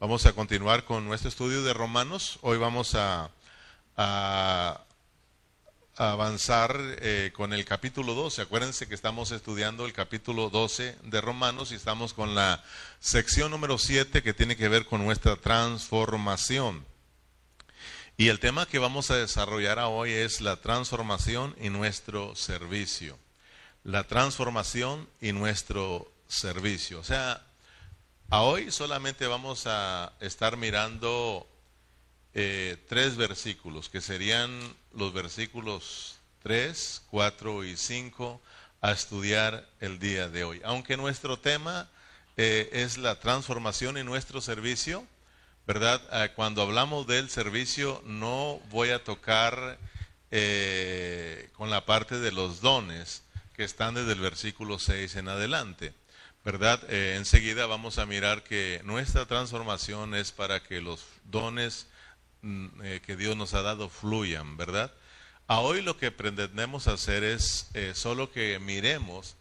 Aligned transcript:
Vamos 0.00 0.26
a 0.26 0.32
continuar 0.32 0.84
con 0.84 1.06
nuestro 1.06 1.28
estudio 1.28 1.64
de 1.64 1.74
Romanos. 1.74 2.38
Hoy 2.42 2.56
vamos 2.56 2.94
a, 2.94 3.32
avanzar 5.96 6.78
eh, 7.00 7.32
con 7.34 7.52
el 7.52 7.64
capítulo 7.64 8.14
12. 8.14 8.42
Acuérdense 8.42 8.86
que 8.86 8.94
estamos 8.94 9.32
estudiando 9.32 9.86
el 9.86 9.92
capítulo 9.92 10.50
12 10.50 10.98
de 11.02 11.20
Romanos 11.20 11.72
y 11.72 11.74
estamos 11.74 12.14
con 12.14 12.36
la 12.36 12.62
sección 13.00 13.50
número 13.50 13.76
7 13.76 14.22
que 14.22 14.32
tiene 14.32 14.56
que 14.56 14.68
ver 14.68 14.86
con 14.86 15.04
nuestra 15.04 15.34
transformación. 15.34 16.86
Y 18.16 18.28
el 18.28 18.38
tema 18.38 18.66
que 18.66 18.78
vamos 18.78 19.10
a 19.10 19.16
desarrollar 19.16 19.80
hoy 19.80 20.12
es 20.12 20.40
la 20.40 20.58
transformación 20.58 21.56
y 21.60 21.70
nuestro 21.70 22.36
servicio. 22.36 23.18
La 23.82 24.04
transformación 24.04 25.08
y 25.20 25.32
nuestro 25.32 26.08
servicio. 26.28 27.00
O 27.00 27.04
sea, 27.04 27.47
a 28.30 28.42
hoy 28.42 28.70
solamente 28.70 29.26
vamos 29.26 29.66
a 29.66 30.12
estar 30.20 30.58
mirando 30.58 31.48
eh, 32.34 32.76
tres 32.86 33.16
versículos, 33.16 33.88
que 33.88 34.02
serían 34.02 34.50
los 34.92 35.14
versículos 35.14 36.18
3, 36.42 37.04
4 37.10 37.64
y 37.64 37.76
5 37.76 38.40
a 38.82 38.92
estudiar 38.92 39.66
el 39.80 39.98
día 39.98 40.28
de 40.28 40.44
hoy. 40.44 40.60
Aunque 40.64 40.98
nuestro 40.98 41.38
tema 41.38 41.88
eh, 42.36 42.68
es 42.72 42.98
la 42.98 43.18
transformación 43.18 43.96
en 43.96 44.04
nuestro 44.04 44.42
servicio, 44.42 45.06
¿verdad? 45.66 46.02
Eh, 46.12 46.30
cuando 46.36 46.60
hablamos 46.60 47.06
del 47.06 47.30
servicio 47.30 48.02
no 48.04 48.60
voy 48.70 48.90
a 48.90 49.02
tocar 49.02 49.78
con 51.56 51.70
la 51.70 51.86
parte 51.86 52.18
de 52.18 52.30
los 52.30 52.60
dones 52.60 53.22
que 53.54 53.64
están 53.64 53.94
desde 53.94 54.12
el 54.12 54.20
versículo 54.20 54.78
6 54.78 55.16
en 55.16 55.28
adelante. 55.28 55.94
¿Verdad? 56.44 56.82
Eh, 56.88 57.14
enseguida 57.16 57.66
vamos 57.66 57.98
a 57.98 58.06
mirar 58.06 58.42
que 58.42 58.80
nuestra 58.84 59.26
transformación 59.26 60.14
es 60.14 60.32
para 60.32 60.62
que 60.62 60.80
los 60.80 61.04
dones 61.24 61.86
mm, 62.42 62.66
eh, 62.82 63.00
que 63.04 63.16
Dios 63.16 63.36
nos 63.36 63.54
ha 63.54 63.62
dado 63.62 63.88
fluyan, 63.88 64.56
¿verdad? 64.56 64.92
A 65.46 65.60
hoy 65.60 65.82
lo 65.82 65.96
que 65.96 66.10
pretendemos 66.10 66.88
hacer 66.88 67.24
es 67.24 67.68
eh, 67.74 67.92
solo 67.94 68.30
que 68.30 68.58
miremos 68.58 69.36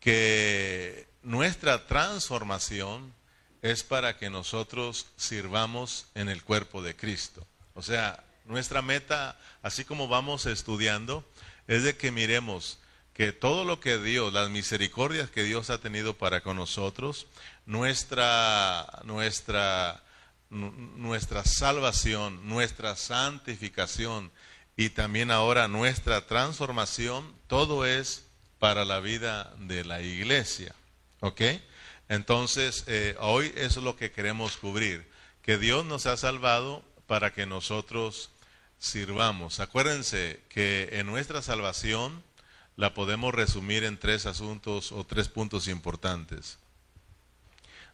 que 0.00 1.08
nuestra 1.22 1.86
transformación 1.86 3.14
es 3.60 3.84
para 3.84 4.18
que 4.18 4.30
nosotros 4.30 5.06
sirvamos 5.16 6.06
en 6.14 6.28
el 6.28 6.42
cuerpo 6.42 6.82
de 6.82 6.96
Cristo. 6.96 7.46
O 7.74 7.82
sea, 7.82 8.24
nuestra 8.44 8.82
meta, 8.82 9.38
así 9.62 9.84
como 9.84 10.08
vamos 10.08 10.46
estudiando, 10.46 11.24
es 11.68 11.84
de 11.84 11.96
que 11.96 12.10
miremos 12.10 12.78
que 13.14 13.32
todo 13.32 13.64
lo 13.64 13.80
que 13.80 13.98
Dios, 13.98 14.32
las 14.32 14.50
misericordias 14.50 15.30
que 15.30 15.42
Dios 15.42 15.70
ha 15.70 15.78
tenido 15.78 16.16
para 16.16 16.42
con 16.42 16.56
nosotros, 16.56 17.26
nuestra, 17.66 19.00
nuestra, 19.04 20.02
nuestra 20.50 21.44
salvación, 21.44 22.48
nuestra 22.48 22.96
santificación 22.96 24.32
y 24.76 24.90
también 24.90 25.30
ahora 25.30 25.68
nuestra 25.68 26.26
transformación, 26.26 27.34
todo 27.46 27.84
es 27.84 28.26
para 28.58 28.84
la 28.84 29.00
vida 29.00 29.54
de 29.58 29.84
la 29.84 30.00
iglesia. 30.00 30.74
¿Ok? 31.20 31.42
Entonces, 32.08 32.84
eh, 32.88 33.14
hoy 33.20 33.52
es 33.56 33.76
lo 33.76 33.96
que 33.96 34.10
queremos 34.10 34.56
cubrir, 34.56 35.08
que 35.42 35.58
Dios 35.58 35.84
nos 35.84 36.06
ha 36.06 36.16
salvado 36.16 36.84
para 37.06 37.32
que 37.32 37.46
nosotros 37.46 38.30
sirvamos. 38.78 39.60
Acuérdense 39.60 40.40
que 40.48 40.90
en 40.92 41.06
nuestra 41.06 41.42
salvación, 41.42 42.22
la 42.76 42.94
podemos 42.94 43.34
resumir 43.34 43.84
en 43.84 43.98
tres 43.98 44.26
asuntos 44.26 44.92
o 44.92 45.04
tres 45.04 45.28
puntos 45.28 45.68
importantes. 45.68 46.58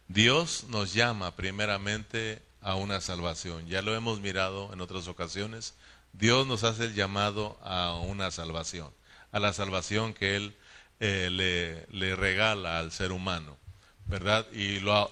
Dios 0.07 0.65
nos 0.69 0.93
llama 0.93 1.35
primeramente 1.35 2.41
a 2.61 2.75
una 2.75 3.01
salvación. 3.01 3.67
Ya 3.67 3.81
lo 3.81 3.95
hemos 3.95 4.19
mirado 4.19 4.73
en 4.73 4.81
otras 4.81 5.07
ocasiones. 5.07 5.75
Dios 6.13 6.47
nos 6.47 6.63
hace 6.63 6.85
el 6.85 6.95
llamado 6.95 7.59
a 7.61 7.93
una 7.95 8.31
salvación, 8.31 8.91
a 9.31 9.39
la 9.39 9.53
salvación 9.53 10.13
que 10.13 10.35
Él 10.35 10.55
eh, 10.99 11.29
le, 11.31 11.85
le, 11.95 12.15
regala 12.15 12.79
al 12.79 12.91
ser 12.91 13.11
humano, 13.11 13.57
¿verdad? 14.05 14.47
Y 14.51 14.79
la, 14.79 15.07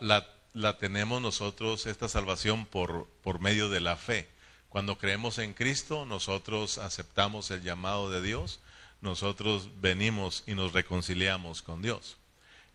la, 0.53 0.77
tenemos 0.77 1.21
nosotros, 1.21 1.85
esta 1.85 2.09
salvación, 2.09 2.65
por, 2.65 3.07
por 3.21 3.39
medio 3.39 3.69
de 3.69 3.79
la 3.79 3.95
fe. 3.95 4.27
Cuando 4.69 4.97
creemos 4.97 5.37
en 5.37 5.53
Cristo, 5.53 6.05
nosotros 6.05 6.77
aceptamos 6.77 7.51
el 7.51 7.61
llamado 7.61 8.09
de 8.09 8.21
Dios 8.21 8.59
nosotros 9.01 9.69
venimos 9.79 10.43
y 10.47 10.55
nos 10.55 10.73
reconciliamos 10.73 11.61
con 11.61 11.81
Dios. 11.81 12.17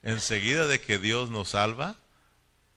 Enseguida 0.03 0.67
de 0.67 0.81
que 0.81 0.99
Dios 0.99 1.31
nos 1.31 1.51
salva, 1.51 1.97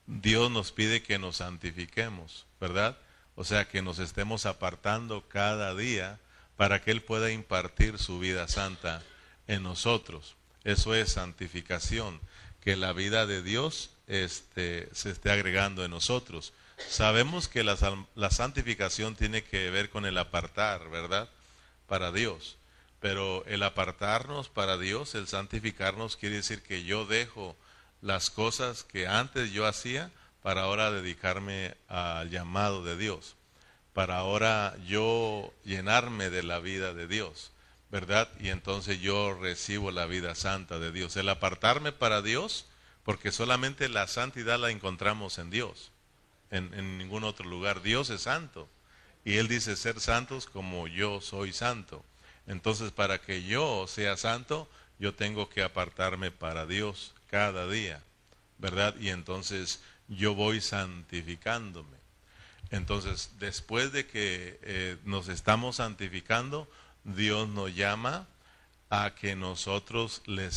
Dios 0.06 0.50
nos 0.50 0.72
pide 0.72 1.02
que 1.02 1.18
nos 1.18 1.36
santifiquemos, 1.36 2.46
¿verdad? 2.60 2.96
O 3.34 3.44
sea, 3.44 3.68
que 3.68 3.82
nos 3.82 3.98
estemos 3.98 4.46
apartando 4.46 5.28
cada 5.28 5.74
día 5.74 6.18
para 6.56 6.80
que 6.80 6.90
Él 6.90 7.02
pueda 7.02 7.30
impartir 7.30 7.98
su 7.98 8.18
vida 8.18 8.48
santa 8.48 9.02
en 9.46 9.62
nosotros. 9.62 10.36
Eso 10.64 10.94
es 10.94 11.12
santificación, 11.12 12.20
que 12.60 12.76
la 12.76 12.92
vida 12.92 13.26
de 13.26 13.42
Dios 13.42 13.90
este, 14.06 14.88
se 14.92 15.10
esté 15.10 15.30
agregando 15.30 15.84
en 15.84 15.90
nosotros. 15.90 16.52
Sabemos 16.88 17.48
que 17.48 17.64
la, 17.64 17.76
la 18.14 18.30
santificación 18.30 19.16
tiene 19.16 19.42
que 19.42 19.70
ver 19.70 19.90
con 19.90 20.06
el 20.06 20.18
apartar, 20.18 20.88
¿verdad? 20.90 21.28
Para 21.86 22.12
Dios. 22.12 22.56
Pero 23.06 23.44
el 23.46 23.62
apartarnos 23.62 24.48
para 24.48 24.78
Dios, 24.78 25.14
el 25.14 25.28
santificarnos, 25.28 26.16
quiere 26.16 26.34
decir 26.34 26.60
que 26.64 26.82
yo 26.82 27.06
dejo 27.06 27.54
las 28.00 28.30
cosas 28.30 28.82
que 28.82 29.06
antes 29.06 29.52
yo 29.52 29.64
hacía 29.64 30.10
para 30.42 30.62
ahora 30.62 30.90
dedicarme 30.90 31.76
al 31.86 32.30
llamado 32.30 32.82
de 32.82 32.96
Dios, 32.96 33.36
para 33.92 34.16
ahora 34.16 34.76
yo 34.88 35.54
llenarme 35.62 36.30
de 36.30 36.42
la 36.42 36.58
vida 36.58 36.94
de 36.94 37.06
Dios, 37.06 37.52
¿verdad? 37.92 38.28
Y 38.40 38.48
entonces 38.48 39.00
yo 39.00 39.38
recibo 39.40 39.92
la 39.92 40.06
vida 40.06 40.34
santa 40.34 40.80
de 40.80 40.90
Dios. 40.90 41.14
El 41.14 41.28
apartarme 41.28 41.92
para 41.92 42.22
Dios, 42.22 42.66
porque 43.04 43.30
solamente 43.30 43.88
la 43.88 44.08
santidad 44.08 44.58
la 44.58 44.72
encontramos 44.72 45.38
en 45.38 45.50
Dios, 45.50 45.92
en, 46.50 46.74
en 46.74 46.98
ningún 46.98 47.22
otro 47.22 47.48
lugar. 47.48 47.82
Dios 47.82 48.10
es 48.10 48.22
santo. 48.22 48.68
Y 49.24 49.36
Él 49.36 49.46
dice 49.46 49.76
ser 49.76 50.00
santos 50.00 50.46
como 50.46 50.88
yo 50.88 51.20
soy 51.20 51.52
santo. 51.52 52.04
Entonces, 52.46 52.92
para 52.92 53.20
que 53.20 53.42
yo 53.42 53.86
sea 53.88 54.16
santo, 54.16 54.68
yo 54.98 55.14
tengo 55.14 55.48
que 55.48 55.62
apartarme 55.62 56.30
para 56.30 56.66
Dios 56.66 57.14
cada 57.28 57.68
día, 57.68 58.02
¿verdad? 58.58 58.94
Y 58.98 59.08
entonces 59.08 59.82
yo 60.08 60.34
voy 60.34 60.60
santificándome. 60.60 61.96
Entonces, 62.70 63.30
después 63.38 63.92
de 63.92 64.06
que 64.06 64.58
eh, 64.62 64.96
nos 65.04 65.28
estamos 65.28 65.76
santificando, 65.76 66.70
Dios 67.04 67.48
nos 67.48 67.74
llama 67.74 68.26
a 68.90 69.14
que 69.14 69.36
nosotros 69.36 70.22
le, 70.26 70.50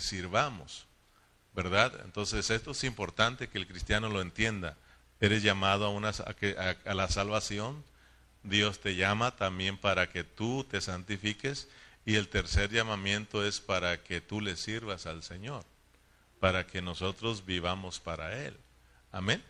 sirvamos, 0.00 0.86
¿verdad? 1.54 2.00
Entonces, 2.04 2.50
esto 2.50 2.70
es 2.72 2.84
importante 2.84 3.48
que 3.48 3.58
el 3.58 3.66
cristiano 3.66 4.08
lo 4.08 4.20
entienda. 4.20 4.76
Eres 5.20 5.42
llamado 5.42 5.86
a, 5.86 5.90
una, 5.90 6.10
a 6.10 6.94
la 6.94 7.08
salvación, 7.08 7.84
Dios 8.42 8.80
te 8.80 8.96
llama 8.96 9.36
también 9.36 9.76
para 9.78 10.10
que 10.10 10.24
tú 10.24 10.64
te 10.64 10.80
santifiques 10.80 11.68
y 12.04 12.16
el 12.16 12.28
tercer 12.28 12.70
llamamiento 12.70 13.46
es 13.46 13.60
para 13.60 14.02
que 14.02 14.20
tú 14.20 14.40
le 14.40 14.56
sirvas 14.56 15.06
al 15.06 15.22
Señor, 15.22 15.64
para 16.40 16.66
que 16.66 16.82
nosotros 16.82 17.46
vivamos 17.46 18.00
para 18.00 18.44
Él. 18.44 18.56
Amén. 19.12 19.42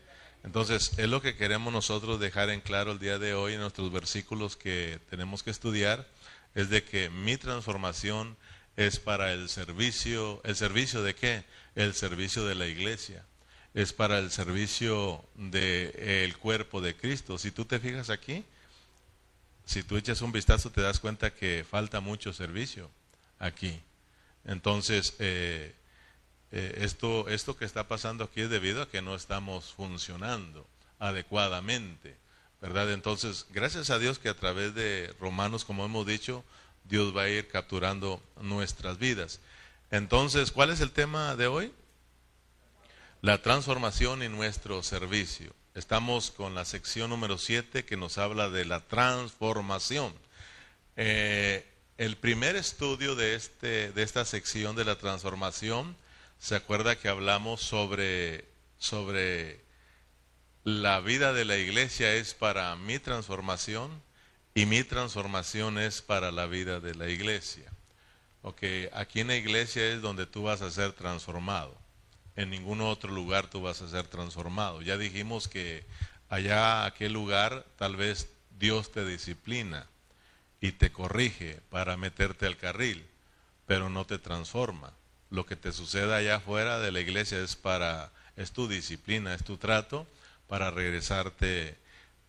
Entonces, 0.44 0.92
es 0.98 1.08
lo 1.08 1.22
que 1.22 1.36
queremos 1.36 1.72
nosotros 1.72 2.18
dejar 2.18 2.50
en 2.50 2.60
claro 2.60 2.92
el 2.92 2.98
día 2.98 3.18
de 3.18 3.32
hoy 3.32 3.54
en 3.54 3.60
nuestros 3.60 3.92
versículos 3.92 4.56
que 4.56 4.98
tenemos 5.08 5.42
que 5.42 5.50
estudiar, 5.50 6.06
es 6.54 6.68
de 6.68 6.82
que 6.82 7.10
mi 7.10 7.36
transformación 7.36 8.36
es 8.76 8.98
para 8.98 9.32
el 9.32 9.48
servicio, 9.48 10.40
¿el 10.44 10.56
servicio 10.56 11.02
de 11.02 11.14
qué? 11.14 11.44
El 11.74 11.94
servicio 11.94 12.44
de 12.44 12.56
la 12.56 12.66
iglesia, 12.66 13.24
es 13.72 13.92
para 13.92 14.18
el 14.18 14.30
servicio 14.30 15.24
del 15.36 16.36
cuerpo 16.38 16.80
de 16.80 16.96
Cristo. 16.96 17.38
Si 17.38 17.52
tú 17.52 17.64
te 17.64 17.78
fijas 17.78 18.10
aquí, 18.10 18.44
si 19.64 19.82
tú 19.82 19.96
echas 19.96 20.22
un 20.22 20.32
vistazo 20.32 20.70
te 20.70 20.80
das 20.80 21.00
cuenta 21.00 21.34
que 21.34 21.64
falta 21.68 22.00
mucho 22.00 22.32
servicio 22.32 22.90
aquí. 23.38 23.80
Entonces, 24.44 25.14
eh, 25.18 25.74
eh, 26.50 26.78
esto, 26.78 27.28
esto 27.28 27.56
que 27.56 27.64
está 27.64 27.88
pasando 27.88 28.24
aquí 28.24 28.42
es 28.42 28.50
debido 28.50 28.82
a 28.82 28.88
que 28.88 29.02
no 29.02 29.14
estamos 29.14 29.72
funcionando 29.72 30.66
adecuadamente, 30.98 32.16
¿verdad? 32.60 32.92
Entonces, 32.92 33.46
gracias 33.50 33.90
a 33.90 33.98
Dios 33.98 34.18
que 34.18 34.28
a 34.28 34.36
través 34.36 34.74
de 34.74 35.14
Romanos, 35.18 35.64
como 35.64 35.84
hemos 35.84 36.06
dicho, 36.06 36.44
Dios 36.84 37.16
va 37.16 37.22
a 37.22 37.28
ir 37.28 37.48
capturando 37.48 38.22
nuestras 38.40 38.98
vidas. 38.98 39.40
Entonces, 39.90 40.50
¿cuál 40.50 40.70
es 40.70 40.80
el 40.80 40.90
tema 40.90 41.36
de 41.36 41.46
hoy? 41.46 41.72
La 43.20 43.40
transformación 43.40 44.22
en 44.22 44.32
nuestro 44.32 44.82
servicio. 44.82 45.54
Estamos 45.74 46.30
con 46.30 46.54
la 46.54 46.66
sección 46.66 47.08
número 47.08 47.38
7 47.38 47.86
que 47.86 47.96
nos 47.96 48.18
habla 48.18 48.50
de 48.50 48.66
la 48.66 48.80
transformación. 48.80 50.12
Eh, 50.96 51.66
el 51.96 52.18
primer 52.18 52.56
estudio 52.56 53.14
de, 53.14 53.34
este, 53.34 53.90
de 53.90 54.02
esta 54.02 54.26
sección 54.26 54.76
de 54.76 54.84
la 54.84 54.98
transformación, 54.98 55.96
se 56.38 56.56
acuerda 56.56 56.98
que 56.98 57.08
hablamos 57.08 57.62
sobre, 57.62 58.44
sobre 58.76 59.64
la 60.62 61.00
vida 61.00 61.32
de 61.32 61.46
la 61.46 61.56
iglesia 61.56 62.12
es 62.16 62.34
para 62.34 62.76
mi 62.76 62.98
transformación 62.98 64.02
y 64.54 64.66
mi 64.66 64.84
transformación 64.84 65.78
es 65.78 66.02
para 66.02 66.32
la 66.32 66.44
vida 66.44 66.80
de 66.80 66.94
la 66.94 67.08
iglesia. 67.08 67.72
Ok, 68.42 68.62
aquí 68.92 69.20
en 69.20 69.28
la 69.28 69.36
iglesia 69.36 69.90
es 69.90 70.02
donde 70.02 70.26
tú 70.26 70.42
vas 70.42 70.60
a 70.60 70.70
ser 70.70 70.92
transformado. 70.92 71.81
En 72.36 72.50
ningún 72.50 72.80
otro 72.80 73.12
lugar 73.12 73.48
tú 73.48 73.62
vas 73.62 73.82
a 73.82 73.88
ser 73.88 74.06
transformado. 74.06 74.82
Ya 74.82 74.96
dijimos 74.96 75.48
que 75.48 75.84
allá, 76.28 76.84
aquel 76.84 77.12
lugar, 77.12 77.66
tal 77.76 77.96
vez 77.96 78.28
Dios 78.58 78.90
te 78.90 79.04
disciplina 79.04 79.86
y 80.60 80.72
te 80.72 80.92
corrige 80.92 81.60
para 81.68 81.96
meterte 81.96 82.46
al 82.46 82.56
carril, 82.56 83.04
pero 83.66 83.90
no 83.90 84.06
te 84.06 84.18
transforma. 84.18 84.92
Lo 85.30 85.46
que 85.46 85.56
te 85.56 85.72
suceda 85.72 86.16
allá 86.16 86.36
afuera 86.36 86.78
de 86.78 86.92
la 86.92 87.00
iglesia 87.00 87.42
es 87.42 87.56
para 87.56 88.10
es 88.36 88.52
tu 88.52 88.68
disciplina, 88.68 89.34
es 89.34 89.44
tu 89.44 89.56
trato 89.56 90.06
para 90.48 90.70
regresarte 90.70 91.76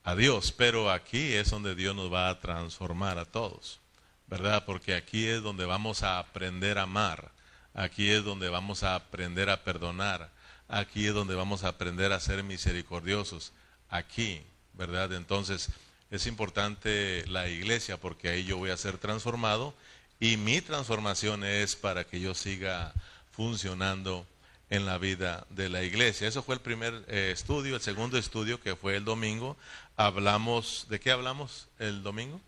a 0.04 0.16
Dios, 0.16 0.52
pero 0.52 0.92
aquí 0.92 1.34
es 1.34 1.50
donde 1.50 1.76
Dios 1.76 1.96
nos 1.96 2.12
va 2.12 2.30
a 2.30 2.40
transformar 2.40 3.18
a 3.18 3.26
todos, 3.26 3.80
¿verdad? 4.28 4.66
Porque 4.66 4.96
aquí 4.96 5.26
es 5.28 5.42
donde 5.42 5.66
vamos 5.66 6.04
a 6.04 6.20
aprender 6.20 6.78
a 6.78 6.84
amar, 6.84 7.32
aquí 7.74 8.10
es 8.10 8.24
donde 8.24 8.50
vamos 8.50 8.84
a 8.84 8.96
aprender 8.96 9.50
a 9.50 9.64
perdonar, 9.64 10.30
aquí 10.68 11.08
es 11.08 11.14
donde 11.14 11.36
vamos 11.36 11.64
a 11.64 11.70
aprender 11.70 12.12
a 12.12 12.20
ser 12.20 12.44
misericordiosos, 12.44 13.54
aquí, 13.90 14.42
¿verdad? 14.74 15.14
Entonces, 15.14 15.70
es 16.12 16.28
importante 16.28 17.26
la 17.28 17.48
iglesia 17.48 17.98
porque 17.98 18.30
ahí 18.30 18.44
yo 18.44 18.58
voy 18.58 18.70
a 18.70 18.78
ser 18.78 18.98
transformado 18.98 19.74
y 20.20 20.38
mi 20.38 20.62
transformación 20.62 21.44
es 21.44 21.76
para 21.76 22.04
que 22.04 22.20
yo 22.20 22.34
siga 22.34 22.94
funcionando 23.32 24.26
en 24.70 24.86
la 24.86 24.98
vida 24.98 25.46
de 25.50 25.70
la 25.70 25.84
iglesia. 25.84 26.28
Eso 26.28 26.42
fue 26.42 26.56
el 26.56 26.62
primer 26.62 27.04
eh, 27.08 27.32
estudio. 27.32 27.76
El 27.76 27.82
segundo 27.82 28.18
estudio, 28.18 28.60
que 28.60 28.76
fue 28.76 28.96
el 28.96 29.06
domingo, 29.06 29.58
hablamos, 29.98 30.88
¿de 30.90 31.00
qué 31.00 31.12
hablamos 31.12 31.68
el 31.80 32.04
domingo? 32.04 32.40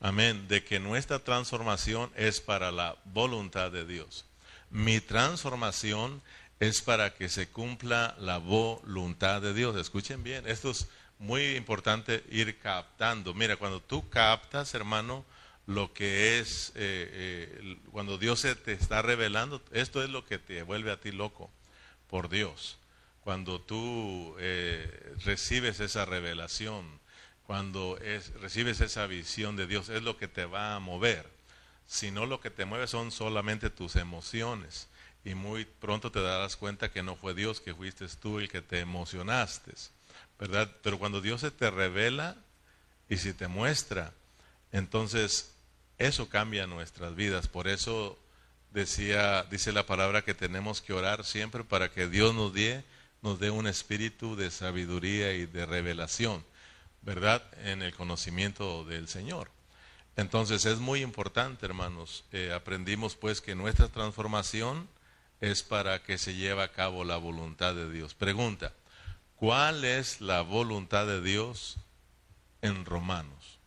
Amén, 0.00 0.46
de 0.48 0.64
que 0.64 0.78
nuestra 0.78 1.18
transformación 1.18 2.10
es 2.16 2.40
para 2.40 2.70
la 2.70 2.96
voluntad 3.04 3.70
de 3.70 3.84
Dios. 3.84 4.24
Mi 4.70 5.00
transformación 5.00 6.22
es 6.60 6.82
para 6.82 7.14
que 7.14 7.28
se 7.28 7.48
cumpla 7.48 8.14
la 8.18 8.38
voluntad 8.38 9.42
de 9.42 9.54
Dios. 9.54 9.76
Escuchen 9.76 10.22
bien, 10.22 10.46
esto 10.46 10.70
es 10.70 10.88
muy 11.18 11.56
importante 11.56 12.24
ir 12.30 12.58
captando. 12.58 13.34
Mira, 13.34 13.56
cuando 13.56 13.80
tú 13.80 14.08
captas, 14.08 14.74
hermano, 14.74 15.24
lo 15.66 15.92
que 15.92 16.38
es, 16.38 16.72
eh, 16.74 17.52
eh, 17.62 17.78
cuando 17.90 18.18
Dios 18.18 18.40
se 18.40 18.54
te 18.54 18.72
está 18.72 19.02
revelando, 19.02 19.62
esto 19.72 20.02
es 20.02 20.10
lo 20.10 20.24
que 20.26 20.38
te 20.38 20.62
vuelve 20.62 20.90
a 20.92 21.00
ti 21.00 21.12
loco 21.12 21.50
por 22.08 22.28
Dios. 22.28 22.78
Cuando 23.22 23.60
tú 23.60 24.36
eh, 24.38 25.14
recibes 25.24 25.80
esa 25.80 26.04
revelación, 26.04 27.00
cuando 27.46 27.98
es, 27.98 28.32
recibes 28.40 28.80
esa 28.80 29.06
visión 29.06 29.56
de 29.56 29.66
Dios, 29.66 29.88
es 29.88 30.02
lo 30.02 30.16
que 30.16 30.28
te 30.28 30.44
va 30.44 30.74
a 30.74 30.80
mover. 30.80 31.28
Si 31.86 32.10
no, 32.10 32.26
lo 32.26 32.40
que 32.40 32.50
te 32.50 32.64
mueve 32.64 32.86
son 32.86 33.10
solamente 33.12 33.70
tus 33.70 33.96
emociones 33.96 34.88
y 35.24 35.34
muy 35.34 35.64
pronto 35.64 36.10
te 36.10 36.20
darás 36.20 36.56
cuenta 36.56 36.90
que 36.90 37.02
no 37.02 37.16
fue 37.16 37.34
Dios, 37.34 37.60
que 37.60 37.74
fuiste 37.74 38.06
tú 38.20 38.38
el 38.38 38.48
que 38.48 38.62
te 38.62 38.80
emocionaste, 38.80 39.72
¿verdad? 40.38 40.70
Pero 40.82 40.98
cuando 40.98 41.20
Dios 41.20 41.40
se 41.40 41.50
te 41.50 41.70
revela 41.70 42.36
y 43.08 43.16
si 43.16 43.32
te 43.32 43.48
muestra, 43.48 44.12
entonces 44.72 45.54
eso 45.98 46.28
cambia 46.28 46.66
nuestras 46.66 47.14
vidas. 47.14 47.48
Por 47.48 47.68
eso 47.68 48.18
decía, 48.70 49.44
dice 49.44 49.72
la 49.72 49.86
palabra 49.86 50.22
que 50.22 50.34
tenemos 50.34 50.80
que 50.80 50.92
orar 50.92 51.24
siempre 51.24 51.64
para 51.64 51.90
que 51.90 52.08
Dios 52.08 52.34
nos 52.34 52.52
dé, 52.52 52.84
nos 53.22 53.38
dé 53.38 53.50
un 53.50 53.66
espíritu 53.66 54.36
de 54.36 54.50
sabiduría 54.50 55.32
y 55.32 55.46
de 55.46 55.64
revelación, 55.64 56.44
¿verdad? 57.04 57.42
En 57.64 57.82
el 57.82 57.94
conocimiento 57.94 58.84
del 58.84 59.08
Señor. 59.08 59.50
Entonces 60.16 60.64
es 60.64 60.78
muy 60.78 61.02
importante, 61.02 61.66
hermanos. 61.66 62.24
Eh, 62.32 62.52
aprendimos 62.54 63.16
pues 63.16 63.40
que 63.40 63.54
nuestra 63.54 63.88
transformación 63.88 64.88
es 65.40 65.62
para 65.62 66.02
que 66.02 66.18
se 66.18 66.34
lleve 66.34 66.62
a 66.62 66.72
cabo 66.72 67.04
la 67.04 67.16
voluntad 67.16 67.74
de 67.74 67.90
Dios. 67.90 68.14
Pregunta, 68.14 68.72
¿cuál 69.36 69.84
es 69.84 70.20
la 70.20 70.40
voluntad 70.42 71.06
de 71.06 71.20
Dios 71.20 71.76
en 72.62 72.84
Romanos? 72.84 73.58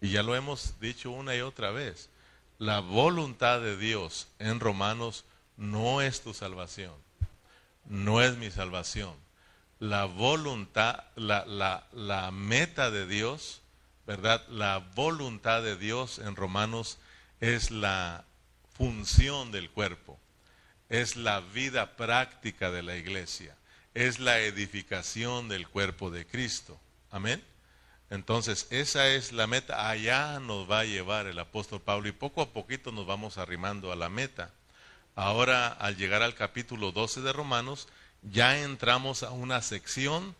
Y 0.00 0.10
ya 0.10 0.22
lo 0.22 0.36
hemos 0.36 0.78
dicho 0.78 1.10
una 1.10 1.34
y 1.34 1.40
otra 1.40 1.70
vez. 1.70 2.10
La 2.58 2.80
voluntad 2.80 3.60
de 3.60 3.76
Dios 3.76 4.28
en 4.38 4.60
Romanos 4.60 5.24
no 5.56 6.02
es 6.02 6.20
tu 6.20 6.32
salvación, 6.32 6.94
no 7.86 8.22
es 8.22 8.36
mi 8.36 8.50
salvación. 8.50 9.25
La 9.78 10.06
voluntad, 10.06 11.04
la, 11.16 11.44
la, 11.44 11.86
la 11.92 12.30
meta 12.30 12.90
de 12.90 13.06
Dios, 13.06 13.60
¿verdad? 14.06 14.46
La 14.48 14.78
voluntad 14.94 15.62
de 15.62 15.76
Dios 15.76 16.18
en 16.18 16.36
Romanos 16.36 16.98
es 17.40 17.70
la 17.70 18.24
función 18.76 19.52
del 19.52 19.70
cuerpo, 19.70 20.18
es 20.88 21.16
la 21.16 21.40
vida 21.40 21.96
práctica 21.96 22.70
de 22.70 22.82
la 22.82 22.96
iglesia, 22.96 23.56
es 23.94 24.18
la 24.18 24.40
edificación 24.40 25.48
del 25.48 25.68
cuerpo 25.68 26.10
de 26.10 26.26
Cristo. 26.26 26.78
Amén. 27.10 27.42
Entonces, 28.10 28.68
esa 28.70 29.08
es 29.08 29.32
la 29.32 29.46
meta. 29.46 29.90
Allá 29.90 30.38
nos 30.38 30.70
va 30.70 30.80
a 30.80 30.84
llevar 30.84 31.26
el 31.26 31.38
apóstol 31.38 31.80
Pablo 31.80 32.08
y 32.08 32.12
poco 32.12 32.40
a 32.40 32.52
poquito 32.52 32.92
nos 32.92 33.06
vamos 33.06 33.36
arrimando 33.36 33.90
a 33.90 33.96
la 33.96 34.08
meta. 34.08 34.52
Ahora, 35.16 35.68
al 35.68 35.96
llegar 35.96 36.22
al 36.22 36.34
capítulo 36.34 36.92
12 36.92 37.22
de 37.22 37.32
Romanos, 37.32 37.88
ya 38.30 38.60
entramos 38.62 39.22
a 39.22 39.30
una 39.30 39.62
sección 39.62 40.34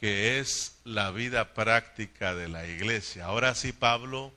que 0.00 0.38
es 0.38 0.76
la 0.84 1.10
vida 1.10 1.54
práctica 1.54 2.34
de 2.34 2.48
la 2.48 2.66
iglesia. 2.66 3.26
Ahora 3.26 3.54
sí, 3.54 3.72
Pablo 3.72 4.32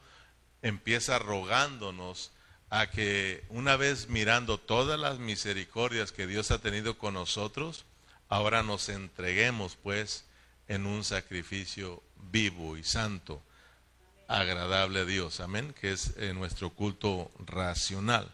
empieza 0.61 1.19
rogándonos 1.19 2.31
a 2.69 2.89
que 2.89 3.43
una 3.49 3.75
vez 3.75 4.07
mirando 4.07 4.57
todas 4.57 4.99
las 4.99 5.19
misericordias 5.19 6.11
que 6.11 6.25
Dios 6.25 6.51
ha 6.51 6.59
tenido 6.59 6.97
con 6.97 7.13
nosotros, 7.13 7.85
ahora 8.29 8.63
nos 8.63 8.89
entreguemos 8.89 9.75
pues 9.75 10.25
en 10.67 10.85
un 10.85 11.03
sacrificio 11.03 12.01
vivo 12.31 12.77
y 12.77 12.83
santo, 12.83 13.43
agradable 14.27 15.01
a 15.01 15.05
Dios, 15.05 15.41
amén, 15.41 15.75
que 15.79 15.91
es 15.91 16.13
eh, 16.17 16.33
nuestro 16.33 16.69
culto 16.69 17.29
racional. 17.39 18.33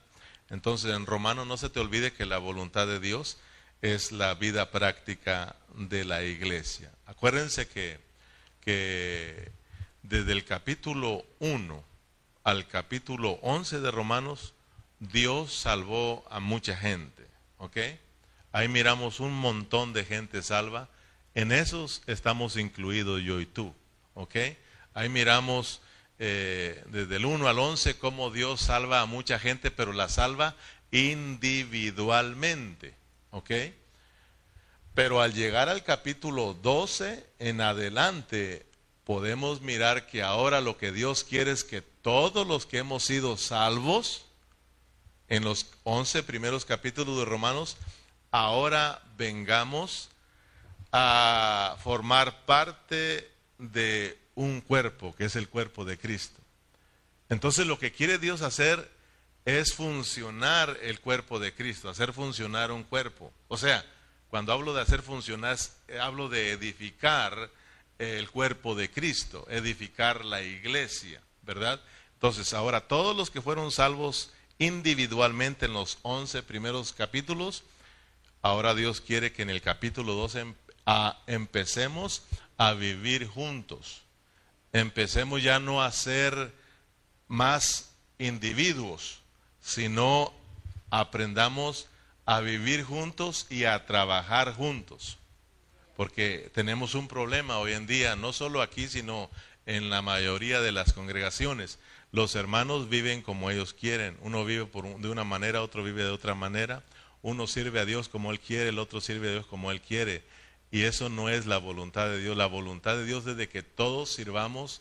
Entonces 0.50 0.96
en 0.96 1.08
Romano 1.08 1.44
no 1.46 1.58
se 1.58 1.70
te 1.70 1.80
olvide 1.80 2.14
que 2.14 2.26
la 2.26 2.38
voluntad 2.38 2.86
de 2.86 3.00
Dios 3.00 3.38
es 3.82 4.12
la 4.12 4.34
vida 4.36 4.70
práctica 4.72 5.56
de 5.76 6.06
la 6.06 6.24
iglesia. 6.24 6.92
Acuérdense 7.06 7.68
que, 7.68 8.00
que 8.62 9.52
desde 10.04 10.32
el 10.32 10.46
capítulo 10.46 11.26
1 11.40 11.84
al 12.44 12.68
capítulo 12.68 13.40
11 13.42 13.82
de 13.82 13.92
Romanos, 13.92 14.54
Dios 15.00 15.54
salvó 15.54 16.26
a 16.30 16.40
mucha 16.40 16.78
gente. 16.78 17.28
¿Ok? 17.58 17.78
Ahí 18.54 18.70
miramos 18.70 19.20
un 19.20 19.34
montón 19.34 19.92
de 19.94 20.06
gente 20.06 20.42
salva. 20.42 20.88
En 21.36 21.52
esos 21.52 22.02
estamos 22.08 22.56
incluidos 22.56 23.22
yo 23.22 23.42
y 23.42 23.46
tú. 23.46 23.76
¿Ok? 24.14 24.36
Ahí 24.94 25.10
miramos 25.10 25.82
eh, 26.20 26.84
desde 26.88 27.18
el 27.18 27.26
1 27.26 27.48
al 27.48 27.60
11 27.60 28.00
cómo 28.00 28.32
Dios 28.32 28.62
salva 28.62 29.02
a 29.02 29.06
mucha 29.06 29.38
gente, 29.40 29.70
pero 29.70 29.94
la 29.94 30.10
salva 30.10 30.56
individualmente. 30.92 32.96
¿Ok? 33.32 33.52
Pero 34.94 35.22
al 35.22 35.34
llegar 35.34 35.70
al 35.70 35.84
capítulo 35.84 36.54
12 36.56 37.26
en 37.40 37.62
adelante, 37.62 38.66
podemos 39.04 39.62
mirar 39.62 40.08
que 40.08 40.24
ahora 40.24 40.60
lo 40.60 40.78
que 40.78 40.92
Dios 40.92 41.24
quiere 41.24 41.52
es 41.52 41.64
que 41.64 41.82
todos 41.82 42.48
los 42.48 42.66
que 42.66 42.80
hemos 42.80 43.04
sido 43.04 43.38
salvos 43.38 44.26
en 45.30 45.44
los 45.44 45.68
11 45.84 46.24
primeros 46.24 46.66
capítulos 46.66 47.18
de 47.18 47.26
Romanos, 47.26 47.78
ahora 48.32 49.02
vengamos 49.18 50.10
a 50.92 51.78
formar 51.84 52.46
parte 52.46 53.30
de 53.58 54.18
un 54.36 54.62
cuerpo, 54.62 55.16
que 55.16 55.26
es 55.26 55.36
el 55.36 55.50
cuerpo 55.50 55.86
de 55.86 55.98
Cristo. 55.98 56.40
Entonces 57.30 57.68
lo 57.68 57.78
que 57.78 57.92
quiere 57.92 58.18
Dios 58.20 58.42
hacer 58.42 58.90
es 59.48 59.74
funcionar 59.74 60.78
el 60.82 61.00
cuerpo 61.00 61.40
de 61.40 61.54
Cristo, 61.54 61.88
hacer 61.88 62.12
funcionar 62.12 62.70
un 62.70 62.84
cuerpo. 62.84 63.32
O 63.48 63.58
sea, 63.58 63.86
cuando 64.30 64.52
hablo 64.52 64.74
de 64.74 64.82
hacer 64.82 65.02
funcionar, 65.02 65.58
hablo 66.02 66.28
de 66.28 66.52
edificar 66.52 67.50
el 67.98 68.30
cuerpo 68.30 68.76
de 68.76 68.92
Cristo, 68.92 69.48
edificar 69.50 70.26
la 70.26 70.42
iglesia, 70.42 71.22
¿verdad? 71.44 71.80
Entonces, 72.16 72.54
ahora 72.54 72.90
todos 72.90 73.16
los 73.16 73.32
que 73.32 73.42
fueron 73.42 73.72
salvos 73.72 74.34
individualmente 74.60 75.68
en 75.68 75.74
los 75.74 76.00
11 76.02 76.44
primeros 76.44 76.92
capítulos, 76.92 77.64
ahora 78.42 78.76
Dios 78.76 79.00
quiere 79.00 79.32
que 79.32 79.44
en 79.44 79.50
el 79.50 79.62
capítulo 79.62 80.14
12 80.16 80.56
empecemos 81.26 82.24
a 82.58 82.74
vivir 82.74 83.26
juntos. 83.26 84.02
Empecemos 84.74 85.42
ya 85.42 85.62
no 85.62 85.82
a 85.82 85.90
ser 85.94 86.54
más 87.30 87.92
individuos, 88.20 89.22
sino 89.68 90.34
aprendamos 90.92 91.90
a 92.26 92.40
vivir 92.40 92.86
juntos 92.86 93.48
y 93.50 93.66
a 93.66 93.86
trabajar 93.86 94.54
juntos. 94.54 95.18
Porque 95.98 96.50
tenemos 96.54 96.96
un 96.96 97.10
problema 97.10 97.60
hoy 97.60 97.74
en 97.74 97.86
día, 97.86 98.16
no 98.16 98.32
solo 98.32 98.62
aquí, 98.62 98.88
sino 98.88 99.30
en 99.66 99.90
la 99.90 100.02
mayoría 100.02 100.62
de 100.62 100.72
las 100.72 100.94
congregaciones. 100.94 101.80
Los 102.14 102.36
hermanos 102.36 102.88
viven 102.88 103.22
como 103.22 103.52
ellos 103.52 103.74
quieren. 103.74 104.16
Uno 104.22 104.46
vive 104.46 104.66
por 104.68 105.02
de 105.02 105.10
una 105.10 105.26
manera, 105.26 105.62
otro 105.62 105.84
vive 105.84 106.06
de 106.06 106.12
otra 106.12 106.34
manera. 106.34 106.82
Uno 107.22 107.46
sirve 107.46 107.82
a 107.82 107.86
Dios 107.86 108.08
como 108.08 108.32
Él 108.32 108.40
quiere, 108.40 108.70
el 108.70 108.80
otro 108.80 109.02
sirve 109.02 109.28
a 109.28 109.32
Dios 109.34 109.48
como 109.48 109.72
Él 109.72 109.82
quiere. 109.82 110.24
Y 110.72 110.84
eso 110.84 111.10
no 111.10 111.28
es 111.28 111.46
la 111.46 111.58
voluntad 111.58 112.08
de 112.08 112.22
Dios. 112.22 112.38
La 112.38 112.46
voluntad 112.46 112.96
de 112.96 113.06
Dios 113.06 113.28
es 113.28 113.36
de 113.36 113.50
que 113.50 113.64
todos 113.64 114.14
sirvamos 114.14 114.80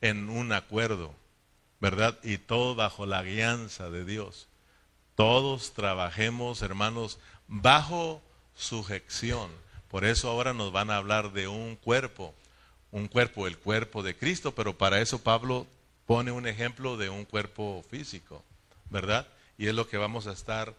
en 0.00 0.30
un 0.30 0.52
acuerdo, 0.52 1.12
¿verdad? 1.80 2.18
Y 2.22 2.38
todo 2.38 2.74
bajo 2.74 3.06
la 3.06 3.22
guianza 3.22 3.90
de 3.90 4.04
Dios 4.04 4.48
todos 5.18 5.74
trabajemos, 5.74 6.62
hermanos, 6.62 7.18
bajo 7.48 8.22
sujeción. 8.54 9.50
Por 9.90 10.04
eso 10.04 10.30
ahora 10.30 10.54
nos 10.54 10.70
van 10.70 10.92
a 10.92 10.96
hablar 10.96 11.32
de 11.32 11.48
un 11.48 11.74
cuerpo, 11.74 12.36
un 12.92 13.08
cuerpo, 13.08 13.48
el 13.48 13.58
cuerpo 13.58 14.04
de 14.04 14.16
Cristo, 14.16 14.54
pero 14.54 14.78
para 14.78 15.00
eso 15.00 15.18
Pablo 15.18 15.66
pone 16.06 16.30
un 16.30 16.46
ejemplo 16.46 16.96
de 16.96 17.08
un 17.08 17.24
cuerpo 17.24 17.84
físico, 17.90 18.44
¿verdad? 18.90 19.26
Y 19.58 19.66
es 19.66 19.74
lo 19.74 19.88
que 19.88 19.96
vamos 19.96 20.28
a 20.28 20.32
estar 20.32 20.72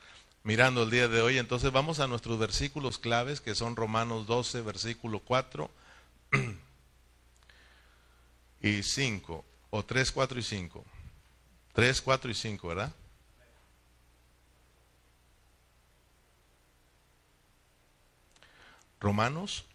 mirando 0.44 0.84
el 0.84 0.90
día 0.90 1.10
de 1.10 1.22
hoy. 1.22 1.38
Entonces 1.38 1.74
vamos 1.74 2.00
a 2.00 2.08
nuestros 2.08 2.40
versículos 2.40 2.98
claves, 2.98 3.42
que 3.42 3.56
son 3.56 3.76
Romanos 3.76 4.26
12, 4.26 4.62
versículo 4.62 5.20
4 5.20 5.70
y 8.62 8.84
5, 8.84 9.46
o 9.70 9.84
3, 9.84 10.12
4 10.12 10.40
y 10.40 10.44
5. 10.44 10.86
3, 11.74 12.02
4 12.02 12.32
y 12.32 12.34
5, 12.34 12.68
¿verdad? 12.68 12.94
Romanos. 19.00 19.66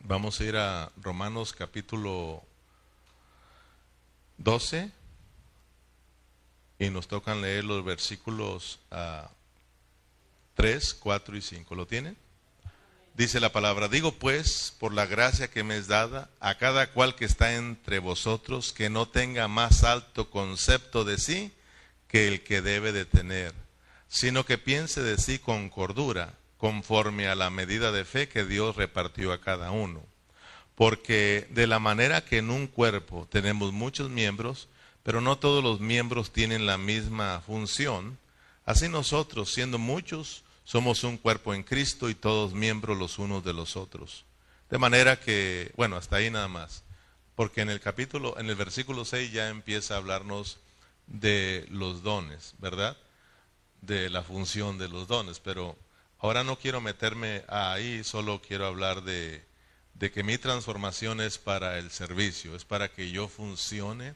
Vamos 0.00 0.40
a 0.40 0.44
ir 0.44 0.56
a 0.56 0.92
Romanos 0.96 1.52
capítulo 1.52 2.42
12 4.38 4.92
y 6.78 6.90
nos 6.90 7.08
tocan 7.08 7.42
leer 7.42 7.64
los 7.64 7.84
versículos 7.84 8.78
3, 10.54 10.92
ah, 10.94 10.96
4 11.00 11.36
y 11.36 11.42
5. 11.42 11.74
¿Lo 11.74 11.86
tienen? 11.86 12.16
Dice 13.16 13.40
la 13.40 13.50
palabra, 13.50 13.88
digo 13.88 14.12
pues, 14.12 14.74
por 14.78 14.92
la 14.92 15.06
gracia 15.06 15.48
que 15.48 15.64
me 15.64 15.78
es 15.78 15.88
dada, 15.88 16.28
a 16.38 16.58
cada 16.58 16.92
cual 16.92 17.14
que 17.14 17.24
está 17.24 17.54
entre 17.54 17.98
vosotros, 17.98 18.74
que 18.74 18.90
no 18.90 19.08
tenga 19.08 19.48
más 19.48 19.84
alto 19.84 20.28
concepto 20.28 21.02
de 21.02 21.16
sí 21.16 21.50
que 22.08 22.28
el 22.28 22.42
que 22.42 22.60
debe 22.60 22.92
de 22.92 23.06
tener, 23.06 23.54
sino 24.06 24.44
que 24.44 24.58
piense 24.58 25.02
de 25.02 25.16
sí 25.16 25.38
con 25.38 25.70
cordura 25.70 26.34
conforme 26.58 27.26
a 27.26 27.34
la 27.34 27.48
medida 27.48 27.90
de 27.90 28.04
fe 28.04 28.28
que 28.28 28.44
Dios 28.44 28.76
repartió 28.76 29.32
a 29.32 29.40
cada 29.40 29.70
uno. 29.70 30.02
Porque 30.74 31.48
de 31.52 31.66
la 31.66 31.78
manera 31.78 32.22
que 32.22 32.36
en 32.36 32.50
un 32.50 32.66
cuerpo 32.66 33.26
tenemos 33.30 33.72
muchos 33.72 34.10
miembros, 34.10 34.68
pero 35.02 35.22
no 35.22 35.38
todos 35.38 35.64
los 35.64 35.80
miembros 35.80 36.34
tienen 36.34 36.66
la 36.66 36.76
misma 36.76 37.40
función, 37.46 38.18
así 38.66 38.90
nosotros, 38.90 39.54
siendo 39.54 39.78
muchos, 39.78 40.44
somos 40.66 41.02
un 41.02 41.16
cuerpo 41.16 41.54
en 41.54 41.62
Cristo 41.62 42.10
y 42.10 42.14
todos 42.14 42.52
miembros 42.52 42.98
los 42.98 43.18
unos 43.18 43.42
de 43.42 43.54
los 43.54 43.74
otros. 43.76 44.26
De 44.68 44.76
manera 44.76 45.18
que, 45.18 45.72
bueno, 45.76 45.96
hasta 45.96 46.16
ahí 46.16 46.30
nada 46.30 46.48
más. 46.48 46.84
Porque 47.34 47.62
en 47.62 47.70
el 47.70 47.80
capítulo, 47.80 48.38
en 48.38 48.50
el 48.50 48.56
versículo 48.56 49.06
6 49.06 49.32
ya 49.32 49.48
empieza 49.48 49.94
a 49.94 49.96
hablarnos 49.96 50.58
de 51.06 51.64
los 51.70 52.02
dones, 52.02 52.52
¿verdad? 52.58 52.98
De 53.80 54.10
la 54.10 54.22
función 54.22 54.76
de 54.76 54.90
los 54.90 55.08
dones, 55.08 55.40
pero 55.40 55.78
Ahora 56.18 56.44
no 56.44 56.58
quiero 56.58 56.80
meterme 56.80 57.44
ahí, 57.46 58.02
solo 58.02 58.40
quiero 58.40 58.66
hablar 58.66 59.02
de, 59.02 59.44
que 59.98 60.22
mi 60.22 60.38
transformación 60.38 61.20
es 61.20 61.36
para 61.36 61.78
el 61.78 61.90
servicio, 61.90 62.56
es 62.56 62.64
para 62.64 62.90
que 62.90 63.10
yo 63.10 63.28
funcione 63.28 64.14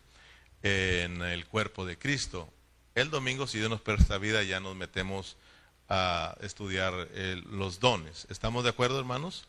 en 0.62 1.20
el 1.22 1.46
cuerpo 1.46 1.84
de 1.84 1.98
Cristo. 1.98 2.50
El 2.94 3.10
domingo, 3.10 3.46
si 3.46 3.58
Dios 3.58 3.68
nos 3.68 3.82
presta 3.82 4.16
vida, 4.16 4.42
ya 4.42 4.60
nos 4.60 4.76
metemos 4.76 5.36
a 5.90 6.36
estudiar 6.40 7.08
los 7.50 7.80
dones. 7.80 8.26
¿Estamos 8.30 8.64
de 8.64 8.70
acuerdo, 8.70 8.98
hermanos? 8.98 9.46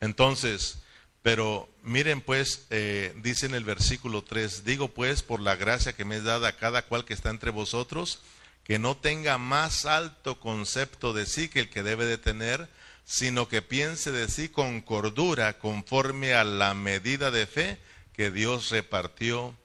Entonces, 0.00 0.78
pero 1.22 1.68
miren 1.82 2.20
pues, 2.20 2.66
eh, 2.70 3.14
dice 3.16 3.46
en 3.46 3.54
el 3.54 3.64
versículo 3.64 4.22
3, 4.22 4.64
digo 4.64 4.88
pues, 4.88 5.22
por 5.22 5.40
la 5.40 5.56
gracia 5.56 5.94
que 5.94 6.04
me 6.04 6.16
es 6.16 6.24
dada 6.24 6.48
a 6.48 6.56
cada 6.56 6.82
cual 6.82 7.04
que 7.04 7.14
está 7.14 7.30
entre 7.30 7.50
vosotros, 7.50 8.20
que 8.62 8.78
no 8.78 8.96
tenga 8.96 9.38
más 9.38 9.86
alto 9.86 10.38
concepto 10.38 11.12
de 11.12 11.26
sí 11.26 11.48
que 11.48 11.60
el 11.60 11.70
que 11.70 11.82
debe 11.82 12.04
de 12.04 12.18
tener, 12.18 12.68
sino 13.04 13.48
que 13.48 13.62
piense 13.62 14.12
de 14.12 14.28
sí 14.28 14.48
con 14.48 14.82
cordura, 14.82 15.58
conforme 15.58 16.34
a 16.34 16.44
la 16.44 16.74
medida 16.74 17.30
de 17.30 17.46
fe 17.46 17.78
que 18.12 18.30
Dios 18.30 18.70
repartió 18.70 19.56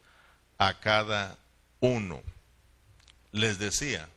a 0.57 0.79
cada 0.79 1.37
uno. 1.79 2.23
Les 3.31 3.59
decía, 3.59 4.09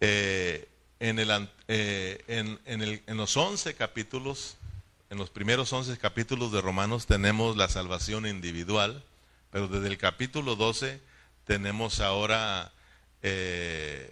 eh, 0.00 0.68
eh, 1.00 2.24
en, 2.26 3.16
los 3.16 3.36
once 3.36 3.74
capítulos, 3.74 4.56
en 5.10 5.18
los 5.18 5.30
primeros 5.30 5.72
once 5.72 5.96
capítulos 5.96 6.52
de 6.52 6.60
Romanos 6.60 7.06
tenemos 7.06 7.56
la 7.56 7.68
salvación 7.68 8.26
individual, 8.26 9.04
pero 9.50 9.68
desde 9.68 9.86
el 9.88 9.98
capítulo 9.98 10.56
12 10.56 11.00
tenemos 11.44 12.00
ahora 12.00 12.72
eh, 13.22 14.10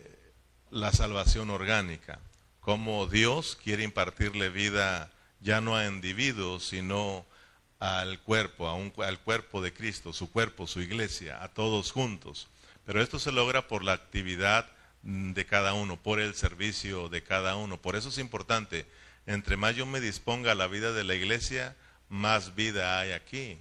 la 0.70 0.92
salvación 0.92 1.50
orgánica, 1.50 2.20
como 2.60 3.06
Dios 3.06 3.58
quiere 3.62 3.82
impartirle 3.82 4.48
vida 4.48 5.10
ya 5.40 5.60
no 5.60 5.76
a 5.76 5.86
individuos, 5.86 6.66
sino 6.66 7.26
al 7.78 8.20
cuerpo, 8.20 8.68
a 8.68 8.74
un, 8.74 8.92
al 9.04 9.20
cuerpo 9.20 9.60
de 9.60 9.72
Cristo, 9.72 10.12
su 10.12 10.30
cuerpo, 10.30 10.66
su 10.66 10.80
iglesia, 10.80 11.42
a 11.42 11.48
todos 11.48 11.92
juntos. 11.92 12.48
Pero 12.84 13.02
esto 13.02 13.18
se 13.18 13.32
logra 13.32 13.68
por 13.68 13.84
la 13.84 13.92
actividad 13.92 14.66
de 15.06 15.46
cada 15.46 15.72
uno, 15.74 15.96
por 15.96 16.18
el 16.18 16.34
servicio 16.34 17.08
de 17.08 17.22
cada 17.22 17.54
uno. 17.54 17.80
Por 17.80 17.94
eso 17.94 18.08
es 18.08 18.18
importante, 18.18 18.86
entre 19.26 19.56
más 19.56 19.76
yo 19.76 19.86
me 19.86 20.00
disponga 20.00 20.52
a 20.52 20.56
la 20.56 20.66
vida 20.66 20.92
de 20.92 21.04
la 21.04 21.14
iglesia, 21.14 21.76
más 22.08 22.56
vida 22.56 22.98
hay 22.98 23.12
aquí. 23.12 23.56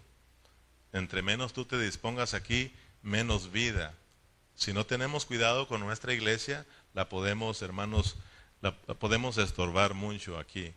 Entre 0.91 1.21
menos 1.21 1.53
tú 1.53 1.65
te 1.65 1.79
dispongas 1.79 2.33
aquí, 2.33 2.73
menos 3.03 3.51
vida. 3.51 3.93
Si 4.55 4.73
no 4.73 4.87
tenemos 4.87 5.25
cuidado 5.25 5.67
con 5.67 5.81
nuestra 5.81 6.13
iglesia, 6.13 6.65
la 6.95 7.09
podemos, 7.09 7.61
hermanos, 7.61 8.15
la, 8.61 8.75
podemos 8.75 9.37
estorbar 9.37 9.93
mucho 9.93 10.39
aquí. 10.39 10.73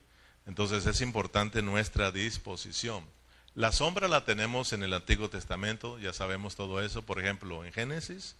Entonces 0.47 0.85
es 0.85 1.01
importante 1.01 1.63
nuestra 1.63 2.13
disposición. 2.13 3.07
La 3.55 3.73
sombra 3.73 4.07
la 4.07 4.27
tenemos 4.27 4.75
en 4.75 4.83
el 4.83 4.93
Antiguo 4.93 5.31
Testamento, 5.31 5.99
ya 5.99 6.13
sabemos 6.13 6.57
todo 6.57 6.83
eso. 6.83 7.07
Por 7.07 7.21
ejemplo, 7.21 7.65
en 7.65 7.73
Génesis 7.73 8.37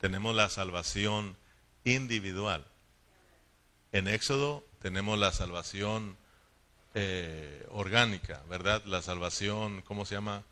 tenemos 0.00 0.36
la 0.36 0.50
salvación 0.50 1.34
individual. 1.84 2.64
En 3.92 4.08
Éxodo 4.08 4.64
tenemos 4.80 5.18
la 5.18 5.32
salvación 5.32 6.16
eh, 6.94 7.66
orgánica, 7.70 8.42
¿verdad? 8.48 8.84
La 8.84 9.02
salvación, 9.02 9.82
¿cómo 9.82 10.04
se 10.04 10.14
llama? 10.14 10.42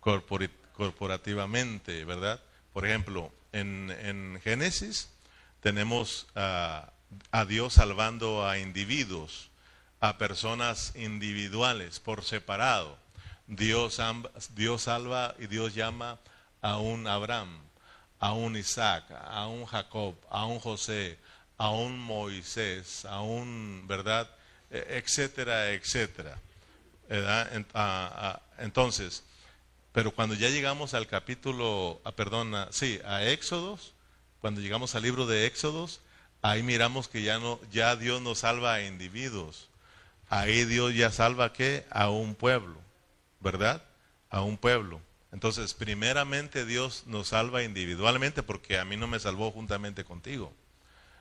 corporativamente, 0.00 2.04
¿verdad? 2.04 2.40
Por 2.72 2.86
ejemplo, 2.86 3.32
en, 3.52 4.40
Génesis 4.42 5.10
tenemos 5.60 6.26
a, 6.34 6.92
Dios 7.48 7.74
salvando 7.74 8.46
a 8.46 8.58
individuos, 8.58 9.50
a 10.00 10.18
personas 10.18 10.92
individuales 10.94 12.00
por 12.00 12.24
separado. 12.24 12.98
Dios, 13.46 14.00
Dios 14.54 14.82
salva 14.82 15.34
y 15.38 15.46
Dios 15.46 15.74
llama 15.74 16.18
a 16.60 16.78
un 16.78 17.06
Abraham, 17.06 17.63
a 18.24 18.32
un 18.32 18.56
Isaac, 18.56 19.04
a 19.26 19.46
un 19.48 19.66
Jacob, 19.66 20.14
a 20.30 20.46
un 20.46 20.58
José, 20.58 21.18
a 21.58 21.68
un 21.68 21.98
Moisés, 21.98 23.04
a 23.04 23.20
un, 23.20 23.84
¿verdad? 23.86 24.30
E, 24.70 24.96
etcétera, 24.96 25.72
etcétera. 25.72 26.38
Entonces, 28.56 29.24
pero 29.92 30.10
cuando 30.10 30.34
ya 30.34 30.48
llegamos 30.48 30.94
al 30.94 31.06
capítulo, 31.06 32.00
ah, 32.02 32.12
perdón, 32.12 32.54
sí, 32.70 32.98
a 33.04 33.24
Éxodos, 33.24 33.92
cuando 34.40 34.62
llegamos 34.62 34.94
al 34.94 35.02
libro 35.02 35.26
de 35.26 35.44
Éxodos, 35.44 36.00
ahí 36.40 36.62
miramos 36.62 37.08
que 37.08 37.20
ya 37.20 37.38
no, 37.38 37.60
ya 37.70 37.94
Dios 37.94 38.22
nos 38.22 38.38
salva 38.38 38.72
a 38.72 38.82
individuos. 38.86 39.68
Ahí 40.30 40.64
Dios 40.64 40.94
ya 40.94 41.10
salva 41.10 41.52
qué? 41.52 41.84
A 41.90 42.08
un 42.08 42.34
pueblo, 42.34 42.78
¿verdad? 43.40 43.82
A 44.30 44.40
un 44.40 44.56
pueblo. 44.56 45.02
Entonces, 45.34 45.74
primeramente 45.74 46.64
Dios 46.64 47.02
nos 47.06 47.28
salva 47.28 47.64
individualmente 47.64 48.44
porque 48.44 48.78
a 48.78 48.84
mí 48.84 48.96
no 48.96 49.08
me 49.08 49.18
salvó 49.18 49.50
juntamente 49.50 50.04
contigo. 50.04 50.54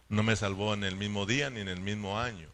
No 0.08 0.22
me 0.22 0.36
salvó 0.36 0.76
en 0.76 0.84
el 0.84 0.96
mismo 0.96 1.26
día 1.26 1.50
ni 1.50 1.62
en 1.62 1.68
el 1.68 1.82
mismo 1.82 2.20
año. 2.20 2.48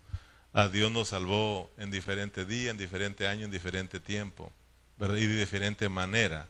A 0.54 0.70
Dios 0.70 0.89
nos 0.89 1.10
salvó 1.10 1.70
en 1.78 1.92
diferente 1.92 2.46
día, 2.46 2.72
en 2.72 2.78
diferente 2.78 3.28
año, 3.28 3.44
en 3.44 3.51
diferente 3.51 4.00
tiempo 4.00 4.54
y 5.01 5.04
de 5.04 5.36
diferente 5.36 5.89
manera. 5.89 6.48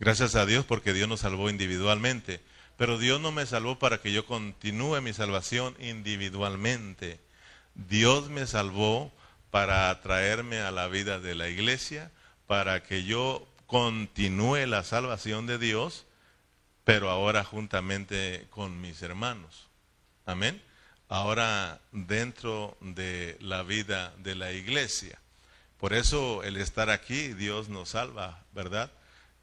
Gracias 0.00 0.34
a 0.34 0.46
Dios 0.46 0.64
porque 0.64 0.94
Dios 0.94 1.10
nos 1.10 1.20
salvó 1.20 1.50
individualmente. 1.50 2.40
Pero 2.78 2.96
Dios 2.96 3.20
no 3.20 3.32
me 3.32 3.44
salvó 3.44 3.78
para 3.78 4.00
que 4.00 4.12
yo 4.12 4.24
continúe 4.24 5.02
mi 5.02 5.12
salvación 5.12 5.76
individualmente. 5.78 7.20
Dios 7.74 8.30
me 8.30 8.46
salvó 8.46 9.12
para 9.50 9.90
atraerme 9.90 10.60
a 10.60 10.70
la 10.70 10.88
vida 10.88 11.20
de 11.20 11.34
la 11.34 11.50
iglesia, 11.50 12.10
para 12.46 12.82
que 12.82 13.04
yo 13.04 13.47
continúe 13.68 14.66
la 14.66 14.82
salvación 14.82 15.46
de 15.46 15.58
Dios, 15.58 16.06
pero 16.84 17.10
ahora 17.10 17.44
juntamente 17.44 18.46
con 18.48 18.80
mis 18.80 19.02
hermanos. 19.02 19.68
Amén. 20.24 20.60
Ahora 21.10 21.78
dentro 21.92 22.78
de 22.80 23.36
la 23.40 23.62
vida 23.62 24.14
de 24.18 24.34
la 24.34 24.52
iglesia. 24.52 25.20
Por 25.78 25.92
eso 25.92 26.42
el 26.44 26.56
estar 26.56 26.88
aquí, 26.88 27.34
Dios 27.34 27.68
nos 27.68 27.90
salva, 27.90 28.42
¿verdad? 28.54 28.90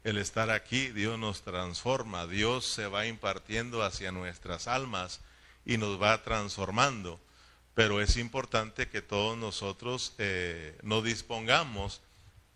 El 0.02 0.18
estar 0.18 0.50
aquí, 0.50 0.88
Dios 0.88 1.16
nos 1.20 1.42
transforma, 1.42 2.26
Dios 2.26 2.66
se 2.66 2.88
va 2.88 3.06
impartiendo 3.06 3.84
hacia 3.84 4.10
nuestras 4.10 4.66
almas 4.66 5.20
y 5.64 5.78
nos 5.78 6.02
va 6.02 6.24
transformando. 6.24 7.20
Pero 7.74 8.00
es 8.00 8.16
importante 8.16 8.88
que 8.88 9.02
todos 9.02 9.38
nosotros 9.38 10.14
eh, 10.18 10.76
nos 10.82 11.04
dispongamos 11.04 12.00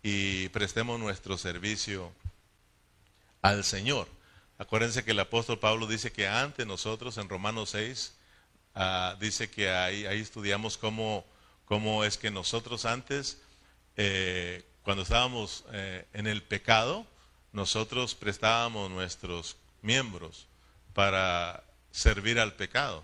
y 0.03 0.49
prestemos 0.49 0.99
nuestro 0.99 1.37
servicio 1.37 2.11
al 3.41 3.63
Señor. 3.63 4.07
Acuérdense 4.57 5.03
que 5.03 5.11
el 5.11 5.19
apóstol 5.19 5.59
Pablo 5.59 5.87
dice 5.87 6.11
que 6.11 6.27
antes 6.27 6.65
nosotros 6.65 7.17
en 7.17 7.29
Romanos 7.29 7.71
6, 7.71 8.13
ah, 8.75 9.15
dice 9.19 9.49
que 9.49 9.69
ahí, 9.69 10.05
ahí 10.05 10.19
estudiamos 10.19 10.77
cómo, 10.77 11.25
cómo, 11.65 12.03
es 12.03 12.17
que 12.17 12.31
nosotros 12.31 12.85
antes, 12.85 13.41
eh, 13.95 14.63
cuando 14.83 15.03
estábamos 15.03 15.65
eh, 15.71 16.05
en 16.13 16.27
el 16.27 16.43
pecado, 16.43 17.05
nosotros 17.53 18.15
prestábamos 18.15 18.89
nuestros 18.89 19.57
miembros 19.81 20.47
para 20.93 21.63
servir 21.91 22.39
al 22.39 22.53
pecado. 22.53 23.03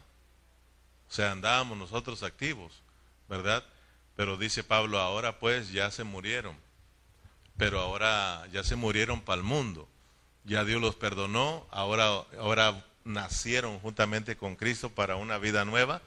O 1.09 1.13
sea, 1.13 1.31
andábamos 1.31 1.77
nosotros 1.77 2.23
activos, 2.23 2.81
¿verdad? 3.29 3.63
Pero 4.15 4.37
dice 4.37 4.63
Pablo, 4.63 4.99
ahora 4.99 5.39
pues 5.39 5.71
ya 5.71 5.89
se 5.91 6.03
murieron 6.03 6.66
pero 7.57 7.79
ahora 7.79 8.47
ya 8.51 8.63
se 8.63 8.75
murieron 8.75 9.21
para 9.21 9.39
el 9.39 9.43
mundo. 9.43 9.87
Ya 10.45 10.63
Dios 10.63 10.81
los 10.81 10.95
perdonó, 10.95 11.67
ahora, 11.71 12.07
ahora 12.39 12.85
nacieron 13.03 13.79
juntamente 13.79 14.37
con 14.37 14.55
Cristo 14.55 14.89
para 14.89 15.15
una 15.15 15.37
vida 15.37 15.65
nueva. 15.65 16.01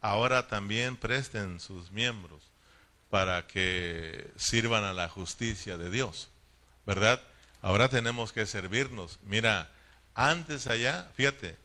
Ahora 0.00 0.48
también 0.48 0.96
presten 0.96 1.60
sus 1.60 1.90
miembros 1.90 2.42
para 3.10 3.46
que 3.46 4.30
sirvan 4.36 4.84
a 4.84 4.92
la 4.92 5.08
justicia 5.08 5.78
de 5.78 5.90
Dios, 5.90 6.30
¿verdad? 6.84 7.20
Ahora 7.62 7.88
tenemos 7.88 8.32
que 8.32 8.46
servirnos. 8.46 9.20
Mira, 9.22 9.70
antes 10.14 10.66
allá, 10.66 11.10
fíjate, 11.14 11.56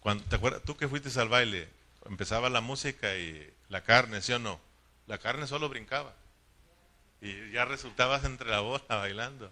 cuando, 0.00 0.24
¿te 0.24 0.36
acuerdas? 0.36 0.62
Tú 0.62 0.76
que 0.76 0.88
fuiste 0.88 1.18
al 1.20 1.28
baile, 1.28 1.68
empezaba 2.06 2.48
la 2.48 2.60
música 2.60 3.16
y 3.16 3.52
la 3.68 3.82
carne, 3.82 4.22
¿sí 4.22 4.32
o 4.32 4.38
no? 4.38 4.60
La 5.06 5.18
carne 5.18 5.46
solo 5.46 5.68
brincaba 5.68 6.14
y 7.24 7.52
ya 7.52 7.64
resultabas 7.64 8.24
entre 8.24 8.50
la 8.50 8.60
bola 8.60 8.84
bailando, 8.86 9.50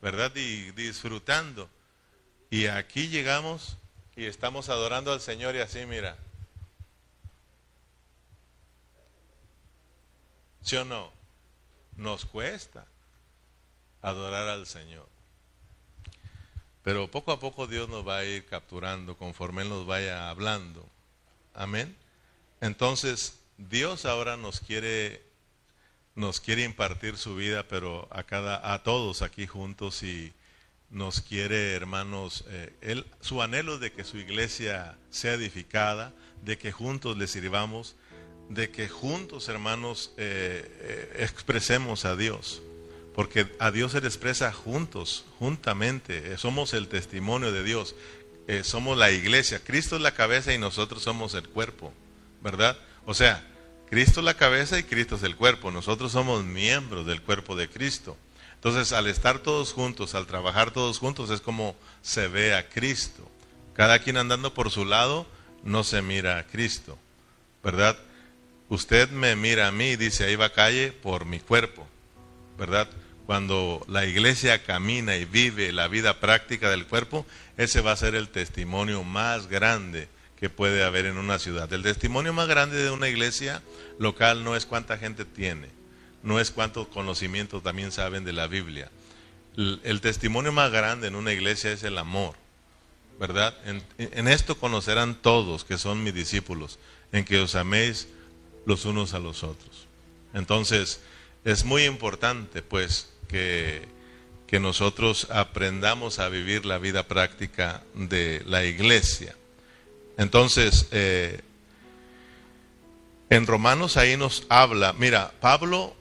¿verdad? 0.00 0.34
Y 0.34 0.70
disfrutando. 0.70 1.68
Y 2.48 2.66
aquí 2.66 3.08
llegamos 3.08 3.76
y 4.16 4.24
estamos 4.24 4.70
adorando 4.70 5.12
al 5.12 5.20
Señor 5.20 5.54
y 5.54 5.58
así, 5.58 5.84
mira. 5.84 6.16
¿Sí 10.62 10.76
o 10.76 10.86
no? 10.86 11.12
Nos 11.96 12.24
cuesta 12.24 12.86
adorar 14.00 14.48
al 14.48 14.66
Señor. 14.66 15.06
Pero 16.82 17.10
poco 17.10 17.32
a 17.32 17.38
poco 17.38 17.66
Dios 17.66 17.86
nos 17.90 18.08
va 18.08 18.18
a 18.18 18.24
ir 18.24 18.46
capturando 18.46 19.18
conforme 19.18 19.60
Él 19.60 19.68
nos 19.68 19.84
vaya 19.84 20.30
hablando. 20.30 20.88
Amén. 21.52 21.94
Entonces, 22.62 23.38
Dios 23.58 24.06
ahora 24.06 24.38
nos 24.38 24.60
quiere 24.60 25.22
nos 26.14 26.40
quiere 26.40 26.62
impartir 26.62 27.16
su 27.16 27.34
vida, 27.34 27.66
pero 27.68 28.08
a 28.10 28.22
cada, 28.22 28.72
a 28.72 28.82
todos 28.82 29.22
aquí 29.22 29.46
juntos 29.46 30.02
y 30.02 30.32
nos 30.90 31.20
quiere, 31.20 31.74
hermanos, 31.74 32.44
eh, 32.48 32.72
él, 32.80 33.06
su 33.20 33.42
anhelo 33.42 33.78
de 33.78 33.90
que 33.92 34.04
su 34.04 34.16
iglesia 34.16 34.96
sea 35.10 35.34
edificada, 35.34 36.12
de 36.42 36.56
que 36.56 36.70
juntos 36.70 37.16
le 37.16 37.26
sirvamos, 37.26 37.96
de 38.48 38.70
que 38.70 38.88
juntos, 38.88 39.48
hermanos, 39.48 40.12
eh, 40.16 40.62
eh, 40.80 41.16
expresemos 41.24 42.04
a 42.04 42.14
Dios, 42.14 42.62
porque 43.14 43.48
a 43.58 43.72
Dios 43.72 43.92
se 43.92 44.00
le 44.00 44.06
expresa 44.06 44.52
juntos, 44.52 45.24
juntamente, 45.38 46.36
somos 46.36 46.74
el 46.74 46.88
testimonio 46.88 47.50
de 47.50 47.64
Dios, 47.64 47.96
somos 48.62 48.98
la 48.98 49.10
iglesia, 49.10 49.60
Cristo 49.64 49.96
es 49.96 50.02
la 50.02 50.12
cabeza 50.12 50.52
y 50.52 50.58
nosotros 50.58 51.02
somos 51.02 51.32
el 51.34 51.48
cuerpo, 51.48 51.94
¿verdad? 52.42 52.76
O 53.06 53.14
sea, 53.14 53.42
Cristo 53.90 54.20
es 54.20 54.24
la 54.24 54.34
cabeza 54.34 54.78
y 54.78 54.84
Cristo 54.84 55.16
es 55.16 55.22
el 55.22 55.36
cuerpo. 55.36 55.70
Nosotros 55.70 56.12
somos 56.12 56.44
miembros 56.44 57.06
del 57.06 57.22
cuerpo 57.22 57.56
de 57.56 57.68
Cristo. 57.68 58.16
Entonces, 58.54 58.92
al 58.92 59.06
estar 59.06 59.40
todos 59.40 59.72
juntos, 59.72 60.14
al 60.14 60.26
trabajar 60.26 60.70
todos 60.70 60.98
juntos, 60.98 61.30
es 61.30 61.40
como 61.40 61.76
se 62.02 62.28
ve 62.28 62.54
a 62.54 62.68
Cristo. 62.68 63.30
Cada 63.74 63.98
quien 63.98 64.16
andando 64.16 64.54
por 64.54 64.70
su 64.70 64.84
lado, 64.84 65.26
no 65.62 65.84
se 65.84 66.00
mira 66.00 66.38
a 66.38 66.46
Cristo. 66.46 66.98
¿Verdad? 67.62 67.98
Usted 68.68 69.10
me 69.10 69.36
mira 69.36 69.68
a 69.68 69.72
mí 69.72 69.96
dice, 69.96 70.24
ahí 70.24 70.36
va 70.36 70.52
calle 70.52 70.92
por 70.92 71.26
mi 71.26 71.40
cuerpo. 71.40 71.86
¿Verdad? 72.58 72.88
Cuando 73.26 73.84
la 73.88 74.06
iglesia 74.06 74.64
camina 74.64 75.16
y 75.16 75.24
vive 75.24 75.72
la 75.72 75.88
vida 75.88 76.20
práctica 76.20 76.70
del 76.70 76.86
cuerpo, 76.86 77.26
ese 77.56 77.80
va 77.80 77.92
a 77.92 77.96
ser 77.96 78.14
el 78.14 78.28
testimonio 78.28 79.04
más 79.04 79.46
grande 79.46 80.08
puede 80.50 80.84
haber 80.84 81.06
en 81.06 81.18
una 81.18 81.38
ciudad. 81.38 81.72
El 81.72 81.82
testimonio 81.82 82.32
más 82.32 82.48
grande 82.48 82.82
de 82.82 82.90
una 82.90 83.08
iglesia 83.08 83.62
local 83.98 84.44
no 84.44 84.56
es 84.56 84.66
cuánta 84.66 84.98
gente 84.98 85.24
tiene, 85.24 85.68
no 86.22 86.40
es 86.40 86.50
cuántos 86.50 86.88
conocimientos 86.88 87.62
también 87.62 87.92
saben 87.92 88.24
de 88.24 88.32
la 88.32 88.46
Biblia. 88.46 88.90
El, 89.56 90.00
testimonio 90.00 90.50
más 90.50 90.72
grande 90.72 91.06
en 91.06 91.14
una 91.14 91.32
iglesia 91.32 91.70
es 91.70 91.84
el 91.84 91.96
amor, 91.96 92.34
¿verdad? 93.20 93.54
En, 93.64 93.82
en, 93.98 94.26
esto 94.26 94.58
conocerán 94.58 95.14
todos 95.14 95.64
que 95.64 95.78
son 95.78 96.02
mis 96.02 96.12
discípulos, 96.12 96.80
en 97.12 97.24
que 97.24 97.38
os 97.38 97.54
améis 97.54 98.08
los 98.66 98.84
unos 98.84 99.14
a 99.14 99.20
los 99.20 99.44
otros. 99.44 99.86
Entonces, 100.32 101.00
es 101.44 101.64
muy 101.64 101.84
importante, 101.84 102.62
pues, 102.62 103.12
que, 103.28 103.86
que 104.46 104.58
nosotros 104.58 105.28
aprendamos 105.30 106.18
a 106.18 106.28
vivir 106.28 106.66
la 106.66 106.78
vida 106.78 107.06
práctica 107.06 107.82
de 107.94 108.42
la 108.46 108.64
iglesia. 108.64 109.36
Entonces, 110.16 110.86
eh, 110.92 111.40
en 113.30 113.46
Romanos 113.46 113.96
ahí 113.96 114.16
nos 114.16 114.46
habla, 114.48 114.92
mira, 114.92 115.32
Pablo 115.40 115.94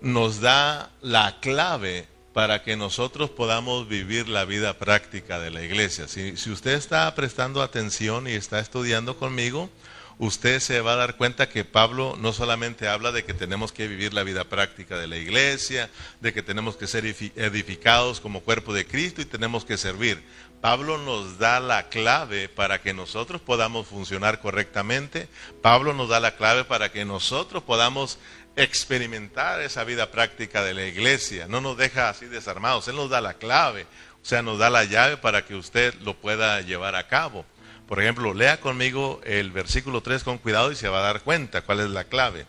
nos 0.00 0.40
da 0.40 0.90
la 1.00 1.38
clave 1.40 2.08
para 2.32 2.62
que 2.62 2.76
nosotros 2.76 3.30
podamos 3.30 3.88
vivir 3.88 4.28
la 4.28 4.44
vida 4.44 4.78
práctica 4.78 5.38
de 5.38 5.50
la 5.50 5.62
iglesia. 5.62 6.08
Si, 6.08 6.36
si 6.36 6.50
usted 6.50 6.72
está 6.72 7.14
prestando 7.14 7.62
atención 7.62 8.26
y 8.26 8.32
está 8.32 8.58
estudiando 8.58 9.16
conmigo, 9.16 9.70
usted 10.18 10.60
se 10.60 10.80
va 10.80 10.94
a 10.94 10.96
dar 10.96 11.16
cuenta 11.16 11.48
que 11.48 11.64
Pablo 11.64 12.16
no 12.18 12.32
solamente 12.32 12.88
habla 12.88 13.12
de 13.12 13.24
que 13.24 13.34
tenemos 13.34 13.72
que 13.72 13.88
vivir 13.88 14.14
la 14.14 14.22
vida 14.22 14.44
práctica 14.44 14.98
de 14.98 15.06
la 15.06 15.16
iglesia, 15.16 15.90
de 16.20 16.32
que 16.32 16.42
tenemos 16.42 16.76
que 16.76 16.86
ser 16.86 17.04
edificados 17.04 18.20
como 18.20 18.40
cuerpo 18.40 18.72
de 18.72 18.86
Cristo 18.86 19.20
y 19.20 19.26
tenemos 19.26 19.64
que 19.64 19.76
servir. 19.76 20.22
Pablo 20.62 20.96
nos 20.96 21.38
da 21.38 21.58
la 21.58 21.88
clave 21.88 22.48
para 22.48 22.80
que 22.80 22.94
nosotros 22.94 23.40
podamos 23.40 23.88
funcionar 23.88 24.40
correctamente. 24.40 25.28
Pablo 25.60 25.92
nos 25.92 26.08
da 26.08 26.20
la 26.20 26.36
clave 26.36 26.62
para 26.62 26.92
que 26.92 27.04
nosotros 27.04 27.64
podamos 27.64 28.20
experimentar 28.54 29.60
esa 29.60 29.82
vida 29.82 30.12
práctica 30.12 30.62
de 30.62 30.72
la 30.72 30.86
iglesia. 30.86 31.48
No 31.48 31.60
nos 31.60 31.76
deja 31.76 32.08
así 32.08 32.26
desarmados. 32.26 32.86
Él 32.86 32.94
nos 32.94 33.10
da 33.10 33.20
la 33.20 33.34
clave, 33.34 33.88
o 34.22 34.24
sea, 34.24 34.42
nos 34.42 34.60
da 34.60 34.70
la 34.70 34.84
llave 34.84 35.16
para 35.16 35.44
que 35.44 35.56
usted 35.56 35.94
lo 36.02 36.14
pueda 36.14 36.60
llevar 36.60 36.94
a 36.94 37.08
cabo. 37.08 37.44
Por 37.88 38.00
ejemplo, 38.00 38.32
lea 38.32 38.60
conmigo 38.60 39.20
el 39.24 39.50
versículo 39.50 40.00
3 40.00 40.22
con 40.22 40.38
cuidado 40.38 40.70
y 40.70 40.76
se 40.76 40.88
va 40.88 41.00
a 41.00 41.12
dar 41.12 41.22
cuenta 41.22 41.62
cuál 41.62 41.80
es 41.80 41.90
la 41.90 42.04
clave. 42.04 42.46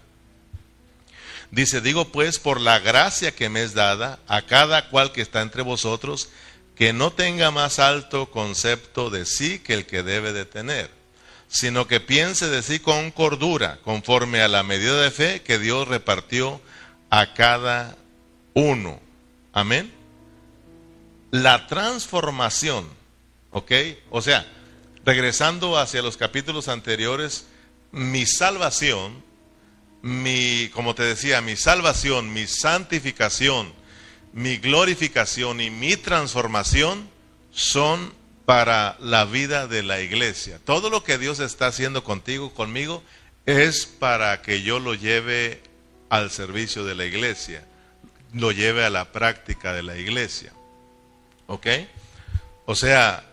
Dice, 1.49 1.81
digo 1.81 2.11
pues 2.11 2.37
por 2.37 2.61
la 2.61 2.77
gracia 2.77 3.33
que 3.33 3.49
me 3.49 3.63
es 3.63 3.73
dada 3.73 4.19
a 4.27 4.43
cada 4.43 4.89
cual 4.89 5.11
que 5.11 5.21
está 5.21 5.41
entre 5.41 5.63
vosotros, 5.63 6.29
que 6.75 6.93
no 6.93 7.13
tenga 7.13 7.51
más 7.51 7.79
alto 7.79 8.31
concepto 8.31 9.09
de 9.09 9.25
sí 9.25 9.59
que 9.59 9.73
el 9.73 9.85
que 9.85 10.03
debe 10.03 10.33
de 10.33 10.45
tener, 10.45 10.89
sino 11.47 11.87
que 11.87 11.99
piense 11.99 12.49
de 12.49 12.63
sí 12.63 12.79
con 12.79 13.11
cordura, 13.11 13.79
conforme 13.83 14.41
a 14.41 14.47
la 14.47 14.63
medida 14.63 15.01
de 15.01 15.11
fe 15.11 15.41
que 15.41 15.59
Dios 15.59 15.87
repartió 15.87 16.61
a 17.09 17.33
cada 17.33 17.95
uno. 18.53 18.99
Amén. 19.53 19.93
La 21.29 21.67
transformación, 21.67 22.87
¿ok? 23.51 23.71
O 24.09 24.21
sea, 24.21 24.47
regresando 25.05 25.77
hacia 25.77 26.01
los 26.01 26.17
capítulos 26.17 26.67
anteriores, 26.67 27.45
mi 27.91 28.25
salvación, 28.25 29.23
mi, 30.01 30.69
como 30.73 30.95
te 30.95 31.03
decía, 31.03 31.41
mi 31.41 31.55
salvación, 31.55 32.33
mi 32.33 32.47
santificación, 32.47 33.73
mi 34.33 34.57
glorificación 34.57 35.61
y 35.61 35.69
mi 35.69 35.95
transformación 35.95 37.07
son 37.51 38.13
para 38.45 38.97
la 38.99 39.25
vida 39.25 39.67
de 39.67 39.83
la 39.83 40.01
iglesia. 40.01 40.59
Todo 40.65 40.89
lo 40.89 41.03
que 41.03 41.17
Dios 41.17 41.39
está 41.39 41.67
haciendo 41.67 42.03
contigo, 42.03 42.53
conmigo, 42.53 43.03
es 43.45 43.85
para 43.85 44.41
que 44.41 44.63
yo 44.63 44.79
lo 44.79 44.95
lleve 44.95 45.61
al 46.09 46.31
servicio 46.31 46.83
de 46.83 46.95
la 46.95 47.05
iglesia, 47.05 47.65
lo 48.33 48.51
lleve 48.51 48.83
a 48.83 48.89
la 48.89 49.11
práctica 49.11 49.73
de 49.73 49.83
la 49.83 49.97
iglesia. 49.97 50.51
¿Ok? 51.47 51.67
O 52.65 52.75
sea, 52.75 53.23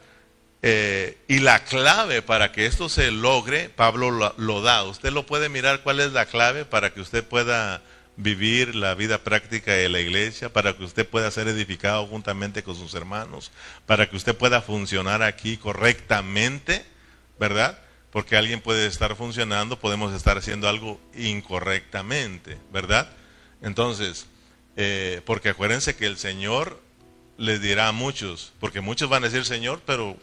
eh, 0.63 1.17
y 1.29 1.39
la 1.39 1.65
clave 1.65 2.21
para 2.21 2.53
que 2.53 2.67
esto 2.67 2.89
se 2.91 3.11
logre, 3.11 3.71
Pablo 3.71 4.11
lo, 4.11 4.35
lo, 4.37 4.61
da. 4.61 4.85
Usted 4.85 5.13
lo 5.13 5.25
puede 5.25 5.49
mirar 5.49 5.83
cuál 5.83 6.01
es 6.01 6.13
la 6.13 6.27
clave 6.27 6.65
para 6.65 6.93
que 6.93 7.01
usted 7.01 7.25
pueda 7.25 7.83
vivir 8.17 8.75
la 8.75 8.95
vida 8.95 9.25
práctica 9.25 9.73
de 9.73 9.89
la 9.89 10.01
iglesia, 10.01 10.53
para 10.53 10.77
que 10.77 10.85
usted 10.85 11.09
pueda 11.09 11.31
ser 11.31 11.49
edificado 11.49 12.07
juntamente 12.07 12.63
con 12.63 12.77
sus 12.77 12.95
hermanos, 12.95 13.51
para 13.87 14.09
que 14.09 14.17
usted 14.17 14.37
pueda 14.37 14.61
funcionar 14.61 15.23
aquí 15.23 15.57
correctamente, 15.57 16.85
¿verdad? 17.39 17.79
Porque 18.11 18.37
alguien 18.37 18.61
puede 18.61 18.87
estar 18.87 19.17
funcionando, 19.17 19.79
podemos 19.79 20.13
estar 20.13 20.37
haciendo 20.37 20.69
algo 20.69 21.01
incorrectamente, 21.15 22.59
¿verdad? 22.73 23.09
Entonces, 23.63 24.27
eh, 24.77 25.23
porque 25.25 25.51
acuérdense 25.51 25.97
que 25.97 26.07
el 26.07 26.19
Señor 26.19 26.81
les 27.37 27.63
dirá 27.63 27.89
a 27.89 27.93
muchos, 27.93 28.53
porque 28.61 28.83
muchos 28.83 29.09
van 29.09 29.25
a 29.25 29.29
decir 29.29 29.47
Señor, 29.47 29.81
pero, 29.87 30.17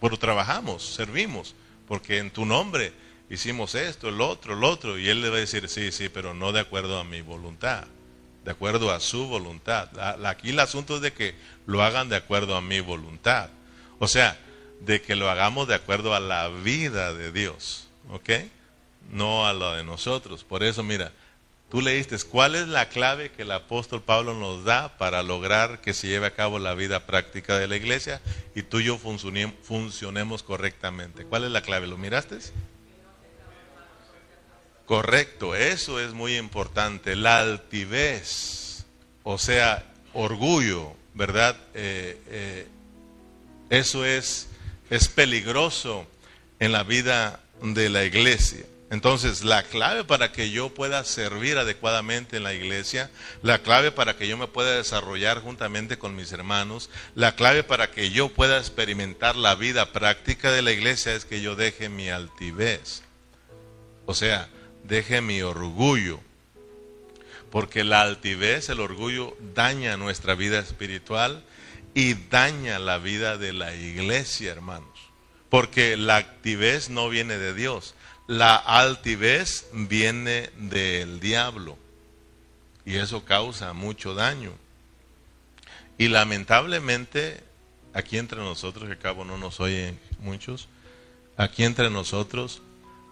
pero 0.00 0.18
trabajamos, 0.18 0.84
servimos, 0.84 1.54
porque 1.88 2.18
en 2.18 2.30
tu 2.30 2.44
nombre 2.44 2.92
hicimos 3.32 3.74
esto, 3.74 4.10
el 4.10 4.20
otro, 4.20 4.52
el 4.52 4.62
otro, 4.62 4.98
y 4.98 5.08
Él 5.08 5.22
le 5.22 5.30
va 5.30 5.36
a 5.36 5.40
decir, 5.40 5.66
sí, 5.68 5.90
sí, 5.90 6.10
pero 6.10 6.34
no 6.34 6.52
de 6.52 6.60
acuerdo 6.60 6.98
a 6.98 7.04
mi 7.04 7.22
voluntad, 7.22 7.84
de 8.44 8.50
acuerdo 8.50 8.92
a 8.92 9.00
su 9.00 9.26
voluntad. 9.26 9.88
Aquí 10.26 10.50
el 10.50 10.60
asunto 10.60 10.96
es 10.96 11.00
de 11.00 11.14
que 11.14 11.34
lo 11.64 11.82
hagan 11.82 12.10
de 12.10 12.16
acuerdo 12.16 12.56
a 12.56 12.60
mi 12.60 12.80
voluntad. 12.80 13.48
O 13.98 14.06
sea, 14.06 14.38
de 14.80 15.00
que 15.00 15.16
lo 15.16 15.30
hagamos 15.30 15.66
de 15.66 15.74
acuerdo 15.74 16.14
a 16.14 16.20
la 16.20 16.48
vida 16.48 17.14
de 17.14 17.32
Dios, 17.32 17.88
¿ok? 18.10 18.30
No 19.10 19.46
a 19.46 19.54
la 19.54 19.76
de 19.76 19.84
nosotros. 19.84 20.44
Por 20.44 20.62
eso, 20.62 20.82
mira, 20.82 21.12
tú 21.70 21.80
leíste, 21.80 22.18
¿cuál 22.28 22.54
es 22.54 22.68
la 22.68 22.90
clave 22.90 23.30
que 23.30 23.42
el 23.42 23.52
apóstol 23.52 24.02
Pablo 24.02 24.34
nos 24.34 24.64
da 24.64 24.98
para 24.98 25.22
lograr 25.22 25.80
que 25.80 25.94
se 25.94 26.08
lleve 26.08 26.26
a 26.26 26.34
cabo 26.34 26.58
la 26.58 26.74
vida 26.74 27.06
práctica 27.06 27.56
de 27.58 27.66
la 27.66 27.76
iglesia 27.76 28.20
y 28.54 28.62
tú 28.62 28.80
y 28.80 28.84
yo 28.84 28.98
funcionemos 28.98 30.42
correctamente? 30.42 31.24
¿Cuál 31.24 31.44
es 31.44 31.50
la 31.50 31.62
clave? 31.62 31.86
¿Lo 31.86 31.96
miraste? 31.96 32.38
Correcto, 34.86 35.54
eso 35.54 36.00
es 36.00 36.12
muy 36.12 36.36
importante. 36.36 37.16
La 37.16 37.40
altivez, 37.40 38.84
o 39.22 39.38
sea, 39.38 39.84
orgullo, 40.12 40.94
¿verdad? 41.14 41.56
Eh, 41.74 42.20
eh, 42.28 42.66
eso 43.70 44.04
es 44.04 44.48
es 44.92 45.08
peligroso 45.08 46.06
en 46.58 46.70
la 46.70 46.82
vida 46.82 47.40
de 47.62 47.88
la 47.88 48.04
iglesia. 48.04 48.66
Entonces, 48.90 49.42
la 49.42 49.62
clave 49.62 50.04
para 50.04 50.32
que 50.32 50.50
yo 50.50 50.68
pueda 50.68 51.02
servir 51.04 51.56
adecuadamente 51.56 52.36
en 52.36 52.42
la 52.42 52.52
iglesia, 52.52 53.10
la 53.40 53.60
clave 53.60 53.90
para 53.90 54.18
que 54.18 54.28
yo 54.28 54.36
me 54.36 54.48
pueda 54.48 54.76
desarrollar 54.76 55.40
juntamente 55.40 55.96
con 55.96 56.14
mis 56.14 56.30
hermanos, 56.30 56.90
la 57.14 57.34
clave 57.36 57.62
para 57.62 57.90
que 57.90 58.10
yo 58.10 58.28
pueda 58.28 58.58
experimentar 58.58 59.34
la 59.34 59.54
vida 59.54 59.92
práctica 59.92 60.52
de 60.52 60.60
la 60.60 60.72
iglesia 60.72 61.14
es 61.14 61.24
que 61.24 61.40
yo 61.40 61.56
deje 61.56 61.88
mi 61.88 62.10
altivez. 62.10 63.02
O 64.04 64.12
sea, 64.12 64.50
deje 64.92 65.22
mi 65.22 65.40
orgullo. 65.40 66.20
Porque 67.50 67.82
la 67.82 68.02
altivez, 68.02 68.68
el 68.68 68.78
orgullo, 68.78 69.34
daña 69.54 69.96
nuestra 69.96 70.34
vida 70.34 70.58
espiritual 70.58 71.42
y 71.94 72.12
daña 72.12 72.78
la 72.78 72.98
vida 72.98 73.38
de 73.38 73.54
la 73.54 73.74
iglesia, 73.74 74.52
hermanos. 74.52 74.90
Porque 75.48 75.96
la 75.96 76.16
altivez 76.16 76.90
no 76.90 77.08
viene 77.08 77.38
de 77.38 77.54
Dios, 77.54 77.94
la 78.26 78.54
altivez 78.54 79.66
viene 79.72 80.50
del 80.56 81.20
diablo. 81.20 81.78
Y 82.84 82.96
eso 82.96 83.24
causa 83.24 83.72
mucho 83.72 84.14
daño. 84.14 84.52
Y 85.96 86.08
lamentablemente, 86.08 87.42
aquí 87.94 88.18
entre 88.18 88.40
nosotros, 88.40 88.90
que 88.90 88.98
cabo 88.98 89.24
no 89.24 89.38
nos 89.38 89.58
oyen 89.58 89.98
muchos, 90.20 90.68
aquí 91.38 91.64
entre 91.64 91.88
nosotros, 91.88 92.60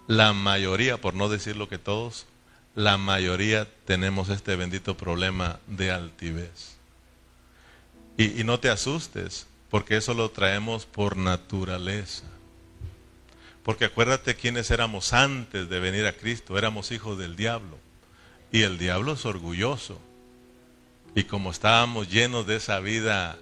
la 0.07 0.33
mayoría, 0.33 1.01
por 1.01 1.15
no 1.15 1.29
decir 1.29 1.57
lo 1.57 1.69
que 1.69 1.79
todos, 1.79 2.27
la 2.75 2.99
mayoría 2.99 3.69
tenemos 3.85 4.29
este 4.29 4.57
bendito 4.57 4.97
problema 4.97 5.61
de 5.67 5.91
altivez. 5.91 6.77
Y, 8.17 8.45
no 8.45 8.61
te 8.61 8.69
asustes, 8.69 9.47
porque 9.71 9.97
eso 9.97 10.15
lo 10.15 10.31
traemos 10.31 10.85
por 10.85 11.17
naturaleza. 11.17 12.25
Porque 13.63 13.87
acuérdate 13.87 14.37
quiénes 14.37 14.71
éramos 14.71 15.13
antes 15.13 15.69
de 15.69 15.81
venir 15.81 16.07
a 16.07 16.13
Cristo, 16.13 16.59
éramos 16.59 16.93
hijos 16.93 17.19
del 17.19 17.37
diablo. 17.37 17.79
Y 18.53 18.63
el 18.63 18.79
diablo 18.79 19.13
es 19.13 19.25
orgulloso. 19.25 20.01
Y 21.15 21.25
como 21.25 21.51
estábamos 21.51 22.11
llenos 22.11 22.47
de 22.47 22.57
esa 22.57 22.79
vida 22.81 23.39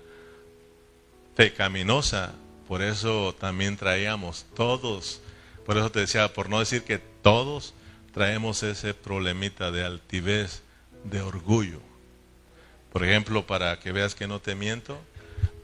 pecaminosa, 1.35 2.35
por 2.69 2.83
eso 2.83 3.35
también 3.39 3.77
traíamos 3.77 4.47
todos, 4.55 5.21
por 5.69 5.77
eso 5.77 5.93
te 5.93 6.01
decía, 6.01 6.33
por 6.33 6.49
no 6.49 6.61
decir 6.61 6.83
que 6.83 6.97
todos 6.97 7.75
traemos 8.15 8.63
ese 8.63 8.95
problemita 8.95 9.71
de 9.71 9.85
altivez, 9.85 10.63
de 11.05 11.21
orgullo. 11.21 11.81
Por 12.91 13.05
ejemplo, 13.05 13.47
para 13.47 13.79
que 13.79 13.93
veas 13.93 14.15
que 14.15 14.27
no 14.27 14.41
te 14.41 14.55
miento, 14.55 14.99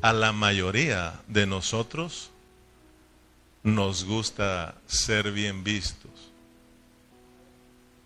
a 0.03 0.12
la 0.12 0.33
mayoría 0.33 1.23
de 1.27 1.47
nosotros 1.47 2.29
nos 3.62 4.05
gusta 4.05 4.75
ser 4.85 5.33
bien 5.33 5.64
vistos. 5.64 6.11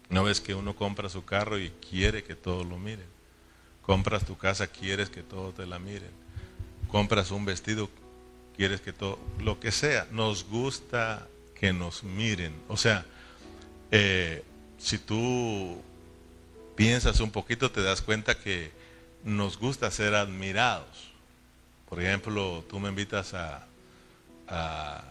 No 0.09 0.23
ves 0.23 0.41
que 0.41 0.55
uno 0.55 0.77
compra 0.77 1.09
su 1.09 1.25
carro 1.25 1.59
y 1.59 1.71
quiere 1.91 2.23
que 2.23 2.37
todos 2.37 2.65
lo 2.65 2.79
miren. 2.79 3.09
Compras 3.83 4.25
tu 4.25 4.39
casa, 4.39 4.69
quieres 4.69 5.11
que 5.11 5.25
todos 5.25 5.57
te 5.57 5.67
la 5.67 5.81
miren. 5.81 6.13
Compras 6.93 7.33
un 7.33 7.45
vestido, 7.45 7.91
quieres 8.57 8.81
que 8.81 8.93
todo, 8.93 9.19
lo 9.41 9.59
que 9.59 9.73
sea, 9.73 10.07
nos 10.13 10.45
gusta 10.45 11.27
que 11.61 11.73
nos 11.73 12.05
miren. 12.05 12.55
O 12.69 12.77
sea, 12.77 13.05
eh, 13.91 14.45
si 14.79 14.99
tú 14.99 15.83
piensas 16.77 17.21
un 17.21 17.31
poquito, 17.31 17.71
te 17.71 17.83
das 17.83 18.03
cuenta 18.03 18.39
que 18.39 18.71
nos 19.25 19.59
gusta 19.59 19.91
ser 19.91 20.15
admirados. 20.15 21.11
Por 21.89 22.01
ejemplo, 22.01 22.65
tú 22.69 22.79
me 22.79 22.91
invitas 22.91 23.35
a, 23.35 23.67
a, 24.47 25.05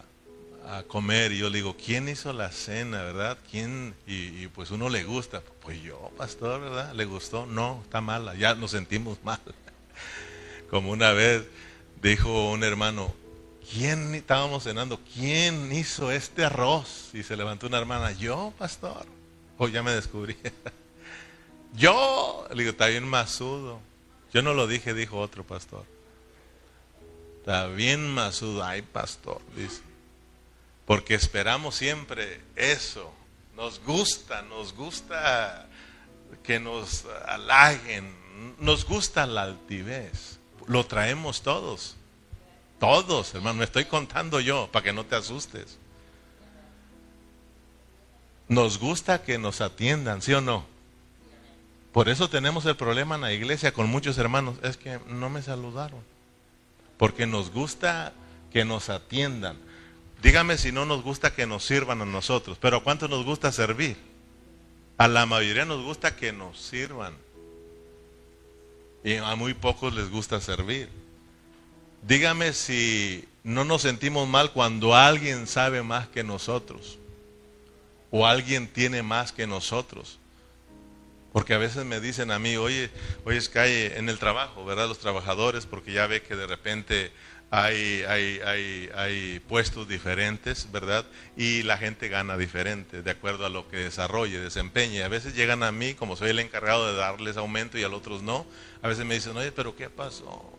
comer 0.86 1.32
y 1.32 1.38
yo 1.38 1.48
le 1.48 1.56
digo, 1.56 1.76
¿quién 1.76 2.08
hizo 2.08 2.32
la 2.32 2.52
cena, 2.52 3.02
verdad? 3.02 3.38
¿Quién? 3.50 3.94
Y, 4.06 4.46
pues 4.48 4.70
uno 4.70 4.88
le 4.88 5.02
gusta. 5.04 5.42
Pues 5.60 5.82
yo, 5.82 6.10
pastor, 6.16 6.60
¿verdad? 6.60 6.92
¿Le 6.94 7.04
gustó? 7.04 7.46
No, 7.46 7.80
está 7.84 8.00
mala, 8.00 8.34
ya 8.34 8.54
nos 8.54 8.72
sentimos 8.72 9.18
mal. 9.24 9.40
Como 10.70 10.90
una 10.90 11.12
vez 11.12 11.44
dijo 12.02 12.50
un 12.50 12.62
hermano, 12.62 13.14
¿quién 13.72 14.14
estábamos 14.14 14.64
cenando? 14.64 15.00
¿Quién 15.14 15.72
hizo 15.72 16.10
este 16.10 16.44
arroz? 16.44 17.10
Y 17.12 17.22
se 17.22 17.36
levantó 17.36 17.66
una 17.66 17.78
hermana, 17.78 18.12
yo, 18.12 18.52
pastor. 18.58 19.06
O 19.56 19.64
oh, 19.64 19.68
ya 19.68 19.82
me 19.82 19.92
descubrí. 19.92 20.36
yo, 21.74 22.46
le 22.50 22.56
digo, 22.56 22.70
está 22.70 22.86
bien 22.86 23.06
masudo. 23.06 23.80
Yo 24.32 24.42
no 24.42 24.54
lo 24.54 24.66
dije, 24.66 24.94
dijo 24.94 25.18
otro 25.18 25.44
pastor. 25.44 25.84
Está 27.38 27.66
bien 27.66 28.08
masudo. 28.08 28.64
Ay, 28.64 28.82
pastor, 28.82 29.40
dice. 29.56 29.82
Porque 30.86 31.14
esperamos 31.14 31.74
siempre 31.74 32.40
eso. 32.56 33.12
Nos 33.56 33.80
gusta, 33.84 34.42
nos 34.42 34.74
gusta 34.74 35.66
que 36.42 36.60
nos 36.60 37.04
halaguen. 37.26 38.14
Nos 38.58 38.84
gusta 38.84 39.26
la 39.26 39.42
altivez. 39.42 40.38
Lo 40.66 40.86
traemos 40.86 41.42
todos. 41.42 41.96
Todos, 42.78 43.34
hermano. 43.34 43.58
Me 43.58 43.64
estoy 43.64 43.84
contando 43.86 44.40
yo 44.40 44.68
para 44.70 44.84
que 44.84 44.92
no 44.92 45.04
te 45.04 45.16
asustes. 45.16 45.78
Nos 48.48 48.78
gusta 48.78 49.22
que 49.22 49.38
nos 49.38 49.60
atiendan, 49.60 50.22
¿sí 50.22 50.32
o 50.32 50.40
no? 50.40 50.64
Por 51.92 52.08
eso 52.08 52.30
tenemos 52.30 52.64
el 52.66 52.76
problema 52.76 53.16
en 53.16 53.22
la 53.22 53.32
iglesia 53.32 53.72
con 53.72 53.88
muchos 53.88 54.16
hermanos, 54.18 54.56
es 54.62 54.76
que 54.76 54.98
no 55.08 55.28
me 55.28 55.42
saludaron. 55.42 56.00
Porque 56.96 57.26
nos 57.26 57.50
gusta 57.50 58.12
que 58.52 58.64
nos 58.64 58.88
atiendan. 58.88 59.58
Dígame 60.22 60.58
si 60.58 60.72
no 60.72 60.84
nos 60.84 61.02
gusta 61.02 61.34
que 61.34 61.46
nos 61.46 61.64
sirvan 61.64 62.02
a 62.02 62.06
nosotros, 62.06 62.58
pero 62.60 62.78
¿a 62.78 62.82
cuánto 62.82 63.08
nos 63.08 63.24
gusta 63.24 63.52
servir? 63.52 63.96
A 64.96 65.08
la 65.08 65.26
mayoría 65.26 65.64
nos 65.64 65.84
gusta 65.84 66.16
que 66.16 66.32
nos 66.32 66.58
sirvan. 66.60 67.14
Y 69.04 69.16
a 69.16 69.34
muy 69.36 69.54
pocos 69.54 69.94
les 69.94 70.10
gusta 70.10 70.40
servir. 70.40 70.88
Dígame 72.02 72.52
si 72.52 73.28
no 73.42 73.64
nos 73.64 73.82
sentimos 73.82 74.28
mal 74.28 74.52
cuando 74.52 74.94
alguien 74.94 75.46
sabe 75.46 75.82
más 75.82 76.08
que 76.08 76.22
nosotros. 76.22 76.98
O 78.10 78.26
alguien 78.26 78.68
tiene 78.68 79.02
más 79.02 79.32
que 79.32 79.46
nosotros. 79.46 80.18
Porque 81.32 81.54
a 81.54 81.58
veces 81.58 81.84
me 81.84 82.00
dicen 82.00 82.30
a 82.30 82.38
mí, 82.38 82.56
oye, 82.56 82.90
oye, 83.24 83.40
Sky, 83.40 83.92
en 83.96 84.08
el 84.08 84.18
trabajo, 84.18 84.64
¿verdad? 84.64 84.88
Los 84.88 84.98
trabajadores, 84.98 85.66
porque 85.66 85.92
ya 85.92 86.06
ve 86.06 86.22
que 86.22 86.36
de 86.36 86.46
repente 86.46 87.12
hay, 87.50 88.02
hay, 88.08 88.40
hay, 88.44 88.90
hay, 88.94 89.40
puestos 89.40 89.88
diferentes, 89.88 90.70
¿verdad? 90.72 91.04
Y 91.36 91.62
la 91.62 91.78
gente 91.78 92.08
gana 92.08 92.36
diferente, 92.36 93.02
de 93.02 93.10
acuerdo 93.10 93.46
a 93.46 93.50
lo 93.50 93.68
que 93.68 93.76
desarrolle, 93.76 94.40
desempeñe. 94.40 95.02
A 95.02 95.08
veces 95.08 95.34
llegan 95.34 95.62
a 95.62 95.72
mí, 95.72 95.94
como 95.94 96.16
soy 96.16 96.30
el 96.30 96.38
encargado 96.38 96.86
de 96.90 96.98
darles 96.98 97.36
aumento 97.36 97.78
y 97.78 97.84
a 97.84 97.88
los 97.88 98.00
otros 98.00 98.22
no, 98.22 98.46
a 98.82 98.88
veces 98.88 99.04
me 99.04 99.14
dicen, 99.14 99.36
oye, 99.36 99.52
pero 99.52 99.76
¿qué 99.76 99.88
pasó? 99.88 100.57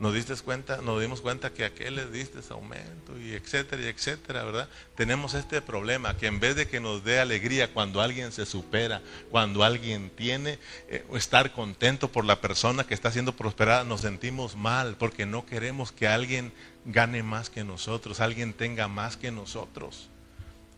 Nos 0.00 0.14
diste 0.14 0.34
cuenta, 0.36 0.80
nos 0.80 1.00
dimos 1.00 1.20
cuenta 1.20 1.52
que 1.52 1.64
a 1.64 1.74
qué 1.74 1.90
le 1.90 2.06
diste 2.06 2.38
aumento 2.50 3.18
y 3.18 3.32
etcétera 3.32 3.82
y 3.82 3.86
etcétera, 3.86 4.44
¿verdad? 4.44 4.68
Tenemos 4.94 5.34
este 5.34 5.60
problema 5.60 6.16
que 6.16 6.26
en 6.26 6.38
vez 6.38 6.54
de 6.54 6.68
que 6.68 6.78
nos 6.78 7.02
dé 7.02 7.18
alegría 7.18 7.72
cuando 7.72 8.00
alguien 8.00 8.30
se 8.30 8.46
supera, 8.46 9.02
cuando 9.30 9.64
alguien 9.64 10.10
tiene 10.10 10.58
eh, 10.88 11.04
estar 11.14 11.52
contento 11.52 12.12
por 12.12 12.24
la 12.24 12.40
persona 12.40 12.84
que 12.84 12.94
está 12.94 13.10
siendo 13.10 13.34
prosperada, 13.34 13.82
nos 13.82 14.02
sentimos 14.02 14.54
mal 14.54 14.96
porque 14.96 15.26
no 15.26 15.46
queremos 15.46 15.90
que 15.90 16.06
alguien 16.06 16.52
gane 16.84 17.22
más 17.24 17.50
que 17.50 17.64
nosotros, 17.64 18.20
alguien 18.20 18.52
tenga 18.52 18.86
más 18.86 19.16
que 19.16 19.32
nosotros. 19.32 20.08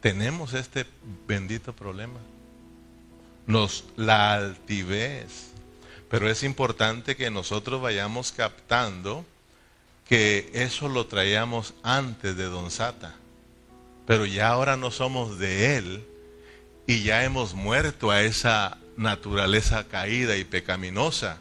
Tenemos 0.01 0.55
este 0.55 0.87
bendito 1.29 1.75
problema. 1.75 2.21
Nos 3.47 3.85
la 3.97 4.33
altivez 4.33 5.50
pero 6.11 6.29
es 6.29 6.43
importante 6.43 7.17
que 7.17 7.31
nosotros 7.31 7.81
vayamos 7.81 8.33
captando 8.33 9.25
que 10.09 10.51
eso 10.55 10.89
lo 10.89 11.07
traíamos 11.07 11.73
antes 11.85 12.37
de 12.37 12.47
Don 12.47 12.73
Sata. 12.73 13.15
Pero 14.09 14.27
ya 14.27 14.49
ahora 14.49 14.77
no 14.77 14.91
somos 14.91 15.39
de 15.39 15.77
él 15.77 16.05
y 16.89 17.05
ya 17.05 17.23
hemos 17.23 17.55
muerto 17.55 18.11
a 18.11 18.23
esa 18.23 18.79
naturaleza 18.97 19.87
caída 19.87 20.37
y 20.37 20.43
pecaminosa. 20.43 21.39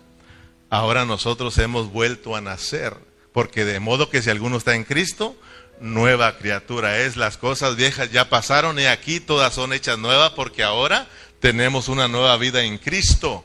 Ahora 0.70 1.04
nosotros 1.04 1.58
hemos 1.58 1.92
vuelto 1.92 2.36
a 2.36 2.42
nacer, 2.42 2.96
porque 3.34 3.66
de 3.66 3.80
modo 3.80 4.12
que 4.12 4.22
si 4.22 4.30
alguno 4.30 4.58
está 4.58 4.76
en 4.76 4.84
Cristo, 4.84 5.36
nueva 5.80 6.38
criatura 6.38 7.00
es. 7.00 7.18
Las 7.18 7.38
cosas 7.38 7.76
viejas 7.76 8.12
ya 8.12 8.30
pasaron 8.30 8.78
y 8.78 8.86
aquí 8.86 9.20
todas 9.20 9.52
son 9.52 9.74
hechas 9.74 9.98
nuevas 9.98 10.34
porque 10.34 10.62
ahora 10.62 11.08
tenemos 11.40 11.88
una 11.88 12.08
nueva 12.08 12.38
vida 12.38 12.62
en 12.62 12.78
Cristo. 12.78 13.44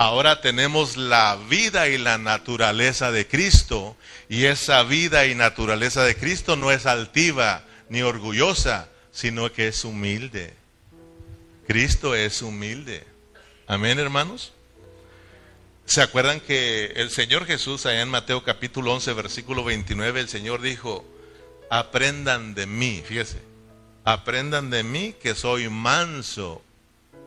Ahora 0.00 0.40
tenemos 0.40 0.96
la 0.96 1.36
vida 1.50 1.90
y 1.90 1.98
la 1.98 2.16
naturaleza 2.16 3.12
de 3.12 3.28
Cristo. 3.28 3.98
Y 4.30 4.46
esa 4.46 4.82
vida 4.82 5.26
y 5.26 5.34
naturaleza 5.34 6.02
de 6.02 6.16
Cristo 6.16 6.56
no 6.56 6.70
es 6.70 6.86
altiva 6.86 7.66
ni 7.90 8.00
orgullosa, 8.00 8.88
sino 9.12 9.52
que 9.52 9.68
es 9.68 9.84
humilde. 9.84 10.54
Cristo 11.66 12.14
es 12.14 12.40
humilde. 12.40 13.04
Amén, 13.66 13.98
hermanos. 13.98 14.54
¿Se 15.84 16.00
acuerdan 16.00 16.40
que 16.40 16.86
el 16.96 17.10
Señor 17.10 17.44
Jesús, 17.44 17.84
allá 17.84 18.00
en 18.00 18.08
Mateo 18.08 18.42
capítulo 18.42 18.94
11, 18.94 19.12
versículo 19.12 19.64
29, 19.64 20.20
el 20.20 20.30
Señor 20.30 20.62
dijo, 20.62 21.04
aprendan 21.68 22.54
de 22.54 22.64
mí, 22.64 23.02
fíjese, 23.04 23.42
aprendan 24.04 24.70
de 24.70 24.82
mí 24.82 25.14
que 25.20 25.34
soy 25.34 25.68
manso 25.68 26.62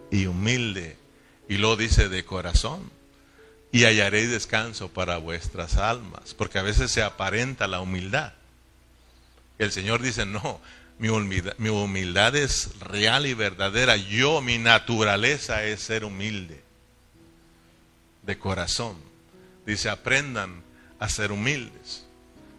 y 0.10 0.26
humilde 0.26 1.03
y 1.48 1.58
lo 1.58 1.76
dice 1.76 2.10
de 2.10 2.26
corazón. 2.26 2.92
Y 3.72 3.86
hallaréis 3.86 4.30
descanso 4.30 4.90
para 4.90 5.18
vuestras 5.18 5.78
almas. 5.78 6.34
Porque 6.36 6.60
a 6.60 6.64
veces 6.64 6.92
se 6.92 7.02
aparenta 7.02 7.68
la 7.68 7.82
humildad. 7.82 8.34
El 9.58 9.72
Señor 9.72 10.02
dice, 10.02 10.26
no, 10.26 10.62
mi 11.00 11.10
humildad, 11.10 11.54
mi 11.58 11.70
humildad 11.70 12.36
es 12.36 12.80
real 12.80 13.26
y 13.26 13.34
verdadera. 13.34 13.98
Yo, 13.98 14.42
mi 14.42 14.60
naturaleza 14.60 15.64
es 15.64 15.82
ser 15.82 16.06
humilde. 16.06 16.62
De 18.22 18.38
corazón. 18.38 18.96
Dice, 19.66 19.90
aprendan 19.90 20.62
a 21.00 21.10
ser 21.10 21.32
humildes. 21.32 22.06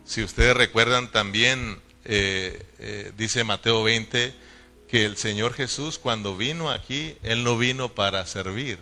Si 0.04 0.22
ustedes 0.22 0.56
recuerdan 0.56 1.10
también, 1.10 1.80
eh, 2.04 2.66
eh, 2.78 3.12
dice 3.16 3.44
Mateo 3.44 3.82
20, 3.82 4.34
que 4.94 5.04
el 5.04 5.16
Señor 5.16 5.54
Jesús 5.54 5.98
cuando 5.98 6.36
vino 6.36 6.70
aquí, 6.70 7.16
Él 7.24 7.42
no 7.42 7.58
vino 7.58 7.96
para 7.96 8.24
servir. 8.26 8.78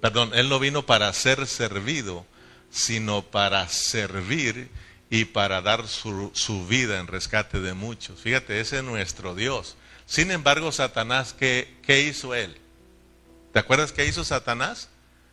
Perdón, 0.00 0.30
Él 0.34 0.48
no 0.48 0.60
vino 0.60 0.86
para 0.86 1.12
ser 1.12 1.48
servido, 1.48 2.24
sino 2.70 3.22
para 3.22 3.68
servir 3.68 4.70
y 5.10 5.24
para 5.24 5.60
dar 5.60 5.88
su, 5.88 6.30
su, 6.32 6.64
vida 6.68 7.00
en 7.00 7.08
rescate 7.08 7.58
de 7.58 7.74
muchos. 7.74 8.20
Fíjate, 8.20 8.60
ese 8.60 8.76
es 8.76 8.84
nuestro 8.84 9.34
Dios. 9.34 9.74
Sin 10.06 10.30
embargo, 10.30 10.70
Satanás, 10.70 11.34
¿qué, 11.36 11.74
¿qué 11.82 12.02
hizo 12.02 12.36
él? 12.36 12.56
¿Te 13.52 13.58
acuerdas 13.58 13.90
qué 13.90 14.06
hizo 14.06 14.22
Satanás? 14.22 14.90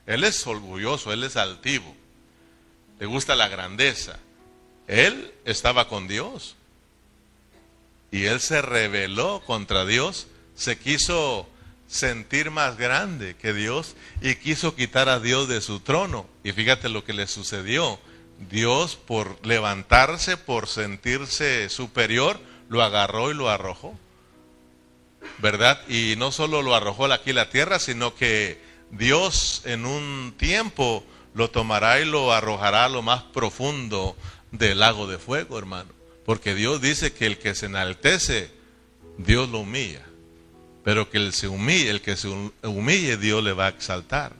Él 0.08 0.24
es 0.24 0.48
orgulloso, 0.48 1.14
él 1.14 1.24
es 1.24 1.38
altivo, 1.38 1.96
le 3.00 3.06
gusta 3.06 3.36
la 3.36 3.48
grandeza. 3.48 4.18
Él 4.88 5.36
estaba 5.46 5.88
con 5.88 6.08
Dios, 6.08 6.56
y 8.12 8.26
él 8.26 8.40
se 8.40 8.62
rebeló 8.62 9.42
contra 9.46 9.86
Dios, 9.86 10.28
se 10.56 10.78
quiso 10.78 11.48
sentir 11.88 12.52
más 12.52 12.78
grande 12.78 13.36
que 13.36 13.54
Dios 13.54 13.96
y 14.22 14.36
quiso 14.36 14.76
quitar 14.76 15.10
a 15.10 15.20
Dios 15.20 15.48
de 15.48 15.62
su 15.62 15.80
trono. 15.80 16.28
Y 16.44 16.52
fíjate 16.52 16.90
lo 16.90 17.04
que 17.04 17.14
le 17.14 17.28
sucedió. 17.28 18.00
Dios 18.50 18.96
por 18.96 19.46
levantarse, 19.46 20.38
por 20.38 20.68
sentirse 20.68 21.70
superior, 21.70 22.40
lo 22.70 22.84
agarró 22.84 23.32
y 23.32 23.34
lo 23.34 23.50
arrojó. 23.50 23.98
¿Verdad? 25.40 25.82
Y 25.90 26.16
no 26.18 26.32
solo 26.32 26.62
lo 26.62 26.76
arrojó 26.76 27.06
aquí 27.06 27.34
la 27.34 27.50
tierra, 27.50 27.80
sino 27.80 28.16
que 28.16 28.62
Dios 28.92 29.64
en 29.66 29.86
un 29.86 30.34
tiempo 30.38 31.04
lo 31.34 31.50
tomará 31.50 32.00
y 32.00 32.06
lo 32.06 32.32
arrojará 32.32 32.86
a 32.86 32.90
lo 32.90 33.02
más 33.02 33.24
profundo 33.24 34.16
del 34.52 34.80
lago 34.80 35.08
de 35.08 35.20
fuego, 35.20 35.58
hermano. 35.58 35.99
Porque 36.30 36.54
Dios 36.54 36.80
dice 36.80 37.12
que 37.12 37.26
el 37.26 37.40
que 37.40 37.56
se 37.56 37.66
enaltece, 37.66 38.52
Dios 39.18 39.50
lo 39.50 39.62
humilla. 39.62 40.06
Pero 40.84 41.10
que 41.10 41.18
el, 41.18 41.34
se 41.34 41.48
humille, 41.48 41.90
el 41.90 42.02
que 42.04 42.16
se 42.16 42.28
humille, 42.62 43.18
Dios 43.18 43.44
le 43.44 43.52
va 43.52 43.66
a 43.66 43.70
exaltar. 43.70 44.34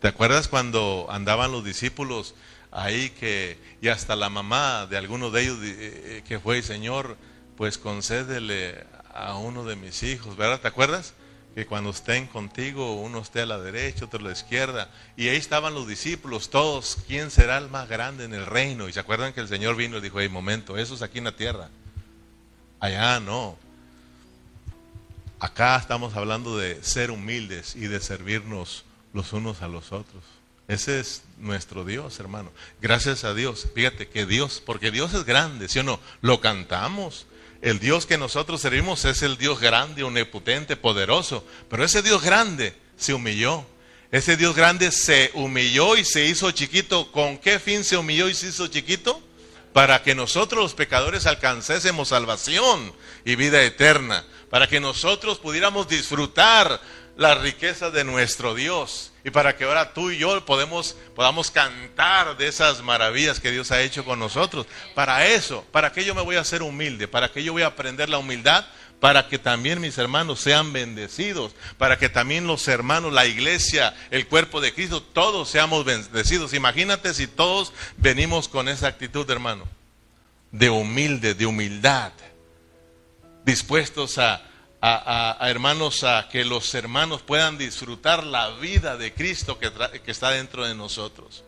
¿Te 0.00 0.08
acuerdas 0.08 0.48
cuando 0.48 1.06
andaban 1.10 1.52
los 1.52 1.62
discípulos 1.62 2.34
ahí 2.70 3.10
que, 3.10 3.58
y 3.82 3.88
hasta 3.88 4.16
la 4.16 4.30
mamá 4.30 4.86
de 4.86 4.96
alguno 4.96 5.30
de 5.30 5.42
ellos 5.42 5.58
eh, 5.60 6.22
que 6.26 6.40
fue, 6.40 6.62
Señor, 6.62 7.18
pues 7.58 7.76
concédele 7.76 8.86
a 9.12 9.36
uno 9.36 9.66
de 9.66 9.76
mis 9.76 10.02
hijos, 10.04 10.34
¿verdad? 10.34 10.62
¿Te 10.62 10.68
acuerdas? 10.68 11.12
Que 11.58 11.66
cuando 11.66 11.90
estén 11.90 12.28
contigo, 12.28 12.94
uno 13.02 13.18
esté 13.18 13.40
a 13.40 13.46
la 13.46 13.58
derecha, 13.58 14.04
otro 14.04 14.20
a 14.20 14.22
la 14.22 14.30
izquierda. 14.30 14.92
Y 15.16 15.26
ahí 15.26 15.38
estaban 15.38 15.74
los 15.74 15.88
discípulos, 15.88 16.50
todos, 16.50 16.98
¿quién 17.08 17.32
será 17.32 17.58
el 17.58 17.68
más 17.68 17.88
grande 17.88 18.22
en 18.22 18.32
el 18.32 18.46
reino? 18.46 18.88
Y 18.88 18.92
se 18.92 19.00
acuerdan 19.00 19.32
que 19.32 19.40
el 19.40 19.48
Señor 19.48 19.74
vino 19.74 19.98
y 19.98 20.00
dijo, 20.00 20.20
hey, 20.20 20.28
momento, 20.28 20.78
eso 20.78 20.94
es 20.94 21.02
aquí 21.02 21.18
en 21.18 21.24
la 21.24 21.34
tierra. 21.34 21.68
Allá 22.78 23.18
no. 23.18 23.58
Acá 25.40 25.76
estamos 25.76 26.14
hablando 26.14 26.56
de 26.56 26.80
ser 26.84 27.10
humildes 27.10 27.74
y 27.74 27.88
de 27.88 27.98
servirnos 27.98 28.84
los 29.12 29.32
unos 29.32 29.60
a 29.60 29.66
los 29.66 29.90
otros. 29.90 30.22
Ese 30.68 31.00
es 31.00 31.24
nuestro 31.38 31.84
Dios, 31.84 32.20
hermano. 32.20 32.52
Gracias 32.80 33.24
a 33.24 33.34
Dios. 33.34 33.66
Fíjate 33.74 34.06
que 34.06 34.26
Dios, 34.26 34.62
porque 34.64 34.92
Dios 34.92 35.12
es 35.12 35.24
grande, 35.24 35.68
¿sí 35.68 35.80
o 35.80 35.82
no? 35.82 35.98
Lo 36.20 36.40
cantamos. 36.40 37.26
El 37.60 37.80
Dios 37.80 38.06
que 38.06 38.18
nosotros 38.18 38.60
servimos 38.60 39.04
es 39.04 39.22
el 39.22 39.36
Dios 39.36 39.60
grande, 39.60 40.04
omnipotente, 40.04 40.76
poderoso. 40.76 41.44
Pero 41.68 41.84
ese 41.84 42.02
Dios 42.02 42.22
grande 42.22 42.74
se 42.96 43.14
humilló. 43.14 43.66
Ese 44.12 44.36
Dios 44.36 44.54
grande 44.54 44.92
se 44.92 45.30
humilló 45.34 45.96
y 45.96 46.04
se 46.04 46.26
hizo 46.26 46.50
chiquito. 46.52 47.10
¿Con 47.10 47.38
qué 47.38 47.58
fin 47.58 47.82
se 47.84 47.96
humilló 47.96 48.28
y 48.28 48.34
se 48.34 48.48
hizo 48.48 48.68
chiquito? 48.68 49.20
Para 49.72 50.02
que 50.02 50.14
nosotros 50.14 50.62
los 50.62 50.74
pecadores 50.74 51.26
alcancésemos 51.26 52.08
salvación 52.08 52.94
y 53.24 53.34
vida 53.34 53.62
eterna. 53.62 54.24
Para 54.50 54.68
que 54.68 54.78
nosotros 54.78 55.38
pudiéramos 55.38 55.88
disfrutar 55.88 56.80
la 57.16 57.34
riqueza 57.34 57.90
de 57.90 58.04
nuestro 58.04 58.54
Dios 58.54 59.07
y 59.28 59.30
para 59.30 59.54
que 59.54 59.64
ahora 59.64 59.92
tú 59.92 60.10
y 60.10 60.16
yo 60.16 60.42
podemos, 60.46 60.96
podamos 61.14 61.50
cantar 61.50 62.38
de 62.38 62.48
esas 62.48 62.82
maravillas 62.82 63.40
que 63.40 63.50
Dios 63.50 63.70
ha 63.70 63.82
hecho 63.82 64.02
con 64.02 64.18
nosotros. 64.18 64.66
Para 64.94 65.26
eso, 65.26 65.66
para 65.70 65.92
que 65.92 66.02
yo 66.02 66.14
me 66.14 66.22
voy 66.22 66.36
a 66.36 66.40
hacer 66.40 66.62
humilde, 66.62 67.08
para 67.08 67.30
que 67.30 67.44
yo 67.44 67.52
voy 67.52 67.60
a 67.60 67.66
aprender 67.66 68.08
la 68.08 68.16
humildad, 68.16 68.64
para 69.00 69.28
que 69.28 69.38
también 69.38 69.82
mis 69.82 69.98
hermanos 69.98 70.40
sean 70.40 70.72
bendecidos, 70.72 71.54
para 71.76 71.98
que 71.98 72.08
también 72.08 72.46
los 72.46 72.66
hermanos, 72.68 73.12
la 73.12 73.26
iglesia, 73.26 73.94
el 74.10 74.26
cuerpo 74.26 74.62
de 74.62 74.72
Cristo, 74.72 75.02
todos 75.02 75.50
seamos 75.50 75.84
bendecidos. 75.84 76.54
Imagínate 76.54 77.12
si 77.12 77.26
todos 77.26 77.74
venimos 77.98 78.48
con 78.48 78.66
esa 78.66 78.88
actitud, 78.88 79.30
hermano, 79.30 79.68
de 80.52 80.70
humilde, 80.70 81.34
de 81.34 81.44
humildad, 81.44 82.12
dispuestos 83.44 84.18
a, 84.80 85.36
hermanos, 85.48 86.04
a 86.04 86.28
que 86.28 86.44
los 86.44 86.74
hermanos 86.74 87.22
puedan 87.22 87.58
disfrutar 87.58 88.24
la 88.24 88.50
vida 88.50 88.96
de 88.96 89.12
Cristo 89.12 89.58
que, 89.58 89.70
que 90.04 90.10
está 90.10 90.30
dentro 90.30 90.66
de 90.66 90.74
nosotros. 90.74 91.44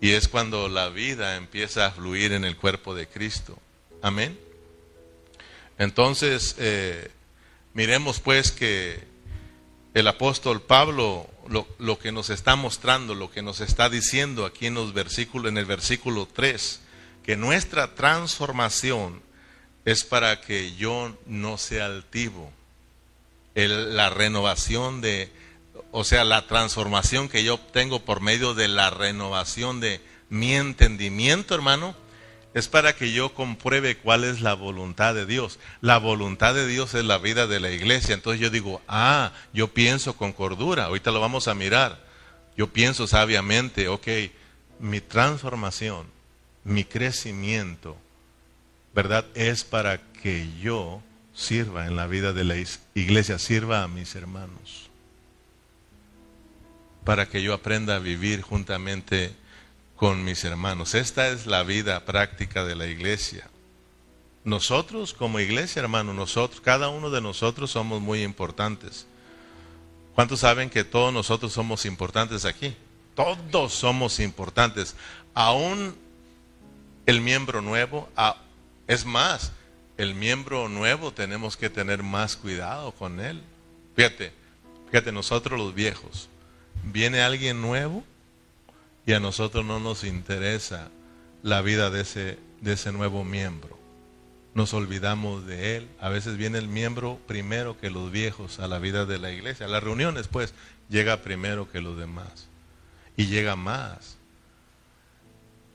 Y 0.00 0.12
es 0.12 0.28
cuando 0.28 0.68
la 0.68 0.88
vida 0.88 1.36
empieza 1.36 1.86
a 1.86 1.90
fluir 1.90 2.32
en 2.32 2.44
el 2.44 2.56
cuerpo 2.56 2.94
de 2.94 3.06
Cristo. 3.06 3.58
Amén. 4.02 4.38
Entonces, 5.78 6.56
eh, 6.58 7.10
miremos 7.74 8.20
pues 8.20 8.50
que 8.50 9.04
el 9.92 10.06
apóstol 10.08 10.62
Pablo 10.62 11.28
lo, 11.48 11.66
lo, 11.78 11.98
que 11.98 12.12
nos 12.12 12.30
está 12.30 12.56
mostrando, 12.56 13.14
lo 13.14 13.30
que 13.30 13.42
nos 13.42 13.60
está 13.60 13.90
diciendo 13.90 14.46
aquí 14.46 14.66
en, 14.66 14.74
los 14.74 14.94
versículos, 14.94 15.50
en 15.50 15.58
el 15.58 15.66
versículo 15.66 16.26
3, 16.32 16.80
que 17.22 17.36
nuestra 17.36 17.94
transformación 17.94 19.22
es 19.84 20.04
para 20.04 20.40
que 20.40 20.74
yo 20.76 21.16
no 21.26 21.58
sea 21.58 21.86
altivo. 21.86 22.52
La 23.54 24.10
renovación 24.10 25.00
de, 25.00 25.30
o 25.90 26.04
sea, 26.04 26.24
la 26.24 26.46
transformación 26.46 27.28
que 27.28 27.44
yo 27.44 27.54
obtengo 27.54 28.04
por 28.04 28.20
medio 28.20 28.54
de 28.54 28.68
la 28.68 28.90
renovación 28.90 29.80
de 29.80 30.00
mi 30.28 30.54
entendimiento, 30.54 31.54
hermano, 31.54 31.94
es 32.54 32.68
para 32.68 32.94
que 32.94 33.12
yo 33.12 33.34
compruebe 33.34 33.96
cuál 33.96 34.24
es 34.24 34.40
la 34.40 34.54
voluntad 34.54 35.14
de 35.14 35.26
Dios. 35.26 35.58
La 35.80 35.98
voluntad 35.98 36.54
de 36.54 36.66
Dios 36.66 36.94
es 36.94 37.04
la 37.04 37.18
vida 37.18 37.46
de 37.46 37.60
la 37.60 37.70
iglesia. 37.70 38.14
Entonces 38.14 38.40
yo 38.40 38.50
digo, 38.50 38.82
ah, 38.88 39.32
yo 39.52 39.68
pienso 39.68 40.16
con 40.16 40.32
cordura, 40.32 40.86
ahorita 40.86 41.10
lo 41.10 41.20
vamos 41.20 41.48
a 41.48 41.54
mirar. 41.54 42.04
Yo 42.56 42.72
pienso 42.72 43.06
sabiamente, 43.06 43.88
ok, 43.88 44.08
mi 44.80 45.00
transformación, 45.00 46.06
mi 46.64 46.84
crecimiento, 46.84 47.96
¿verdad? 48.94 49.24
Es 49.34 49.64
para 49.64 49.98
que 50.22 50.48
yo 50.60 51.02
sirva 51.34 51.86
en 51.86 51.96
la 51.96 52.06
vida 52.06 52.32
de 52.32 52.44
la 52.44 52.56
iglesia, 52.94 53.38
sirva 53.38 53.82
a 53.82 53.88
mis 53.88 54.14
hermanos. 54.14 54.90
Para 57.04 57.26
que 57.26 57.42
yo 57.42 57.54
aprenda 57.54 57.96
a 57.96 57.98
vivir 57.98 58.42
juntamente 58.42 59.34
con 59.96 60.24
mis 60.24 60.44
hermanos. 60.44 60.94
Esta 60.94 61.28
es 61.28 61.46
la 61.46 61.62
vida 61.62 62.04
práctica 62.04 62.64
de 62.64 62.74
la 62.74 62.86
iglesia. 62.86 63.48
Nosotros 64.44 65.12
como 65.12 65.40
iglesia, 65.40 65.80
hermano, 65.80 66.14
nosotros, 66.14 66.60
cada 66.62 66.88
uno 66.88 67.10
de 67.10 67.20
nosotros 67.20 67.70
somos 67.70 68.00
muy 68.00 68.22
importantes. 68.22 69.06
¿Cuántos 70.14 70.40
saben 70.40 70.70
que 70.70 70.84
todos 70.84 71.12
nosotros 71.12 71.52
somos 71.52 71.84
importantes 71.84 72.44
aquí? 72.44 72.74
Todos 73.14 73.74
somos 73.74 74.18
importantes. 74.20 74.96
Aún 75.34 75.94
el 77.06 77.20
miembro 77.20 77.60
nuevo, 77.60 78.08
es 78.90 79.06
más, 79.06 79.52
el 79.98 80.16
miembro 80.16 80.68
nuevo 80.68 81.12
tenemos 81.12 81.56
que 81.56 81.70
tener 81.70 82.02
más 82.02 82.36
cuidado 82.36 82.90
con 82.90 83.20
él. 83.20 83.40
Fíjate, 83.94 84.32
fíjate, 84.90 85.12
nosotros 85.12 85.60
los 85.60 85.76
viejos, 85.76 86.28
viene 86.82 87.20
alguien 87.22 87.62
nuevo 87.62 88.02
y 89.06 89.12
a 89.12 89.20
nosotros 89.20 89.64
no 89.64 89.78
nos 89.78 90.02
interesa 90.02 90.88
la 91.44 91.62
vida 91.62 91.90
de 91.90 92.00
ese, 92.00 92.38
de 92.62 92.72
ese 92.72 92.90
nuevo 92.90 93.22
miembro. 93.22 93.78
Nos 94.54 94.74
olvidamos 94.74 95.46
de 95.46 95.76
él. 95.76 95.88
A 96.00 96.08
veces 96.08 96.36
viene 96.36 96.58
el 96.58 96.66
miembro 96.66 97.20
primero 97.28 97.78
que 97.78 97.90
los 97.90 98.10
viejos 98.10 98.58
a 98.58 98.66
la 98.66 98.80
vida 98.80 99.06
de 99.06 99.20
la 99.20 99.30
iglesia. 99.30 99.66
A 99.66 99.68
las 99.68 99.84
reuniones, 99.84 100.26
pues, 100.26 100.52
llega 100.88 101.22
primero 101.22 101.70
que 101.70 101.80
los 101.80 101.96
demás. 101.96 102.48
Y 103.16 103.26
llega 103.26 103.54
más. 103.54 104.16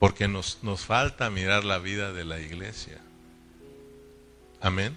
Porque 0.06 0.28
nos, 0.28 0.58
nos 0.62 0.84
falta 0.84 1.30
mirar 1.30 1.64
la 1.64 1.78
vida 1.78 2.12
de 2.12 2.24
la 2.24 2.38
iglesia. 2.38 3.00
Amén. 4.60 4.96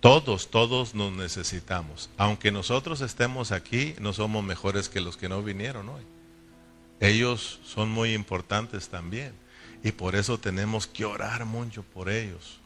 Todos, 0.00 0.50
todos 0.50 0.94
nos 0.94 1.12
necesitamos. 1.12 2.10
Aunque 2.18 2.52
nosotros 2.52 3.00
estemos 3.00 3.50
aquí, 3.50 3.94
no 3.98 4.12
somos 4.12 4.44
mejores 4.44 4.88
que 4.88 5.00
los 5.00 5.16
que 5.16 5.28
no 5.28 5.42
vinieron 5.42 5.88
hoy 5.88 6.04
ellos 7.00 7.60
son 7.64 7.90
muy 7.90 8.14
importantes 8.14 8.88
también. 8.88 9.32
Y 9.82 9.92
por 9.92 10.16
eso 10.16 10.38
tenemos 10.38 10.86
que 10.86 11.04
orar 11.04 11.44
mucho 11.44 11.82
por 11.82 12.10
ellos. 12.10 12.58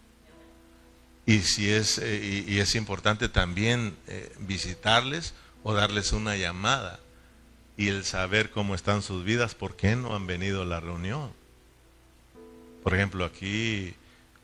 Y, 1.26 1.40
si 1.40 1.70
es, 1.70 1.98
eh, 1.98 2.44
y, 2.48 2.58
es 2.58 2.74
importante 2.74 3.28
también 3.28 3.96
eh, 4.08 4.32
visitarles 4.40 5.34
o 5.62 5.74
darles 5.74 6.12
una 6.12 6.36
llamada. 6.36 7.00
Y 7.76 7.88
el 7.88 8.04
saber 8.04 8.50
cómo 8.50 8.74
están 8.74 9.02
sus 9.02 9.24
vidas, 9.24 9.54
por 9.54 9.76
qué 9.76 9.96
no 9.96 10.14
han 10.14 10.26
venido 10.26 10.62
a 10.62 10.66
la 10.66 10.80
reunión. 10.80 11.30
Por 12.82 12.94
ejemplo, 12.94 13.24
aquí, 13.24 13.94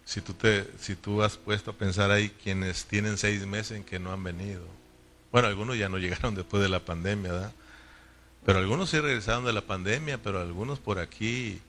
si 0.04 0.20
tú, 0.20 0.32
te, 0.32 0.66
si 0.78 0.96
tú 0.96 1.22
has 1.22 1.36
puesto 1.36 1.72
a 1.72 1.74
pensar 1.74 2.10
ahí 2.10 2.30
quienes 2.42 2.84
tienen 2.86 3.18
seis 3.18 3.46
meses 3.46 3.76
en 3.76 3.84
que 3.84 3.98
no 3.98 4.12
han 4.12 4.22
venido. 4.22 4.62
Bueno, 5.32 5.48
algunos 5.48 5.76
ya 5.76 5.88
no 5.88 5.98
llegaron 5.98 6.34
después 6.34 6.62
de 6.62 6.68
la 6.68 6.80
pandemia, 6.80 7.32
¿verdad? 7.32 7.52
Pero 8.46 8.60
algunos 8.60 8.90
sí 8.90 8.98
regresaron 8.98 9.44
de 9.44 9.52
la 9.52 9.60
pandemia, 9.60 10.18
pero 10.22 10.40
algunos 10.40 10.78
por 10.78 10.98
aquí 10.98 11.60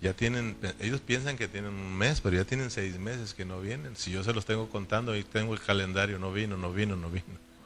ya 0.00 0.14
tienen, 0.14 0.56
ellos 0.80 1.00
piensan 1.00 1.36
que 1.36 1.48
tienen 1.48 1.72
un 1.72 1.96
mes, 1.96 2.20
pero 2.20 2.36
ya 2.36 2.44
tienen 2.44 2.70
seis 2.70 2.98
meses 2.98 3.34
que 3.34 3.44
no 3.44 3.60
vienen. 3.60 3.96
Si 3.96 4.10
yo 4.10 4.22
se 4.22 4.32
los 4.32 4.46
tengo 4.46 4.68
contando 4.68 5.16
y 5.16 5.24
tengo 5.24 5.52
el 5.52 5.60
calendario, 5.60 6.18
no 6.18 6.32
vino, 6.32 6.56
no 6.56 6.72
vino, 6.72 6.96
no 6.96 7.10
vino. 7.10 7.24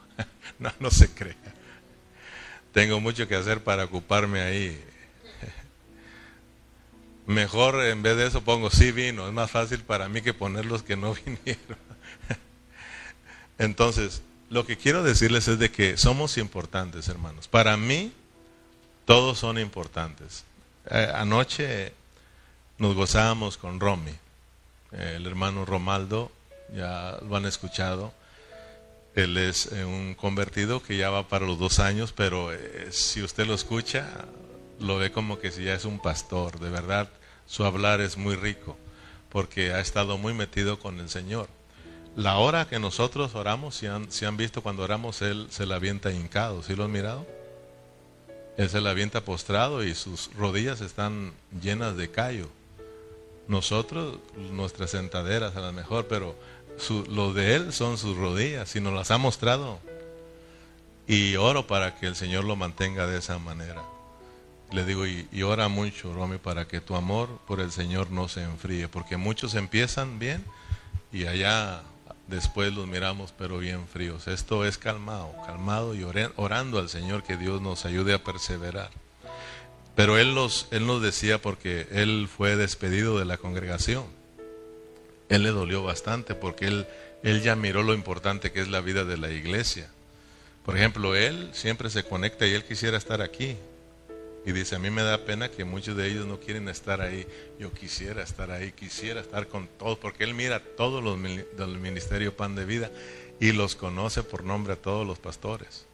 no, 0.58 0.72
no 0.80 0.90
se 0.90 1.10
crea. 1.10 1.36
Tengo 2.72 3.00
mucho 3.00 3.26
que 3.26 3.34
hacer 3.34 3.62
para 3.62 3.84
ocuparme 3.84 4.40
ahí. 4.40 4.84
Mejor 7.26 7.84
en 7.84 8.02
vez 8.02 8.16
de 8.16 8.26
eso 8.26 8.42
pongo 8.42 8.70
sí 8.70 8.92
vino, 8.92 9.26
es 9.26 9.32
más 9.32 9.50
fácil 9.50 9.80
para 9.80 10.08
mí 10.08 10.22
que 10.22 10.34
poner 10.34 10.66
los 10.66 10.82
que 10.82 10.96
no 10.96 11.14
vinieron. 11.26 11.78
Entonces, 13.58 14.22
lo 14.48 14.66
que 14.66 14.76
quiero 14.76 15.02
decirles 15.02 15.46
es 15.48 15.58
de 15.58 15.70
que 15.70 15.96
somos 15.96 16.38
importantes, 16.38 17.08
hermanos. 17.08 17.46
Para 17.46 17.76
mí, 17.76 18.12
todos 19.04 19.38
son 19.38 19.58
importantes. 19.58 20.44
Eh, 20.90 21.08
anoche 21.14 21.92
nos 22.78 22.94
gozábamos 22.94 23.58
con 23.58 23.78
Romy, 23.78 24.14
el 24.92 25.26
hermano 25.26 25.64
Romaldo, 25.64 26.32
ya 26.74 27.18
lo 27.28 27.36
han 27.36 27.44
escuchado. 27.44 28.14
Él 29.14 29.36
es 29.36 29.72
eh, 29.72 29.84
un 29.84 30.14
convertido 30.14 30.82
que 30.82 30.96
ya 30.96 31.10
va 31.10 31.28
para 31.28 31.46
los 31.46 31.58
dos 31.58 31.80
años, 31.80 32.12
pero 32.12 32.52
eh, 32.52 32.88
si 32.90 33.22
usted 33.22 33.46
lo 33.46 33.54
escucha, 33.54 34.26
lo 34.78 34.98
ve 34.98 35.10
como 35.10 35.38
que 35.38 35.50
si 35.50 35.64
ya 35.64 35.74
es 35.74 35.84
un 35.84 35.98
pastor. 35.98 36.60
De 36.60 36.70
verdad, 36.70 37.08
su 37.46 37.64
hablar 37.64 38.00
es 38.00 38.16
muy 38.16 38.36
rico, 38.36 38.76
porque 39.28 39.72
ha 39.72 39.80
estado 39.80 40.16
muy 40.16 40.32
metido 40.32 40.78
con 40.78 41.00
el 41.00 41.08
Señor. 41.08 41.48
La 42.16 42.38
hora 42.38 42.68
que 42.68 42.78
nosotros 42.78 43.34
oramos, 43.34 43.76
si 43.76 43.86
han, 43.86 44.10
si 44.10 44.24
han 44.24 44.36
visto 44.36 44.62
cuando 44.62 44.82
oramos, 44.82 45.22
Él 45.22 45.46
se 45.50 45.66
la 45.66 45.76
avienta 45.76 46.12
hincado. 46.12 46.62
¿Sí 46.62 46.74
lo 46.74 46.84
han 46.84 46.92
mirado? 46.92 47.26
Él 48.56 48.68
se 48.68 48.80
la 48.80 48.90
avienta 48.90 49.24
postrado 49.24 49.84
y 49.84 49.94
sus 49.94 50.30
rodillas 50.34 50.80
están 50.80 51.32
llenas 51.62 51.96
de 51.96 52.10
callo. 52.10 52.48
Nosotros, 53.48 54.18
nuestras 54.36 54.90
sentaderas 54.90 55.56
a 55.56 55.60
lo 55.60 55.72
mejor, 55.72 56.06
pero 56.08 56.36
lo 57.08 57.32
de 57.32 57.54
Él 57.54 57.72
son 57.72 57.98
sus 57.98 58.16
rodillas 58.16 58.74
y 58.76 58.80
nos 58.80 58.94
las 58.94 59.10
ha 59.10 59.18
mostrado. 59.18 59.78
Y 61.06 61.36
oro 61.36 61.66
para 61.66 61.96
que 61.96 62.06
el 62.06 62.16
Señor 62.16 62.44
lo 62.44 62.56
mantenga 62.56 63.06
de 63.06 63.18
esa 63.18 63.38
manera. 63.38 63.82
Le 64.72 64.84
digo, 64.84 65.04
y, 65.06 65.42
ora 65.42 65.68
mucho, 65.68 66.14
Romy, 66.14 66.38
para 66.38 66.68
que 66.68 66.80
tu 66.80 66.94
amor 66.94 67.40
por 67.46 67.60
el 67.60 67.72
Señor 67.72 68.10
no 68.12 68.28
se 68.28 68.42
enfríe, 68.42 68.88
porque 68.88 69.16
muchos 69.16 69.54
empiezan 69.56 70.20
bien 70.20 70.44
y 71.12 71.26
allá 71.26 71.82
después 72.28 72.72
los 72.72 72.86
miramos 72.86 73.34
pero 73.36 73.58
bien 73.58 73.88
fríos. 73.88 74.28
Esto 74.28 74.64
es 74.64 74.78
calmado, 74.78 75.34
calmado 75.44 75.96
y 75.96 76.04
orando 76.36 76.78
al 76.78 76.88
Señor 76.88 77.24
que 77.24 77.36
Dios 77.36 77.60
nos 77.60 77.84
ayude 77.84 78.14
a 78.14 78.22
perseverar. 78.22 78.90
Pero 79.96 80.16
él 80.18 80.36
nos, 80.36 80.68
él 80.70 80.86
nos 80.86 81.02
decía 81.02 81.42
porque 81.42 81.88
él 81.90 82.28
fue 82.34 82.54
despedido 82.54 83.18
de 83.18 83.24
la 83.24 83.38
congregación. 83.38 84.04
Él 85.30 85.44
le 85.44 85.50
dolió 85.50 85.82
bastante 85.82 86.34
porque 86.34 86.66
él, 86.66 86.86
él 87.22 87.40
ya 87.40 87.56
miró 87.56 87.82
lo 87.82 87.94
importante 87.94 88.52
que 88.52 88.60
es 88.60 88.68
la 88.68 88.82
vida 88.82 89.04
de 89.04 89.16
la 89.16 89.30
iglesia. 89.30 89.90
Por 90.66 90.76
ejemplo, 90.76 91.16
él 91.16 91.48
siempre 91.52 91.88
se 91.88 92.04
conecta 92.04 92.46
y 92.46 92.52
él 92.52 92.64
quisiera 92.64 92.98
estar 92.98 93.22
aquí, 93.22 93.56
y 94.44 94.52
dice, 94.52 94.76
a 94.76 94.78
mí 94.78 94.90
me 94.90 95.02
da 95.02 95.24
pena 95.24 95.50
que 95.50 95.64
muchos 95.64 95.96
de 95.96 96.08
ellos 96.08 96.26
no 96.26 96.40
quieren 96.40 96.68
estar 96.68 97.00
ahí. 97.00 97.26
Yo 97.58 97.72
quisiera 97.72 98.22
estar 98.22 98.50
ahí, 98.50 98.72
quisiera 98.72 99.20
estar 99.20 99.48
con 99.48 99.68
todos, 99.78 99.98
porque 99.98 100.24
él 100.24 100.34
mira 100.34 100.60
todos 100.60 101.04
los 101.04 101.18
del 101.22 101.78
Ministerio 101.78 102.34
Pan 102.34 102.54
de 102.54 102.64
Vida 102.64 102.90
y 103.38 103.52
los 103.52 103.76
conoce 103.76 104.22
por 104.22 104.44
nombre 104.44 104.74
a 104.74 104.76
todos 104.76 105.06
los 105.06 105.18
pastores. 105.18 105.86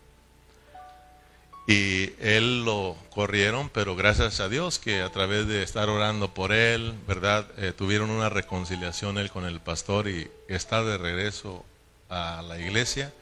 Y 1.66 2.12
él 2.20 2.64
lo 2.64 2.96
corrieron, 3.10 3.68
pero 3.70 3.96
gracias 3.96 4.38
a 4.38 4.48
Dios 4.48 4.78
que 4.78 5.02
a 5.02 5.10
través 5.10 5.48
de 5.48 5.64
estar 5.64 5.88
orando 5.88 6.32
por 6.32 6.52
él, 6.52 6.94
¿verdad? 7.08 7.46
Eh, 7.58 7.72
tuvieron 7.76 8.10
una 8.10 8.28
reconciliación 8.28 9.18
él 9.18 9.30
con 9.30 9.44
el 9.44 9.58
pastor 9.60 10.08
y 10.08 10.30
está 10.46 10.84
de 10.84 10.96
regreso 10.96 11.64
a 12.08 12.42
la 12.42 12.60
iglesia. 12.60 13.12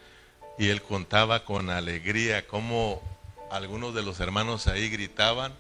Y 0.59 0.69
él 0.69 0.83
contaba 0.83 1.45
con 1.45 1.71
alegría 1.71 2.47
cómo 2.47 3.03
algunos 3.51 3.95
de 3.95 4.03
los 4.03 4.21
hermanos 4.21 4.67
ahí 4.67 4.91
gritaban 4.91 5.55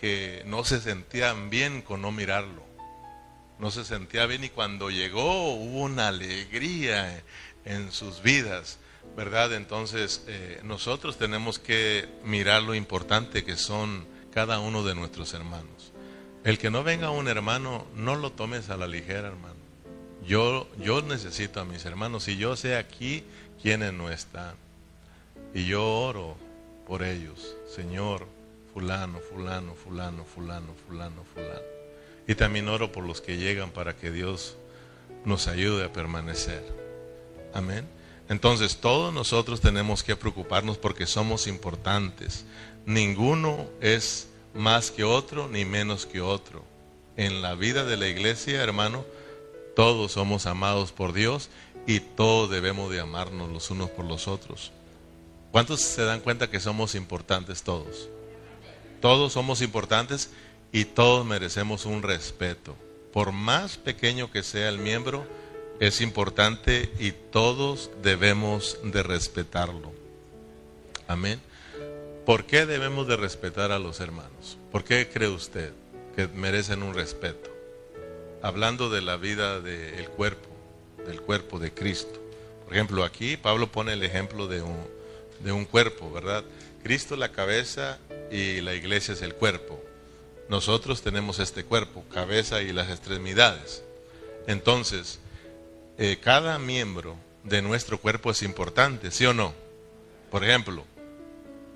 que 0.00 0.42
no 0.46 0.64
se 0.64 0.80
sentían 0.80 1.50
bien 1.50 1.82
con 1.82 2.00
no 2.00 2.12
mirarlo. 2.12 2.62
No 3.58 3.70
se 3.70 3.84
sentía 3.84 4.26
bien 4.26 4.44
y 4.44 4.48
cuando 4.48 4.88
llegó 4.90 5.52
hubo 5.54 5.80
una 5.80 6.08
alegría 6.08 7.22
en 7.64 7.92
sus 7.92 8.22
vidas, 8.22 8.78
¿verdad? 9.16 9.52
Entonces 9.54 10.24
eh, 10.26 10.60
nosotros 10.64 11.18
tenemos 11.18 11.58
que 11.58 12.08
mirar 12.24 12.62
lo 12.62 12.74
importante 12.74 13.44
que 13.44 13.56
son 13.56 14.06
cada 14.32 14.60
uno 14.60 14.82
de 14.82 14.94
nuestros 14.94 15.34
hermanos. 15.34 15.92
El 16.44 16.58
que 16.58 16.70
no 16.70 16.82
venga 16.82 17.10
un 17.10 17.28
hermano, 17.28 17.86
no 17.94 18.16
lo 18.16 18.32
tomes 18.32 18.70
a 18.70 18.76
la 18.76 18.86
ligera, 18.86 19.28
hermano. 19.28 19.60
Yo, 20.26 20.68
yo 20.78 21.02
necesito 21.02 21.60
a 21.60 21.64
mis 21.64 21.84
hermanos 21.84 22.28
y 22.28 22.36
yo 22.36 22.56
sé 22.56 22.76
aquí 22.76 23.24
quienes 23.60 23.92
no 23.92 24.10
están. 24.10 24.54
Y 25.54 25.66
yo 25.66 25.84
oro 25.84 26.36
por 26.86 27.02
ellos, 27.02 27.56
Señor, 27.74 28.26
fulano, 28.72 29.18
fulano, 29.18 29.74
fulano, 29.74 30.24
fulano, 30.24 30.74
fulano, 30.86 31.24
fulano. 31.34 31.60
Y 32.26 32.34
también 32.34 32.68
oro 32.68 32.92
por 32.92 33.04
los 33.04 33.20
que 33.20 33.36
llegan 33.36 33.70
para 33.70 33.96
que 33.96 34.10
Dios 34.10 34.56
nos 35.24 35.48
ayude 35.48 35.84
a 35.84 35.92
permanecer. 35.92 36.62
Amén. 37.52 37.86
Entonces 38.30 38.76
todos 38.76 39.12
nosotros 39.12 39.60
tenemos 39.60 40.04
que 40.04 40.14
preocuparnos 40.14 40.78
porque 40.78 41.04
somos 41.04 41.48
importantes. 41.48 42.44
Ninguno 42.86 43.68
es 43.80 44.28
más 44.54 44.92
que 44.92 45.02
otro 45.02 45.48
ni 45.48 45.64
menos 45.64 46.06
que 46.06 46.20
otro. 46.20 46.64
En 47.16 47.42
la 47.42 47.56
vida 47.56 47.84
de 47.84 47.96
la 47.96 48.06
iglesia, 48.06 48.62
hermano, 48.62 49.04
todos 49.74 50.12
somos 50.12 50.46
amados 50.46 50.92
por 50.92 51.12
Dios 51.12 51.50
y 51.88 51.98
todos 51.98 52.48
debemos 52.48 52.92
de 52.92 53.00
amarnos 53.00 53.50
los 53.50 53.68
unos 53.72 53.90
por 53.90 54.04
los 54.04 54.28
otros. 54.28 54.70
¿Cuántos 55.50 55.80
se 55.80 56.04
dan 56.04 56.20
cuenta 56.20 56.48
que 56.48 56.60
somos 56.60 56.94
importantes 56.94 57.64
todos? 57.64 58.08
Todos 59.00 59.32
somos 59.32 59.60
importantes 59.60 60.30
y 60.70 60.84
todos 60.84 61.26
merecemos 61.26 61.84
un 61.84 62.04
respeto. 62.04 62.76
Por 63.12 63.32
más 63.32 63.76
pequeño 63.76 64.30
que 64.30 64.44
sea 64.44 64.68
el 64.68 64.78
miembro, 64.78 65.26
es 65.80 66.02
importante 66.02 66.90
y 66.98 67.12
todos 67.12 67.90
debemos 68.02 68.78
de 68.84 69.02
respetarlo. 69.02 69.92
Amén. 71.08 71.40
¿Por 72.26 72.44
qué 72.44 72.66
debemos 72.66 73.08
de 73.08 73.16
respetar 73.16 73.72
a 73.72 73.78
los 73.78 73.98
hermanos? 73.98 74.58
¿Por 74.70 74.84
qué 74.84 75.08
cree 75.08 75.28
usted 75.28 75.72
que 76.14 76.28
merecen 76.28 76.82
un 76.82 76.94
respeto? 76.94 77.50
Hablando 78.42 78.90
de 78.90 79.00
la 79.00 79.16
vida 79.16 79.60
del 79.60 80.08
cuerpo, 80.10 80.48
del 81.06 81.22
cuerpo 81.22 81.58
de 81.58 81.72
Cristo. 81.72 82.20
Por 82.66 82.74
ejemplo, 82.74 83.02
aquí 83.02 83.38
Pablo 83.38 83.72
pone 83.72 83.94
el 83.94 84.02
ejemplo 84.02 84.46
de 84.46 84.60
un, 84.60 84.76
de 85.42 85.50
un 85.50 85.64
cuerpo, 85.64 86.12
¿verdad? 86.12 86.44
Cristo 86.82 87.16
la 87.16 87.32
cabeza 87.32 87.98
y 88.30 88.60
la 88.60 88.74
iglesia 88.74 89.14
es 89.14 89.22
el 89.22 89.34
cuerpo. 89.34 89.82
Nosotros 90.50 91.00
tenemos 91.00 91.38
este 91.38 91.64
cuerpo, 91.64 92.04
cabeza 92.12 92.60
y 92.60 92.72
las 92.72 92.90
extremidades. 92.90 93.82
Entonces, 94.46 95.20
eh, 96.02 96.16
cada 96.18 96.58
miembro 96.58 97.14
de 97.44 97.60
nuestro 97.60 97.98
cuerpo 97.98 98.30
es 98.30 98.42
importante, 98.42 99.10
¿sí 99.10 99.26
o 99.26 99.34
no? 99.34 99.52
Por 100.30 100.42
ejemplo, 100.42 100.86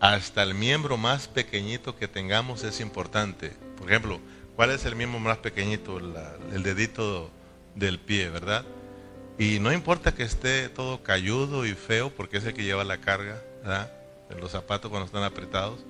hasta 0.01 0.43
el 0.43 0.55
miembro 0.55 0.97
más 0.97 1.29
pequeñito 1.29 1.95
que 1.95 2.09
tengamos 2.09 2.64
es 2.64 2.81
importante. 2.81 3.53
Por 3.77 3.91
ejemplo, 3.91 4.18
¿cuál 4.57 4.70
es 4.70 4.87
el 4.87 4.97
miembro 4.97 5.20
más 5.20 5.37
pequeñito? 5.37 5.99
el 5.99 6.62
dedito 6.62 7.31
del 7.75 7.99
pie, 7.99 8.31
¿verdad? 8.31 8.64
Y 9.39 9.59
no 9.59 9.70
importa 9.75 10.14
que 10.14 10.22
esté 10.22 10.70
todo 10.70 11.03
cayudo 11.03 11.66
y 11.66 11.75
feo, 11.75 12.09
porque 12.09 12.39
es 12.39 12.47
el 12.47 12.55
que 12.55 12.64
lleva 12.64 12.83
la 12.83 13.03
carga, 13.03 13.43
¿verdad? 13.61 13.93
Los 14.41 14.53
zapatos 14.53 14.91
cuando 14.91 15.05
están 15.05 15.22
apretados. 15.22 15.81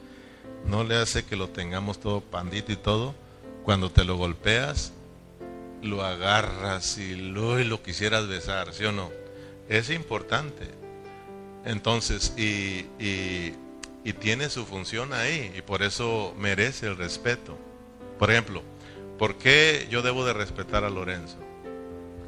No 0.66 0.82
le 0.82 0.96
hace 0.96 1.24
que 1.24 1.36
lo 1.36 1.50
tengamos 1.50 2.00
todo 2.00 2.20
pandito 2.20 2.72
y 2.72 2.76
todo. 2.76 3.14
Cuando 3.62 3.92
te 3.92 4.02
lo 4.02 4.16
golpeas, 4.16 4.92
lo 5.84 6.02
agarras 6.02 6.98
y 6.98 7.14
lo, 7.14 7.58
lo 7.58 7.82
quisieras 7.82 8.26
besar, 8.26 8.72
¿sí 8.72 8.84
o 8.84 8.92
no? 8.92 9.12
Es 9.68 9.90
importante. 9.90 10.66
Entonces, 11.64 12.32
y, 12.36 12.86
y, 12.98 13.54
y 14.02 14.12
tiene 14.14 14.48
su 14.48 14.64
función 14.64 15.12
ahí, 15.12 15.52
y 15.56 15.62
por 15.62 15.82
eso 15.82 16.34
merece 16.38 16.86
el 16.86 16.96
respeto. 16.96 17.56
Por 18.18 18.30
ejemplo, 18.30 18.62
¿por 19.18 19.36
qué 19.36 19.86
yo 19.90 20.02
debo 20.02 20.24
de 20.24 20.32
respetar 20.32 20.84
a 20.84 20.90
Lorenzo 20.90 21.36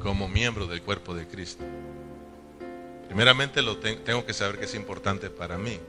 como 0.01 0.27
miembro 0.27 0.67
del 0.67 0.81
cuerpo 0.81 1.15
de 1.15 1.27
Cristo? 1.27 1.63
Primeramente 3.07 3.61
lo 3.61 3.77
tengo 3.77 4.25
que 4.25 4.33
saber 4.33 4.59
que 4.59 4.65
es 4.65 4.75
importante 4.75 5.29
para 5.29 5.57
mí. 5.57 5.79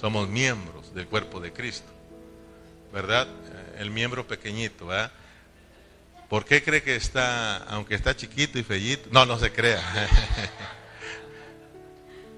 Somos 0.00 0.28
miembros 0.28 0.94
del 0.94 1.08
cuerpo 1.08 1.40
de 1.40 1.52
Cristo. 1.52 1.90
¿Verdad? 2.92 3.26
El 3.78 3.90
miembro 3.90 4.26
pequeñito, 4.26 4.86
¿verdad? 4.86 5.12
¿Por 6.28 6.44
qué 6.44 6.62
cree 6.62 6.82
que 6.82 6.94
está, 6.94 7.56
aunque 7.64 7.94
está 7.94 8.14
chiquito 8.14 8.58
y 8.58 8.62
fellito? 8.62 9.08
No, 9.12 9.24
no 9.24 9.38
se 9.38 9.52
crea. 9.52 9.82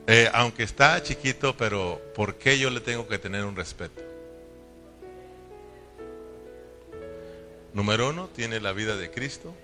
Eh, 0.06 0.28
aunque 0.32 0.64
está 0.64 1.00
chiquito, 1.04 1.56
pero 1.56 2.00
¿por 2.16 2.34
qué 2.34 2.58
yo 2.58 2.68
le 2.70 2.80
tengo 2.80 3.06
que 3.06 3.16
tener 3.18 3.44
un 3.44 3.54
respeto? 3.54 4.02
Número 7.74 8.08
uno, 8.08 8.28
tiene 8.34 8.58
la 8.58 8.72
vida 8.72 8.96
de 8.96 9.08
Cristo. 9.12 9.54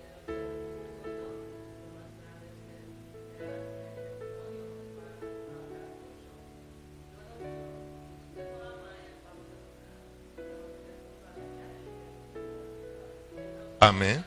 Amén. 13.87 14.25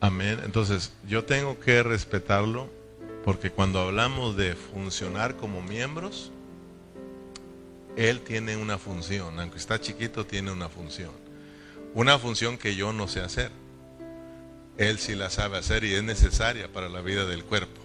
Amén. 0.00 0.38
Entonces, 0.44 0.92
yo 1.08 1.24
tengo 1.24 1.58
que 1.58 1.82
respetarlo 1.82 2.68
porque 3.24 3.50
cuando 3.50 3.80
hablamos 3.80 4.36
de 4.36 4.54
funcionar 4.54 5.36
como 5.36 5.62
miembros, 5.62 6.30
Él 7.96 8.20
tiene 8.20 8.58
una 8.58 8.76
función, 8.76 9.40
aunque 9.40 9.56
está 9.56 9.80
chiquito, 9.80 10.26
tiene 10.26 10.52
una 10.52 10.68
función. 10.68 11.12
Una 11.94 12.18
función 12.18 12.58
que 12.58 12.76
yo 12.76 12.92
no 12.92 13.08
sé 13.08 13.20
hacer. 13.20 13.50
Él 14.76 14.98
sí 14.98 15.14
la 15.14 15.30
sabe 15.30 15.56
hacer 15.56 15.84
y 15.84 15.94
es 15.94 16.02
necesaria 16.02 16.70
para 16.70 16.90
la 16.90 17.00
vida 17.00 17.24
del 17.24 17.44
cuerpo. 17.44 17.80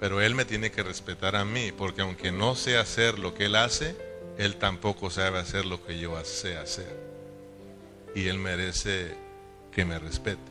Pero 0.00 0.20
Él 0.20 0.34
me 0.34 0.44
tiene 0.44 0.72
que 0.72 0.82
respetar 0.82 1.36
a 1.36 1.44
mí, 1.44 1.70
porque 1.70 2.02
aunque 2.02 2.32
no 2.32 2.56
sé 2.56 2.76
hacer 2.76 3.20
lo 3.20 3.34
que 3.34 3.44
Él 3.44 3.54
hace, 3.54 4.05
él 4.38 4.56
tampoco 4.56 5.10
sabe 5.10 5.38
hacer 5.38 5.64
lo 5.64 5.84
que 5.84 5.98
yo 5.98 6.22
sé 6.24 6.56
hacer. 6.56 6.96
Y 8.14 8.28
Él 8.28 8.38
merece 8.38 9.14
que 9.72 9.84
me 9.84 9.98
respete. 9.98 10.42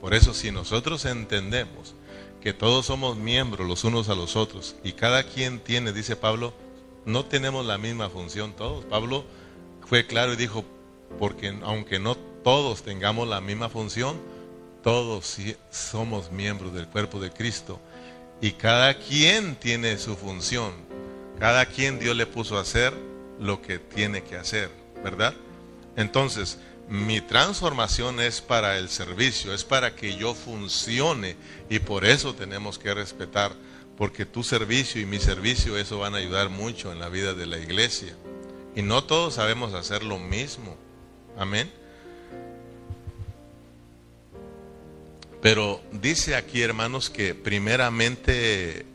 Por 0.00 0.14
eso 0.14 0.34
si 0.34 0.50
nosotros 0.50 1.04
entendemos 1.04 1.94
que 2.40 2.52
todos 2.52 2.86
somos 2.86 3.16
miembros 3.16 3.66
los 3.66 3.82
unos 3.84 4.08
a 4.08 4.14
los 4.14 4.36
otros 4.36 4.76
y 4.84 4.92
cada 4.92 5.24
quien 5.24 5.58
tiene, 5.58 5.92
dice 5.92 6.14
Pablo, 6.14 6.54
no 7.04 7.24
tenemos 7.24 7.66
la 7.66 7.78
misma 7.78 8.10
función 8.10 8.52
todos. 8.52 8.84
Pablo 8.84 9.24
fue 9.86 10.06
claro 10.06 10.32
y 10.32 10.36
dijo, 10.36 10.64
porque 11.18 11.56
aunque 11.62 11.98
no 11.98 12.16
todos 12.16 12.82
tengamos 12.82 13.26
la 13.26 13.40
misma 13.40 13.68
función, 13.68 14.20
todos 14.82 15.38
somos 15.70 16.30
miembros 16.30 16.72
del 16.72 16.86
cuerpo 16.86 17.18
de 17.18 17.32
Cristo 17.32 17.80
y 18.40 18.52
cada 18.52 18.94
quien 18.94 19.56
tiene 19.56 19.98
su 19.98 20.16
función. 20.16 20.72
Cada 21.40 21.66
quien 21.66 21.98
Dios 21.98 22.16
le 22.16 22.26
puso 22.26 22.58
a 22.58 22.62
hacer 22.62 22.92
lo 23.40 23.62
que 23.62 23.78
tiene 23.78 24.22
que 24.22 24.36
hacer, 24.36 24.70
¿verdad? 25.02 25.34
Entonces, 25.96 26.58
mi 26.88 27.20
transformación 27.20 28.20
es 28.20 28.40
para 28.40 28.78
el 28.78 28.88
servicio, 28.88 29.52
es 29.52 29.64
para 29.64 29.94
que 29.94 30.16
yo 30.16 30.34
funcione 30.34 31.36
y 31.68 31.80
por 31.80 32.04
eso 32.04 32.34
tenemos 32.34 32.78
que 32.78 32.94
respetar, 32.94 33.52
porque 33.96 34.24
tu 34.24 34.42
servicio 34.42 35.00
y 35.00 35.06
mi 35.06 35.18
servicio, 35.18 35.76
eso 35.76 35.98
van 35.98 36.14
a 36.14 36.18
ayudar 36.18 36.48
mucho 36.48 36.92
en 36.92 36.98
la 36.98 37.08
vida 37.08 37.34
de 37.34 37.46
la 37.46 37.58
iglesia. 37.58 38.14
Y 38.74 38.82
no 38.82 39.04
todos 39.04 39.34
sabemos 39.34 39.74
hacer 39.74 40.04
lo 40.04 40.18
mismo. 40.18 40.76
Amén. 41.36 41.70
Pero 45.42 45.80
dice 45.92 46.36
aquí, 46.36 46.62
hermanos, 46.62 47.10
que 47.10 47.34
primeramente 47.34 48.86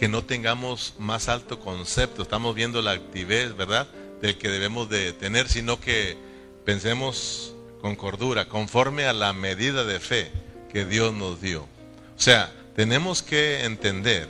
que 0.00 0.08
no 0.08 0.24
tengamos 0.24 0.94
más 0.98 1.28
alto 1.28 1.60
concepto. 1.60 2.22
Estamos 2.22 2.54
viendo 2.54 2.80
la 2.80 2.92
actividad, 2.92 3.54
¿verdad? 3.54 3.86
Del 4.22 4.38
que 4.38 4.48
debemos 4.48 4.88
de 4.88 5.12
tener, 5.12 5.46
sino 5.46 5.78
que 5.78 6.16
pensemos 6.64 7.54
con 7.82 7.96
cordura, 7.96 8.48
conforme 8.48 9.04
a 9.04 9.12
la 9.12 9.34
medida 9.34 9.84
de 9.84 10.00
fe 10.00 10.32
que 10.72 10.86
Dios 10.86 11.12
nos 11.12 11.42
dio. 11.42 11.64
O 11.64 12.20
sea, 12.20 12.50
tenemos 12.74 13.22
que 13.22 13.64
entender 13.64 14.26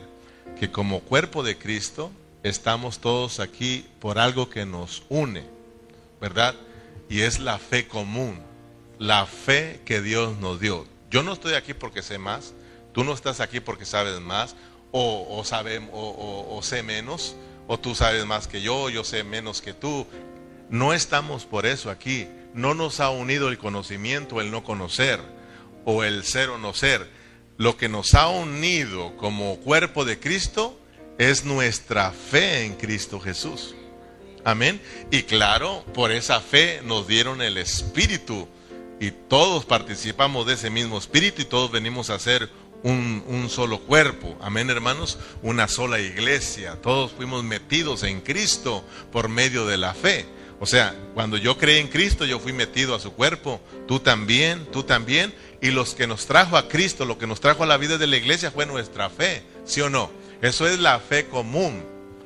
que 0.58 0.72
como 0.72 1.02
cuerpo 1.02 1.44
de 1.44 1.56
Cristo 1.56 2.10
estamos 2.42 2.98
todos 2.98 3.38
aquí 3.38 3.86
por 4.00 4.18
algo 4.18 4.50
que 4.50 4.66
nos 4.66 5.04
une, 5.08 5.44
¿verdad? 6.20 6.56
Y 7.08 7.20
es 7.20 7.38
la 7.38 7.60
fe 7.60 7.86
común, 7.86 8.40
la 8.98 9.24
fe 9.24 9.82
que 9.84 10.02
Dios 10.02 10.36
nos 10.38 10.58
dio. 10.58 10.84
Yo 11.12 11.22
no 11.22 11.32
estoy 11.32 11.54
aquí 11.54 11.74
porque 11.74 12.02
sé 12.02 12.18
más, 12.18 12.54
tú 12.92 13.04
no 13.04 13.12
estás 13.12 13.38
aquí 13.38 13.60
porque 13.60 13.84
sabes 13.84 14.18
más, 14.20 14.56
o, 14.92 15.44
o, 16.50 16.62
sé 16.62 16.82
menos, 16.82 17.36
o 17.66 17.78
tú 17.78 17.94
sabes 17.94 18.24
más 18.26 18.48
que 18.48 18.60
yo, 18.62 18.90
yo 18.90 19.04
sé 19.04 19.24
menos 19.24 19.60
que 19.60 19.72
tú. 19.72 20.06
No 20.68 20.92
estamos 20.92 21.44
por 21.44 21.66
eso 21.66 21.90
aquí. 21.90 22.28
No 22.54 22.74
nos 22.74 23.00
ha 23.00 23.10
unido 23.10 23.48
el 23.48 23.58
conocimiento, 23.58 24.40
el 24.40 24.50
no 24.50 24.64
conocer, 24.64 25.20
o 25.84 26.04
el 26.04 26.24
ser 26.24 26.50
o 26.50 26.58
no 26.58 26.74
ser. 26.74 27.08
Lo 27.56 27.76
que 27.76 27.88
nos 27.88 28.14
ha 28.14 28.28
unido 28.28 29.16
como 29.16 29.56
cuerpo 29.56 30.04
de 30.04 30.18
Cristo 30.18 30.80
es 31.18 31.44
nuestra 31.44 32.12
fe 32.12 32.64
en 32.64 32.74
Cristo 32.74 33.20
Jesús. 33.20 33.74
Amén. 34.44 34.80
Y 35.10 35.24
claro, 35.24 35.84
por 35.92 36.12
esa 36.12 36.40
fe 36.40 36.80
nos 36.82 37.06
dieron 37.06 37.42
el 37.42 37.58
Espíritu 37.58 38.48
y 38.98 39.10
todos 39.10 39.64
participamos 39.64 40.46
de 40.46 40.54
ese 40.54 40.70
mismo 40.70 40.98
Espíritu 40.98 41.42
y 41.42 41.44
todos 41.44 41.70
venimos 41.70 42.10
a 42.10 42.18
ser 42.18 42.50
un, 42.82 43.48
solo 43.48 43.80
cuerpo, 43.80 44.36
amén 44.40 44.70
hermanos, 44.70 45.18
una 45.42 45.68
sola 45.68 45.98
iglesia, 46.00 46.76
todos 46.80 47.12
fuimos 47.12 47.42
metidos 47.44 48.02
en 48.04 48.20
Cristo 48.20 48.84
por 49.10 49.28
medio 49.28 49.66
de 49.66 49.76
la 49.76 49.94
fe. 49.94 50.26
O 50.60 50.66
sea, 50.66 50.94
cuando 51.14 51.36
yo 51.36 51.56
creí 51.56 51.78
en 51.78 51.88
Cristo, 51.88 52.26
yo 52.26 52.38
fui 52.38 52.52
metido 52.52 52.94
a 52.94 53.00
su 53.00 53.12
cuerpo, 53.12 53.60
tú 53.88 53.98
también, 54.00 54.66
tú 54.70 54.82
también, 54.82 55.34
y 55.62 55.70
los 55.70 55.94
que 55.94 56.06
nos 56.06 56.26
trajo 56.26 56.56
a 56.56 56.68
Cristo, 56.68 57.04
lo 57.04 57.18
que 57.18 57.26
nos 57.26 57.40
trajo 57.40 57.62
a 57.62 57.66
la 57.66 57.78
vida 57.78 57.98
de 57.98 58.06
la 58.06 58.16
iglesia 58.16 58.50
fue 58.50 58.66
nuestra 58.66 59.08
fe, 59.10 59.42
¿sí 59.64 59.80
o 59.80 59.88
no? 59.88 60.10
Eso 60.42 60.68
es 60.68 60.78
la 60.78 61.00
fe 61.00 61.26
común, 61.26 61.82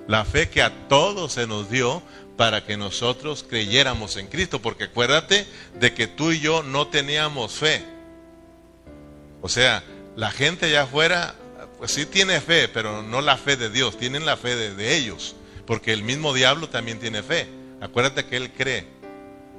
la 0.09 0.24
fe 0.24 0.48
que 0.48 0.62
a 0.62 0.88
todos 0.88 1.32
se 1.32 1.46
nos 1.46 1.70
dio 1.70 2.02
para 2.36 2.64
que 2.64 2.76
nosotros 2.76 3.44
creyéramos 3.48 4.16
en 4.16 4.26
Cristo, 4.26 4.61
porque 4.61 4.84
acuérdate 4.84 5.46
de 5.78 5.94
que 5.94 6.07
tú 6.07 6.32
y 6.32 6.40
yo 6.40 6.62
no 6.62 6.88
teníamos 6.88 7.55
fe. 7.55 7.84
O 9.40 9.48
sea, 9.48 9.84
la 10.16 10.30
gente 10.30 10.66
allá 10.66 10.82
afuera, 10.82 11.34
pues 11.78 11.92
sí 11.92 12.06
tiene 12.06 12.40
fe, 12.40 12.68
pero 12.68 13.02
no 13.02 13.20
la 13.20 13.36
fe 13.36 13.56
de 13.56 13.70
Dios, 13.70 13.98
tienen 13.98 14.24
la 14.24 14.36
fe 14.36 14.54
de, 14.54 14.96
ellos, 14.96 15.34
porque 15.66 15.92
el 15.92 16.02
mismo 16.02 16.32
diablo 16.32 16.68
también 16.68 16.98
tiene 17.00 17.22
fe. 17.22 17.48
Acuérdate 17.80 18.26
que 18.26 18.36
él 18.36 18.52
cree 18.52 18.86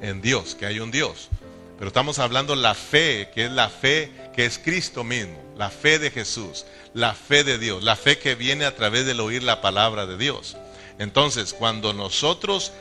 en 0.02 0.22
Dios, 0.22 0.56
que 0.56 0.66
hay 0.66 0.80
un 0.80 0.92
Dios. 0.92 1.30
Pero 1.78 1.90
estamos 1.90 2.20
hablando 2.20 2.56
la 2.56 2.74
fe, 2.74 3.30
que 3.34 3.46
es 3.46 3.52
la 3.52 3.70
fe 3.70 4.12
que 4.34 4.46
es 4.46 4.60
Cristo 4.60 5.04
mismo, 5.04 5.42
la 5.58 5.70
fe 5.70 6.00
de 6.00 6.12
Jesús, 6.12 6.66
la 6.94 7.14
fe 7.14 7.44
de 7.44 7.58
Dios, 7.58 7.84
la 7.84 7.96
fe 7.96 8.18
que 8.18 8.36
viene 8.36 8.66
a 8.66 8.76
través 8.76 9.06
del 9.06 9.20
oír 9.20 9.44
la 9.44 9.62
palabra 9.62 10.06
de 10.06 10.18
Dios. 10.18 10.58
Entonces, 11.00 11.54
cuando 11.54 11.94
nosotros 11.94 12.72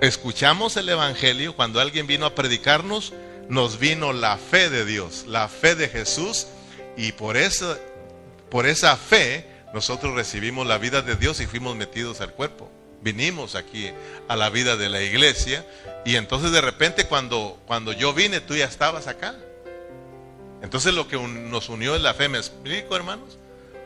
escuchamos 0.00 0.76
el 0.76 0.88
Evangelio, 0.88 1.56
cuando 1.56 1.80
alguien 1.80 2.06
vino 2.06 2.26
a 2.26 2.34
predicarnos, 2.34 3.12
nos 3.48 3.78
vino 3.78 4.12
la 4.12 4.38
fe 4.38 4.70
de 4.70 4.84
Dios, 4.84 5.24
la 5.26 5.48
fe 5.48 5.74
de 5.74 5.88
Jesús, 5.88 6.46
y 6.96 7.12
por 7.12 7.36
esa, 7.36 7.78
por 8.50 8.66
esa 8.66 8.96
fe 8.96 9.46
nosotros 9.72 10.14
recibimos 10.14 10.66
la 10.66 10.78
vida 10.78 11.02
de 11.02 11.16
Dios 11.16 11.40
y 11.40 11.46
fuimos 11.46 11.76
metidos 11.76 12.20
al 12.20 12.32
cuerpo. 12.32 12.70
Vinimos 13.00 13.56
aquí 13.56 13.90
a 14.28 14.36
la 14.36 14.50
vida 14.50 14.76
de 14.76 14.88
la 14.88 15.02
iglesia 15.02 15.66
y 16.04 16.16
entonces 16.16 16.52
de 16.52 16.60
repente 16.60 17.04
cuando, 17.04 17.58
cuando 17.66 17.92
yo 17.92 18.12
vine 18.12 18.40
tú 18.40 18.54
ya 18.54 18.66
estabas 18.66 19.06
acá. 19.06 19.34
Entonces 20.62 20.94
lo 20.94 21.08
que 21.08 21.18
nos 21.18 21.68
unió 21.68 21.96
es 21.96 22.02
la 22.02 22.14
fe, 22.14 22.28
¿me 22.28 22.38
explico 22.38 22.94
hermanos? 22.94 23.38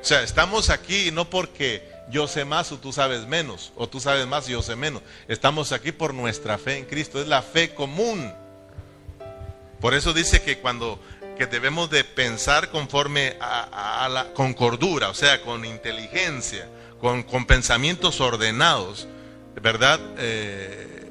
O 0.03 0.05
sea, 0.05 0.23
estamos 0.23 0.69
aquí 0.69 1.11
no 1.11 1.31
porque 1.31 1.83
yo 2.11 2.29
sé 2.29 2.45
más 2.45 2.71
o 2.73 2.79
tú 2.79 2.93
sabes 2.93 3.27
menos, 3.27 3.73
o 3.77 3.89
tú 3.89 4.01
sabes 4.01 4.27
más 4.27 4.49
y 4.49 4.53
yo 4.53 4.63
sé 4.63 4.77
menos. 4.77 5.03
Estamos 5.29 5.73
aquí 5.73 5.93
por 5.93 6.13
nuestra 6.13 6.59
fe 6.59 6.79
en 6.79 6.85
Cristo, 6.85 7.21
es 7.21 7.27
la 7.27 7.43
fe 7.43 7.75
común. 7.75 8.33
Por 9.81 9.95
eso 9.95 10.13
dice 10.13 10.43
que 10.43 10.59
cuando 10.59 11.01
que 11.37 11.47
debemos 11.47 11.91
de 11.91 12.05
pensar 12.05 12.71
conforme 12.71 13.37
a, 13.41 14.09
la 14.11 14.33
con 14.33 14.55
cordura, 14.55 15.11
o 15.11 15.15
sea, 15.15 15.43
con 15.43 15.65
inteligencia, 15.65 16.69
con, 17.01 17.25
pensamientos 17.47 18.21
ordenados, 18.21 19.07
¿verdad? 19.61 20.01
Eh, 20.19 21.11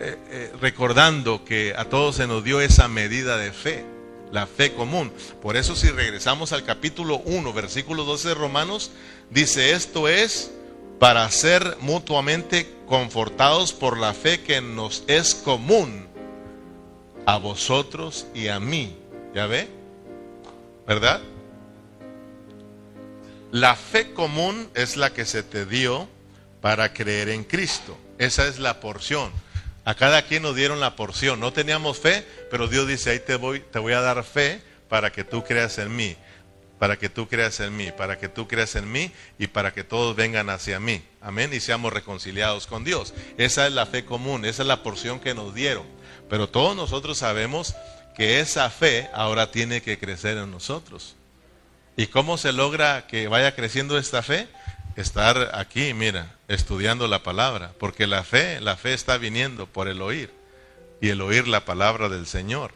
eh, 0.00 0.16
eh, 0.30 0.52
recordando 0.60 1.44
que 1.44 1.74
a 1.76 1.84
todos 1.84 2.16
se 2.16 2.26
nos 2.26 2.42
dio 2.42 2.60
esa 2.60 2.88
medida 2.88 3.36
de 3.36 3.52
fe, 3.52 3.84
la 4.32 4.46
fe 4.46 4.72
común. 4.72 5.12
Por 5.42 5.56
eso 5.56 5.76
si 5.76 5.90
regresamos 5.90 6.52
al 6.52 6.64
capítulo 6.64 7.18
1, 7.24 7.52
versículo 7.52 8.04
12 8.04 8.28
de 8.28 8.34
Romanos, 8.34 8.92
dice, 9.30 9.72
esto 9.72 10.08
es 10.08 10.52
para 10.98 11.30
ser 11.30 11.76
mutuamente 11.80 12.70
confortados 12.86 13.72
por 13.72 13.98
la 13.98 14.14
fe 14.14 14.40
que 14.42 14.60
nos 14.60 15.04
es 15.06 15.34
común 15.34 16.08
a 17.26 17.38
vosotros 17.38 18.26
y 18.34 18.48
a 18.48 18.60
mí. 18.60 18.99
¿Ya 19.34 19.46
ve? 19.46 19.68
¿Verdad? 20.86 21.20
La 23.52 23.74
fe 23.74 24.12
común 24.12 24.70
es 24.74 24.96
la 24.96 25.12
que 25.12 25.24
se 25.24 25.42
te 25.42 25.66
dio 25.66 26.08
para 26.60 26.92
creer 26.92 27.28
en 27.28 27.44
Cristo. 27.44 27.96
Esa 28.18 28.46
es 28.46 28.58
la 28.58 28.80
porción. 28.80 29.32
A 29.84 29.94
cada 29.94 30.22
quien 30.22 30.42
nos 30.42 30.54
dieron 30.54 30.78
la 30.78 30.94
porción. 30.94 31.40
No 31.40 31.52
teníamos 31.52 31.98
fe, 31.98 32.26
pero 32.50 32.68
Dios 32.68 32.86
dice, 32.86 33.10
ahí 33.10 33.20
te 33.20 33.36
voy, 33.36 33.60
te 33.60 33.78
voy 33.78 33.92
a 33.92 34.00
dar 34.00 34.22
fe 34.24 34.62
para 34.88 35.10
que 35.10 35.24
tú 35.24 35.42
creas 35.42 35.78
en 35.78 35.94
mí, 35.94 36.16
para 36.78 36.98
que 36.98 37.08
tú 37.08 37.28
creas 37.28 37.60
en 37.60 37.76
mí, 37.76 37.90
para 37.96 38.18
que 38.18 38.28
tú 38.28 38.46
creas 38.46 38.76
en 38.76 38.90
mí 38.90 39.10
y 39.38 39.46
para 39.46 39.72
que 39.72 39.84
todos 39.84 40.14
vengan 40.16 40.50
hacia 40.50 40.78
mí. 40.80 41.02
Amén. 41.20 41.50
Y 41.52 41.60
seamos 41.60 41.92
reconciliados 41.92 42.66
con 42.66 42.84
Dios. 42.84 43.14
Esa 43.38 43.66
es 43.66 43.72
la 43.72 43.86
fe 43.86 44.04
común, 44.04 44.44
esa 44.44 44.62
es 44.62 44.68
la 44.68 44.82
porción 44.82 45.18
que 45.18 45.34
nos 45.34 45.54
dieron. 45.54 45.86
Pero 46.28 46.48
todos 46.48 46.76
nosotros 46.76 47.18
sabemos 47.18 47.74
que 48.20 48.40
esa 48.40 48.68
fe 48.68 49.08
ahora 49.14 49.50
tiene 49.50 49.80
que 49.80 49.98
crecer 49.98 50.36
en 50.36 50.50
nosotros. 50.50 51.16
¿Y 51.96 52.08
cómo 52.08 52.36
se 52.36 52.52
logra 52.52 53.06
que 53.06 53.28
vaya 53.28 53.56
creciendo 53.56 53.96
esta 53.96 54.22
fe? 54.22 54.46
Estar 54.94 55.52
aquí, 55.54 55.94
mira, 55.94 56.36
estudiando 56.46 57.08
la 57.08 57.22
palabra, 57.22 57.72
porque 57.78 58.06
la 58.06 58.22
fe, 58.22 58.60
la 58.60 58.76
fe 58.76 58.92
está 58.92 59.16
viniendo 59.16 59.64
por 59.64 59.88
el 59.88 60.02
oír 60.02 60.30
y 61.00 61.08
el 61.08 61.22
oír 61.22 61.48
la 61.48 61.64
palabra 61.64 62.10
del 62.10 62.26
Señor, 62.26 62.74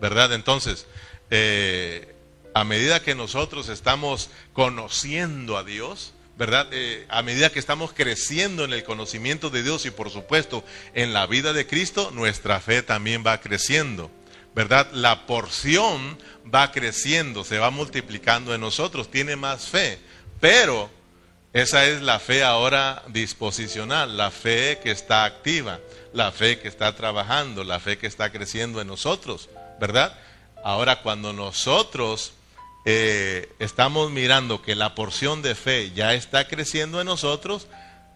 ¿verdad? 0.00 0.32
Entonces, 0.32 0.86
eh, 1.28 2.14
a 2.54 2.64
medida 2.64 3.02
que 3.02 3.14
nosotros 3.14 3.68
estamos 3.68 4.30
conociendo 4.54 5.58
a 5.58 5.62
Dios, 5.62 6.14
¿verdad? 6.38 6.68
Eh, 6.72 7.04
a 7.10 7.20
medida 7.20 7.52
que 7.52 7.58
estamos 7.58 7.92
creciendo 7.92 8.64
en 8.64 8.72
el 8.72 8.82
conocimiento 8.82 9.50
de 9.50 9.62
Dios 9.62 9.84
y 9.84 9.90
por 9.90 10.08
supuesto 10.08 10.64
en 10.94 11.12
la 11.12 11.26
vida 11.26 11.52
de 11.52 11.66
Cristo, 11.66 12.12
nuestra 12.14 12.60
fe 12.60 12.82
también 12.82 13.22
va 13.26 13.42
creciendo. 13.42 14.10
¿Verdad? 14.56 14.90
La 14.92 15.26
porción 15.26 16.18
va 16.52 16.72
creciendo, 16.72 17.44
se 17.44 17.58
va 17.58 17.68
multiplicando 17.68 18.54
en 18.54 18.62
nosotros, 18.62 19.10
tiene 19.10 19.36
más 19.36 19.66
fe, 19.66 19.98
pero 20.40 20.88
esa 21.52 21.84
es 21.84 22.00
la 22.00 22.18
fe 22.18 22.42
ahora 22.42 23.02
disposicional, 23.08 24.16
la 24.16 24.30
fe 24.30 24.80
que 24.82 24.92
está 24.92 25.26
activa, 25.26 25.78
la 26.14 26.32
fe 26.32 26.58
que 26.58 26.68
está 26.68 26.96
trabajando, 26.96 27.64
la 27.64 27.80
fe 27.80 27.98
que 27.98 28.06
está 28.06 28.32
creciendo 28.32 28.80
en 28.80 28.88
nosotros, 28.88 29.50
¿verdad? 29.78 30.18
Ahora 30.64 31.02
cuando 31.02 31.34
nosotros 31.34 32.32
eh, 32.86 33.54
estamos 33.58 34.10
mirando 34.10 34.62
que 34.62 34.74
la 34.74 34.94
porción 34.94 35.42
de 35.42 35.54
fe 35.54 35.92
ya 35.92 36.14
está 36.14 36.48
creciendo 36.48 36.98
en 37.02 37.06
nosotros, 37.08 37.66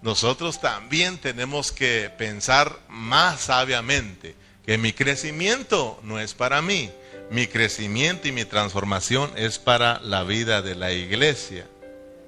nosotros 0.00 0.58
también 0.58 1.18
tenemos 1.18 1.70
que 1.70 2.10
pensar 2.16 2.78
más 2.88 3.42
sabiamente 3.42 4.39
que 4.70 4.78
mi 4.78 4.92
crecimiento 4.92 5.98
no 6.04 6.20
es 6.20 6.32
para 6.32 6.62
mí, 6.62 6.92
mi 7.28 7.48
crecimiento 7.48 8.28
y 8.28 8.30
mi 8.30 8.44
transformación 8.44 9.32
es 9.34 9.58
para 9.58 9.98
la 9.98 10.22
vida 10.22 10.62
de 10.62 10.76
la 10.76 10.92
iglesia. 10.92 11.66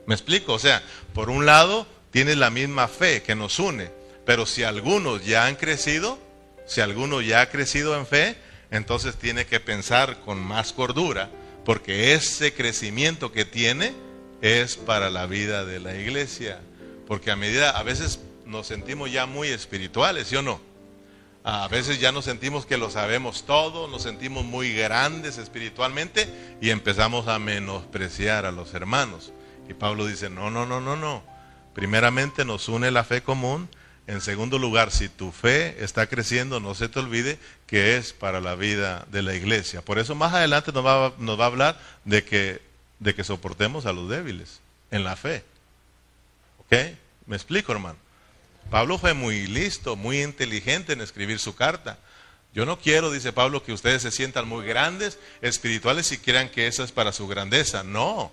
¿Me 0.07 0.17
explico? 0.17 0.55
O 0.55 0.59
sea, 0.59 0.83
por 1.15 1.31
un 1.31 1.47
lado 1.47 1.87
tienes 2.11 2.37
la 2.37 2.51
misma 2.51 2.89
fe 2.89 3.23
que 3.23 3.37
nos 3.37 3.61
une, 3.61 3.93
pero 4.27 4.45
si 4.45 4.65
algunos 4.65 5.25
ya 5.25 5.47
han 5.47 5.55
crecido, 5.55 6.19
si 6.67 6.81
alguno 6.81 7.21
ya 7.21 7.43
ha 7.43 7.49
crecido 7.49 7.97
en 7.97 8.09
fe, 8.09 8.35
entonces 8.73 9.15
tiene 9.15 9.47
que 9.47 9.61
pensar 9.61 10.19
con 10.19 10.43
más 10.43 10.73
cordura, 10.73 11.31
porque 11.65 12.13
ese 12.15 12.55
crecimiento 12.55 13.31
que 13.31 13.45
tiene 13.45 13.93
es 14.41 14.75
para 14.75 15.11
la 15.11 15.27
vida 15.27 15.65
de 15.65 15.79
la 15.79 15.95
iglesia. 15.95 16.59
Porque 17.07 17.31
a 17.31 17.37
medida, 17.37 17.71
a 17.71 17.85
veces 17.85 18.19
nos 18.47 18.67
sentimos 18.67 19.13
ya 19.13 19.27
muy 19.27 19.47
espirituales, 19.47 20.27
¿sí 20.27 20.35
o 20.35 20.43
no? 20.43 20.72
A 21.45 21.67
veces 21.67 21.99
ya 21.99 22.13
nos 22.13 22.25
sentimos 22.25 22.67
que 22.67 22.77
lo 22.77 22.89
sabemos 22.89 23.45
todo, 23.47 23.89
nos 23.89 24.03
sentimos 24.03 24.45
muy 24.45 24.73
grandes 24.75 25.39
espiritualmente 25.39 26.29
y 26.61 26.71
empezamos 26.71 27.27
a 27.27 27.41
menospreciar 27.41 28.47
a 28.47 28.53
los 28.53 28.75
hermanos. 28.75 29.33
Y 29.69 29.75
Pablo 29.75 30.07
dice, 30.07 30.31
no, 30.31 30.51
no, 30.51 30.67
no, 30.67 30.81
no, 30.81 30.95
no. 30.95 31.25
Primeramente 31.75 32.45
nos 32.45 32.69
une 32.69 32.91
la 32.93 33.03
fe 33.03 33.23
común. 33.23 33.69
En 34.07 34.21
segundo 34.21 34.59
lugar, 34.59 34.91
si 34.91 35.09
tu 35.09 35.33
fe 35.33 35.83
está 35.83 36.07
creciendo, 36.07 36.61
no 36.61 36.75
se 36.75 36.89
te 36.89 37.01
olvide 37.01 37.39
que 37.67 37.97
es 37.97 38.13
para 38.13 38.41
la 38.41 38.55
vida 38.55 39.07
de 39.11 39.23
la 39.23 39.35
iglesia. 39.35 39.83
Por 39.83 39.99
eso 39.99 40.15
más 40.15 40.35
adelante 40.35 40.73
nos 40.73 40.85
va, 40.85 41.07
a 41.07 41.47
hablar 41.47 41.81
de 42.05 42.25
que, 42.25 42.63
de 43.01 43.15
que 43.15 43.25
soportemos 43.25 43.87
a 43.87 43.93
los 43.93 44.09
débiles 44.09 44.61
en 44.91 45.03
la 45.03 45.17
fe. 45.17 45.45
¿Ok? 46.59 46.77
¿Me 47.27 47.37
explico, 47.37 47.73
hermano? 47.73 48.02
Pablo 48.71 48.99
fue 48.99 49.15
muy 49.15 49.47
listo, 49.47 49.97
muy 49.97 50.23
inteligente 50.23 50.93
en 50.93 51.01
escribir 51.01 51.39
su 51.39 51.55
carta. 51.55 51.99
Yo 52.55 52.67
no 52.67 52.79
quiero, 52.79 53.11
dice 53.11 53.33
Pablo, 53.33 53.63
que 53.63 53.73
ustedes 53.73 54.03
se 54.03 54.11
sientan 54.11 54.47
muy 54.47 54.67
grandes, 54.67 55.19
espirituales 55.41 56.13
y 56.13 56.19
crean 56.19 56.51
que 56.51 56.67
eso 56.67 56.85
es 56.85 56.93
para 56.93 57.13
su 57.13 57.27
grandeza. 57.27 57.83
No, 57.83 58.31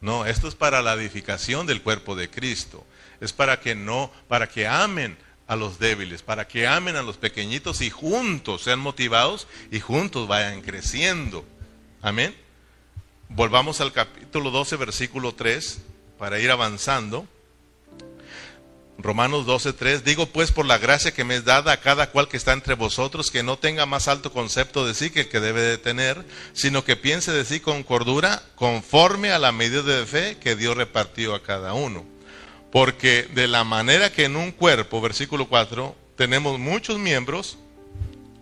no, 0.00 0.26
esto 0.26 0.48
es 0.48 0.54
para 0.54 0.82
la 0.82 0.94
edificación 0.94 1.66
del 1.66 1.82
cuerpo 1.82 2.16
de 2.16 2.28
Cristo. 2.28 2.84
Es 3.20 3.32
para 3.32 3.60
que 3.60 3.74
no, 3.74 4.10
para 4.28 4.48
que 4.48 4.66
amen 4.66 5.16
a 5.46 5.56
los 5.56 5.78
débiles, 5.78 6.22
para 6.22 6.48
que 6.48 6.66
amen 6.66 6.96
a 6.96 7.02
los 7.02 7.16
pequeñitos 7.16 7.80
y 7.80 7.90
juntos 7.90 8.62
sean 8.62 8.80
motivados 8.80 9.46
y 9.70 9.80
juntos 9.80 10.26
vayan 10.26 10.62
creciendo. 10.62 11.44
Amén. 12.02 12.34
Volvamos 13.28 13.80
al 13.80 13.92
capítulo 13.92 14.50
12, 14.50 14.76
versículo 14.76 15.34
3, 15.34 15.80
para 16.18 16.38
ir 16.38 16.50
avanzando. 16.50 17.26
Romanos 19.04 19.44
12:3, 19.44 20.02
digo 20.02 20.24
pues 20.24 20.50
por 20.50 20.64
la 20.64 20.78
gracia 20.78 21.12
que 21.12 21.24
me 21.24 21.36
es 21.36 21.44
dada 21.44 21.72
a 21.72 21.80
cada 21.80 22.10
cual 22.10 22.26
que 22.26 22.38
está 22.38 22.54
entre 22.54 22.74
vosotros, 22.74 23.30
que 23.30 23.42
no 23.42 23.58
tenga 23.58 23.84
más 23.84 24.08
alto 24.08 24.32
concepto 24.32 24.86
de 24.86 24.94
sí 24.94 25.10
que 25.10 25.20
el 25.20 25.28
que 25.28 25.40
debe 25.40 25.60
de 25.60 25.76
tener, 25.76 26.24
sino 26.54 26.84
que 26.84 26.96
piense 26.96 27.30
de 27.30 27.44
sí 27.44 27.60
con 27.60 27.82
cordura, 27.82 28.42
conforme 28.54 29.30
a 29.30 29.38
la 29.38 29.52
medida 29.52 29.82
de 29.82 30.06
fe 30.06 30.38
que 30.38 30.56
Dios 30.56 30.74
repartió 30.74 31.34
a 31.34 31.42
cada 31.42 31.74
uno. 31.74 32.02
Porque 32.72 33.28
de 33.34 33.46
la 33.46 33.62
manera 33.62 34.10
que 34.10 34.24
en 34.24 34.36
un 34.36 34.52
cuerpo, 34.52 35.02
versículo 35.02 35.48
4, 35.48 35.94
tenemos 36.16 36.58
muchos 36.58 36.98
miembros, 36.98 37.58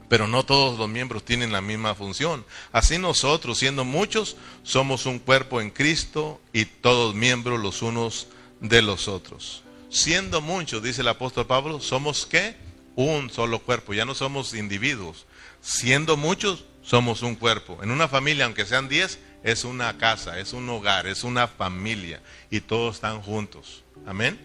pero 0.08 0.28
no 0.28 0.44
todos 0.44 0.78
los 0.78 0.88
miembros 0.88 1.24
tienen 1.24 1.50
la 1.50 1.60
misma 1.60 1.96
función. 1.96 2.46
Así 2.70 2.98
nosotros, 2.98 3.58
siendo 3.58 3.84
muchos, 3.84 4.36
somos 4.62 5.06
un 5.06 5.18
cuerpo 5.18 5.60
en 5.60 5.70
Cristo 5.70 6.40
y 6.52 6.66
todos 6.66 7.16
miembros 7.16 7.58
los 7.58 7.82
unos 7.82 8.28
de 8.60 8.80
los 8.80 9.08
otros. 9.08 9.64
Siendo 9.92 10.40
muchos, 10.40 10.82
dice 10.82 11.02
el 11.02 11.08
apóstol 11.08 11.46
Pablo, 11.46 11.78
somos 11.78 12.24
qué? 12.24 12.56
Un 12.96 13.28
solo 13.28 13.58
cuerpo, 13.58 13.92
ya 13.92 14.06
no 14.06 14.14
somos 14.14 14.54
individuos. 14.54 15.26
Siendo 15.60 16.16
muchos, 16.16 16.64
somos 16.82 17.20
un 17.20 17.36
cuerpo. 17.36 17.78
En 17.82 17.90
una 17.90 18.08
familia, 18.08 18.46
aunque 18.46 18.64
sean 18.64 18.88
diez, 18.88 19.18
es 19.42 19.64
una 19.64 19.98
casa, 19.98 20.38
es 20.38 20.54
un 20.54 20.66
hogar, 20.70 21.06
es 21.06 21.24
una 21.24 21.46
familia 21.46 22.22
y 22.50 22.62
todos 22.62 22.94
están 22.94 23.20
juntos. 23.20 23.84
Amén. 24.06 24.40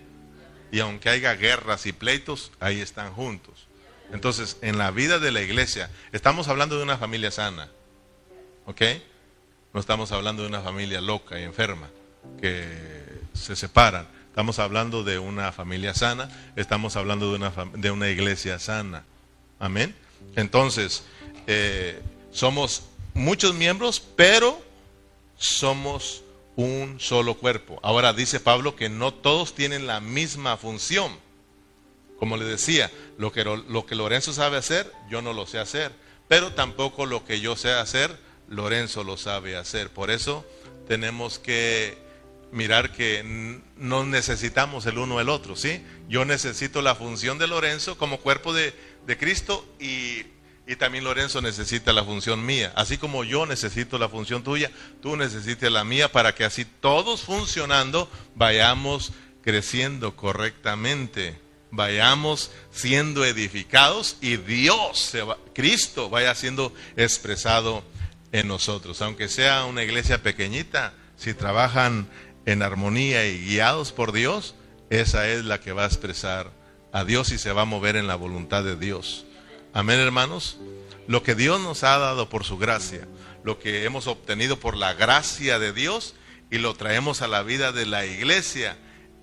Y 0.70 0.82
aunque 0.82 1.08
haya 1.08 1.34
guerras 1.36 1.86
y 1.86 1.94
pleitos, 1.94 2.52
ahí 2.60 2.82
están 2.82 3.14
juntos. 3.14 3.68
Entonces, 4.12 4.58
en 4.62 4.78
la 4.78 4.92
vida 4.92 5.18
de 5.18 5.32
la 5.32 5.42
iglesia, 5.42 5.90
estamos 6.12 6.50
hablando 6.50 6.76
de 6.76 6.84
una 6.84 6.98
familia 6.98 7.32
sana, 7.32 7.70
¿ok? 8.66 8.82
No 9.74 9.80
estamos 9.80 10.12
hablando 10.12 10.42
de 10.42 10.50
una 10.50 10.62
familia 10.62 11.00
loca 11.00 11.40
y 11.40 11.44
enferma 11.44 11.88
que 12.42 12.68
se 13.34 13.56
separan. 13.56 14.17
Estamos 14.38 14.60
hablando 14.60 15.04
de 15.04 15.18
una 15.18 15.52
familia 15.52 15.96
sana, 15.96 16.30
estamos 16.56 16.96
hablando 16.96 17.32
de 17.32 17.38
una, 17.38 17.52
de 17.74 17.90
una 17.90 18.08
iglesia 18.08 18.60
sana. 18.60 19.04
Amén. 19.58 19.96
Entonces, 20.36 21.02
eh, 21.48 22.00
somos 22.30 22.84
muchos 23.16 23.56
miembros, 23.56 24.00
pero 24.00 24.62
somos 25.40 26.22
un 26.56 27.00
solo 27.00 27.34
cuerpo. 27.34 27.80
Ahora 27.82 28.14
dice 28.14 28.40
Pablo 28.40 28.76
que 28.76 28.90
no 28.90 29.12
todos 29.12 29.56
tienen 29.56 29.88
la 29.88 30.02
misma 30.02 30.56
función. 30.56 31.12
Como 32.20 32.38
le 32.38 32.46
decía, 32.46 32.92
lo 33.18 33.32
que, 33.32 33.44
lo 33.44 33.86
que 33.88 33.96
Lorenzo 33.96 34.34
sabe 34.34 34.58
hacer, 34.58 34.94
yo 35.10 35.24
no 35.24 35.34
lo 35.34 35.48
sé 35.48 35.58
hacer. 35.58 35.92
Pero 36.28 36.54
tampoco 36.54 37.08
lo 37.08 37.26
que 37.26 37.40
yo 37.40 37.56
sé 37.56 37.74
hacer, 37.74 38.16
Lorenzo 38.50 39.04
lo 39.04 39.18
sabe 39.18 39.58
hacer. 39.58 39.90
Por 39.90 40.12
eso 40.12 40.46
tenemos 40.88 41.40
que 41.40 42.06
mirar 42.52 42.92
que 42.92 43.62
no 43.76 44.06
necesitamos 44.06 44.86
el 44.86 44.98
uno 44.98 45.20
el 45.20 45.30
otro, 45.30 45.56
¿sí? 45.56 45.84
Yo 46.08 46.26
necesito 46.26 46.82
la 46.82 46.96
función 46.96 47.38
de 47.38 47.48
Lorenzo 47.48 47.98
como 47.98 48.20
cuerpo 48.20 48.54
de, 48.54 48.74
de 49.06 49.18
Cristo 49.18 49.68
y, 49.80 50.24
y, 50.66 50.76
también 50.78 51.04
Lorenzo 51.04 51.42
necesita 51.42 51.94
la 51.94 52.04
función 52.04 52.46
mía. 52.46 52.72
Así 52.76 52.98
como 52.98 53.24
yo 53.24 53.46
necesito 53.46 53.98
la 53.98 54.10
función 54.10 54.44
tuya, 54.44 54.72
tú 55.02 55.18
necesitas 55.18 55.72
la 55.72 55.84
mía 55.84 56.12
para 56.12 56.36
que 56.36 56.46
así 56.46 56.66
todos 56.66 57.22
funcionando 57.22 58.10
vayamos 58.36 59.12
creciendo 59.42 60.16
correctamente 60.16 61.48
vayamos 61.72 62.52
siendo 62.72 63.26
edificados 63.26 64.18
y 64.22 64.38
Dios, 64.38 65.14
Cristo, 65.54 66.10
vaya 66.10 66.34
siendo 66.36 66.74
expresado 66.96 67.84
en 68.32 68.48
nosotros. 68.48 69.02
Aunque 69.02 69.28
sea 69.28 69.66
una 69.66 69.84
iglesia 69.84 70.22
pequeñita, 70.24 70.94
si 71.18 71.34
trabajan 71.34 72.08
en 72.48 72.64
armonía 72.64 73.28
y 73.28 73.38
guiados 73.46 73.92
por 73.92 74.12
Dios, 74.12 74.56
esa 74.90 75.30
es 75.30 75.46
la 75.46 75.60
que 75.60 75.72
va 75.74 75.84
a 75.84 75.88
expresar 75.88 76.50
a 76.92 77.04
Dios 77.04 77.32
y 77.32 77.38
se 77.38 77.52
va 77.52 77.62
a 77.62 77.66
mover 77.66 77.96
en 77.96 78.08
la 78.08 78.16
voluntad 78.16 78.64
de 78.64 78.76
Dios. 78.76 79.28
Amén, 79.72 80.00
hermanos. 80.00 80.58
Lo 81.08 81.22
que 81.22 81.36
Dios 81.36 81.62
nos 81.62 81.84
ha 81.84 82.00
dado 82.00 82.28
por 82.28 82.44
su 82.44 82.58
gracia, 82.58 83.08
lo 83.44 83.60
que 83.60 83.86
hemos 83.86 84.08
obtenido 84.08 84.60
por 84.60 84.76
la 84.76 84.96
gracia 84.96 85.60
de 85.60 85.72
Dios 85.72 86.16
y 86.50 86.58
lo 86.58 86.74
traemos 86.74 87.22
a 87.22 87.28
la 87.28 87.44
vida 87.44 87.72
de 87.72 87.86
la 87.86 88.08
iglesia 88.08 88.76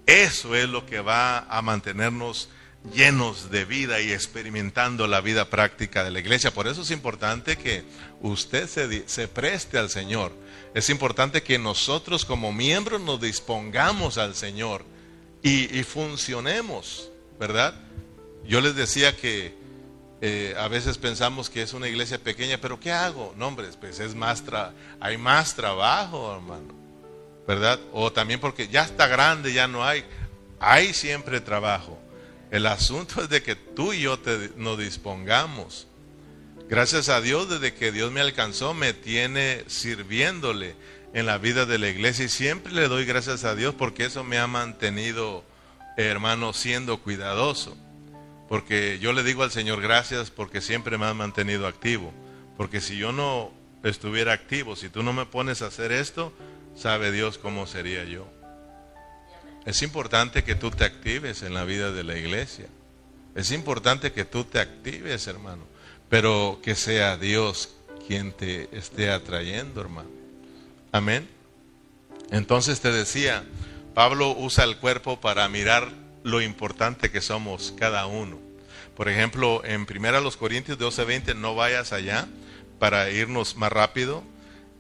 eso 0.07 0.55
es 0.55 0.69
lo 0.69 0.85
que 0.85 1.01
va 1.01 1.39
a 1.39 1.63
mantenernos 1.63 2.51
llenos 2.93 3.51
de 3.51 3.65
vida 3.65 4.03
y 4.03 4.13
experimentando 4.13 5.07
la 5.07 5.23
vida 5.23 5.49
práctica 5.49 6.05
de 6.05 6.11
la 6.11 6.21
iglesia. 6.21 6.53
Por 6.53 6.67
eso 6.67 6.83
es 6.83 6.91
importante 6.91 7.57
que 7.57 7.85
usted 8.21 8.69
se, 9.07 9.29
preste 9.29 9.79
al 9.79 9.89
Señor. 9.89 10.33
Es 10.75 10.91
importante 10.91 11.43
que 11.43 11.59
nosotros 11.59 12.25
como 12.25 12.53
miembros 12.53 13.01
nos 13.01 13.21
dispongamos 13.21 14.19
al 14.19 14.35
Señor 14.35 14.85
y, 15.43 15.83
funcionemos, 15.85 17.11
¿verdad? 17.39 17.75
Yo 18.45 18.61
les 18.61 18.75
decía 18.75 19.17
que 19.17 19.55
eh, 20.21 20.55
a 20.59 20.69
veces 20.69 20.99
pensamos 20.99 21.49
que 21.49 21.63
es 21.63 21.75
una 21.75 21.87
iglesia 21.87 22.19
pequeña, 22.19 22.59
pero 22.61 22.81
¿qué 22.81 22.91
hago? 22.91 23.35
No, 23.37 23.49
hombre, 23.49 23.69
pues 23.79 24.01
es 24.01 24.15
más 24.15 24.43
hay 25.01 25.17
más 25.17 25.55
trabajo, 25.55 26.35
hermano. 26.35 26.85
¿verdad? 27.47 27.79
O 27.93 28.13
también 28.13 28.41
porque 28.41 28.69
ya 28.69 28.85
está 28.85 29.07
grande, 29.07 29.53
ya 29.53 29.69
no 29.69 29.85
hay. 29.85 30.05
Hay 30.61 30.95
siempre 30.95 31.41
trabajo. 31.41 31.99
El 32.51 32.67
asunto 32.67 33.23
es 33.23 33.29
de 33.29 33.43
que 33.43 33.55
tú 33.55 33.93
y 33.93 34.03
yo 34.03 34.19
te, 34.19 34.51
nos 34.57 34.79
dispongamos. 34.79 35.87
Gracias 36.69 37.11
a 37.11 37.21
Dios, 37.21 37.51
desde 37.51 37.75
que 37.75 37.93
Dios 37.93 38.11
me 38.11 38.23
alcanzó, 38.23 38.73
me 38.73 38.95
tiene 38.95 39.65
sirviéndole 39.67 40.75
en 41.13 41.27
la 41.27 41.37
vida 41.37 41.67
de 41.67 41.79
la 41.79 41.89
iglesia 41.89 42.25
y 42.25 42.29
siempre 42.31 42.73
le 42.73 42.89
doy 42.89 43.05
gracias 43.05 43.45
a 43.45 43.55
Dios 43.55 43.75
porque 43.75 44.07
eso 44.07 44.25
me 44.25 44.39
ha 44.39 44.47
mantenido, 44.47 45.45
hermano, 45.99 46.55
siendo 46.55 47.03
cuidadoso. 47.03 47.77
Porque 48.49 48.99
yo 48.99 49.13
le 49.13 49.23
digo 49.23 49.43
al 49.43 49.51
Señor 49.51 49.83
gracias 49.83 50.31
porque 50.31 50.63
siempre 50.63 50.97
me 50.97 51.07
ha 51.07 51.15
mantenido 51.15 51.67
activo. 51.67 52.13
Porque 52.57 52.81
si 52.81 52.97
yo 52.97 53.13
no 53.13 53.53
estuviera 53.83 54.33
activo, 54.33 54.75
si 54.75 54.89
tú 54.89 55.03
no 55.03 55.13
me 55.13 55.27
pones 55.27 55.61
a 55.61 55.67
hacer 55.67 55.93
esto, 55.93 56.33
sabe 56.75 57.13
Dios 57.13 57.37
cómo 57.37 57.67
sería 57.67 58.05
yo. 58.05 58.27
Es 59.67 59.83
importante 59.83 60.45
que 60.45 60.55
tú 60.55 60.71
te 60.71 60.85
actives 60.85 61.43
en 61.43 61.53
la 61.53 61.65
vida 61.65 61.93
de 61.93 62.05
la 62.05 62.17
iglesia. 62.17 62.67
Es 63.35 63.51
importante 63.51 64.13
que 64.13 64.25
tú 64.25 64.45
te 64.45 64.61
actives, 64.61 65.27
hermano. 65.27 65.74
Pero 66.09 66.61
que 66.63 66.75
sea 66.75 67.17
Dios 67.17 67.71
quien 68.07 68.33
te 68.33 68.69
esté 68.77 69.11
atrayendo, 69.11 69.81
hermano. 69.81 70.11
Amén. 70.93 71.29
Entonces 72.31 72.81
te 72.81 72.93
decía, 72.93 73.45
Pablo 73.95 74.33
usa 74.37 74.65
el 74.65 74.79
cuerpo 74.79 75.21
para 75.21 75.49
mirar 75.49 75.91
lo 76.23 76.41
importante 76.41 77.11
que 77.11 77.21
somos 77.21 77.73
cada 77.77 78.07
uno. 78.07 78.39
Por 78.97 79.09
ejemplo, 79.09 79.63
en 79.65 79.87
1 79.87 80.39
Corintios 80.39 80.79
12:20, 80.79 81.35
no 81.35 81.55
vayas 81.55 81.93
allá 81.93 82.27
para 82.79 83.11
irnos 83.11 83.57
más 83.57 83.73
rápido. 83.73 84.23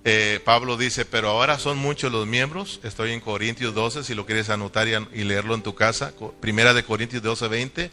Eh, 0.07 0.38
Pablo 0.44 0.76
dice, 0.76 1.07
pero 1.07 1.30
ahora 1.30 1.59
son 1.59 1.78
muchos 1.78 2.12
los 2.12 2.26
miembros. 2.26 2.78
Estoy 2.82 3.12
en 3.12 3.20
Corintios 3.20 3.74
12, 3.74 4.05
si 4.05 4.14
lo 4.14 4.26
quieres 4.26 4.50
anotar 4.50 4.86
y, 4.86 5.24
leerlo 5.24 5.55
en 5.55 5.62
tu 5.62 5.74
casa. 5.74 6.12
Primera 6.40 6.74
de 6.74 6.84
Corintios 6.84 7.22
12, 7.22 7.48
20. 7.48 7.90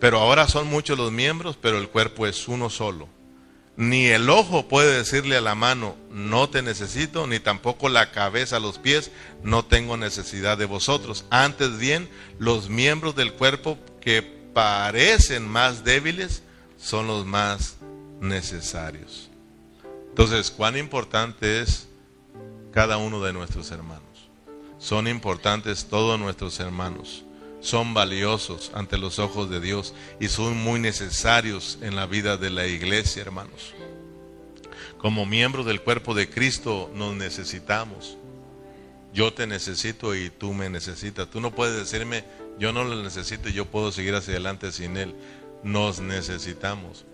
Pero 0.00 0.18
ahora 0.18 0.48
son 0.48 0.68
muchos 0.68 0.96
los 0.96 1.12
miembros, 1.12 1.58
pero 1.60 1.78
el 1.78 1.88
cuerpo 1.88 2.26
es 2.26 2.48
uno 2.48 2.70
solo. 2.70 3.08
Ni 3.76 4.06
el 4.06 4.28
ojo 4.30 4.68
puede 4.68 4.96
decirle 4.96 5.36
a 5.36 5.40
la 5.42 5.54
mano, 5.54 5.96
no 6.10 6.48
te 6.48 6.60
necesito, 6.60 7.26
ni 7.26 7.40
tampoco 7.40 7.88
la 7.88 8.10
cabeza 8.10 8.56
a 8.56 8.60
los 8.60 8.78
pies, 8.78 9.10
no 9.42 9.64
tengo 9.64 9.96
necesidad 9.96 10.58
de 10.58 10.66
vosotros. 10.66 11.24
Antes 11.30 11.78
bien, 11.78 12.08
los 12.38 12.68
miembros 12.68 13.16
del 13.16 13.32
cuerpo 13.32 13.78
que 14.00 14.22
parecen 14.22 15.46
más 15.46 15.84
débiles 15.84 16.42
son 16.78 17.06
los 17.06 17.24
más 17.24 17.76
necesarios. 18.20 19.29
Entonces, 20.10 20.50
cuán 20.50 20.76
importante 20.76 21.62
es 21.62 21.88
cada 22.72 22.98
uno 22.98 23.22
de 23.22 23.32
nuestros 23.32 23.70
hermanos. 23.70 24.28
Son 24.78 25.08
importantes 25.08 25.86
todos 25.86 26.18
nuestros 26.18 26.60
hermanos. 26.60 27.24
Son 27.60 27.92
valiosos 27.92 28.70
ante 28.74 28.96
los 28.96 29.18
ojos 29.18 29.50
de 29.50 29.60
Dios 29.60 29.94
y 30.18 30.28
son 30.28 30.56
muy 30.56 30.80
necesarios 30.80 31.78
en 31.82 31.94
la 31.94 32.06
vida 32.06 32.36
de 32.36 32.50
la 32.50 32.66
iglesia, 32.66 33.22
hermanos. 33.22 33.74
Como 34.98 35.26
miembros 35.26 35.66
del 35.66 35.82
cuerpo 35.82 36.14
de 36.14 36.28
Cristo 36.30 36.90
nos 36.94 37.14
necesitamos. 37.14 38.16
Yo 39.12 39.32
te 39.32 39.46
necesito 39.46 40.14
y 40.14 40.30
tú 40.30 40.54
me 40.54 40.70
necesitas. 40.70 41.28
Tú 41.28 41.40
no 41.40 41.54
puedes 41.54 41.76
decirme, 41.76 42.24
yo 42.58 42.72
no 42.72 42.84
lo 42.84 43.02
necesito 43.02 43.48
y 43.48 43.52
yo 43.52 43.66
puedo 43.66 43.92
seguir 43.92 44.14
hacia 44.14 44.32
adelante 44.32 44.72
sin 44.72 44.96
Él. 44.96 45.14
Nos 45.62 46.00
necesitamos. 46.00 47.04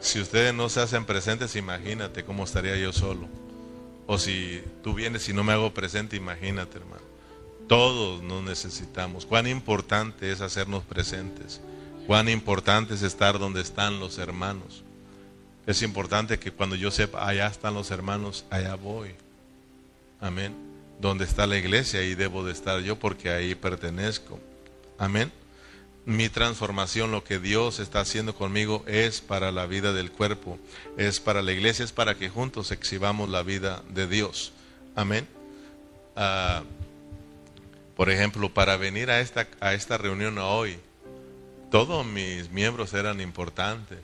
Si 0.00 0.18
ustedes 0.18 0.54
no 0.54 0.68
se 0.68 0.80
hacen 0.80 1.04
presentes, 1.04 1.56
imagínate 1.56 2.24
cómo 2.24 2.44
estaría 2.44 2.76
yo 2.76 2.92
solo. 2.92 3.28
O 4.06 4.18
si 4.18 4.62
tú 4.82 4.94
vienes 4.94 5.28
y 5.28 5.32
no 5.32 5.44
me 5.44 5.52
hago 5.52 5.72
presente, 5.72 6.16
imagínate, 6.16 6.78
hermano. 6.78 7.02
Todos 7.68 8.22
nos 8.22 8.42
necesitamos. 8.42 9.26
Cuán 9.26 9.46
importante 9.46 10.32
es 10.32 10.40
hacernos 10.40 10.82
presentes. 10.84 11.60
Cuán 12.06 12.28
importante 12.28 12.94
es 12.94 13.02
estar 13.02 13.38
donde 13.38 13.60
están 13.60 14.00
los 14.00 14.18
hermanos. 14.18 14.82
Es 15.66 15.82
importante 15.82 16.38
que 16.38 16.50
cuando 16.50 16.74
yo 16.74 16.90
sepa, 16.90 17.28
allá 17.28 17.46
están 17.46 17.74
los 17.74 17.90
hermanos, 17.90 18.44
allá 18.50 18.74
voy. 18.74 19.14
Amén. 20.20 20.54
Donde 21.00 21.24
está 21.24 21.46
la 21.46 21.58
iglesia, 21.58 22.00
ahí 22.00 22.14
debo 22.14 22.44
de 22.44 22.52
estar 22.52 22.80
yo 22.80 22.98
porque 22.98 23.30
ahí 23.30 23.54
pertenezco. 23.54 24.40
Amén. 24.98 25.30
Mi 26.06 26.28
transformación, 26.28 27.12
lo 27.12 27.24
que 27.24 27.38
Dios 27.38 27.78
está 27.78 28.00
haciendo 28.00 28.34
conmigo 28.34 28.84
es 28.86 29.20
para 29.20 29.52
la 29.52 29.66
vida 29.66 29.92
del 29.92 30.10
cuerpo, 30.10 30.58
es 30.96 31.20
para 31.20 31.42
la 31.42 31.52
iglesia, 31.52 31.84
es 31.84 31.92
para 31.92 32.16
que 32.16 32.28
juntos 32.28 32.70
exhibamos 32.70 33.28
la 33.28 33.42
vida 33.42 33.82
de 33.90 34.06
Dios. 34.06 34.52
Amén. 34.96 35.28
Ah, 36.16 36.62
por 37.96 38.10
ejemplo, 38.10 38.52
para 38.52 38.76
venir 38.76 39.10
a 39.10 39.20
esta, 39.20 39.46
a 39.60 39.74
esta 39.74 39.98
reunión 39.98 40.38
hoy, 40.38 40.78
todos 41.70 42.04
mis 42.04 42.50
miembros 42.50 42.94
eran 42.94 43.20
importantes. 43.20 43.98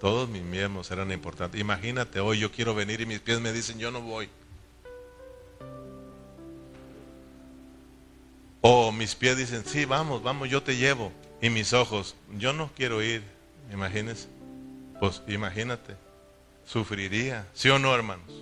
Todos 0.00 0.28
mis 0.28 0.42
miembros 0.42 0.90
eran 0.90 1.12
importantes. 1.12 1.58
Imagínate, 1.60 2.20
hoy 2.20 2.38
yo 2.38 2.52
quiero 2.52 2.74
venir 2.74 3.00
y 3.00 3.06
mis 3.06 3.20
pies 3.20 3.40
me 3.40 3.52
dicen, 3.52 3.78
yo 3.78 3.90
no 3.90 4.02
voy. 4.02 4.28
O 8.60 8.92
mis 8.92 9.14
pies 9.14 9.36
dicen, 9.36 9.64
sí, 9.64 9.84
vamos, 9.84 10.22
vamos, 10.22 10.50
yo 10.50 10.62
te 10.62 10.76
llevo. 10.76 11.12
Y 11.44 11.50
mis 11.50 11.74
ojos, 11.74 12.16
yo 12.38 12.54
no 12.54 12.70
quiero 12.74 13.02
ir, 13.02 13.22
imagínense. 13.70 14.28
Pues 14.98 15.20
imagínate, 15.28 15.94
sufriría, 16.64 17.46
¿sí 17.52 17.68
o 17.68 17.78
no, 17.78 17.94
hermanos? 17.94 18.32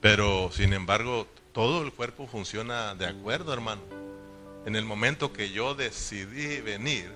Pero 0.00 0.50
sin 0.50 0.72
embargo, 0.72 1.28
todo 1.52 1.84
el 1.84 1.92
cuerpo 1.92 2.26
funciona 2.26 2.96
de 2.96 3.06
acuerdo, 3.06 3.52
hermano. 3.52 3.82
En 4.66 4.74
el 4.74 4.84
momento 4.84 5.32
que 5.32 5.50
yo 5.50 5.76
decidí 5.76 6.60
venir 6.60 7.12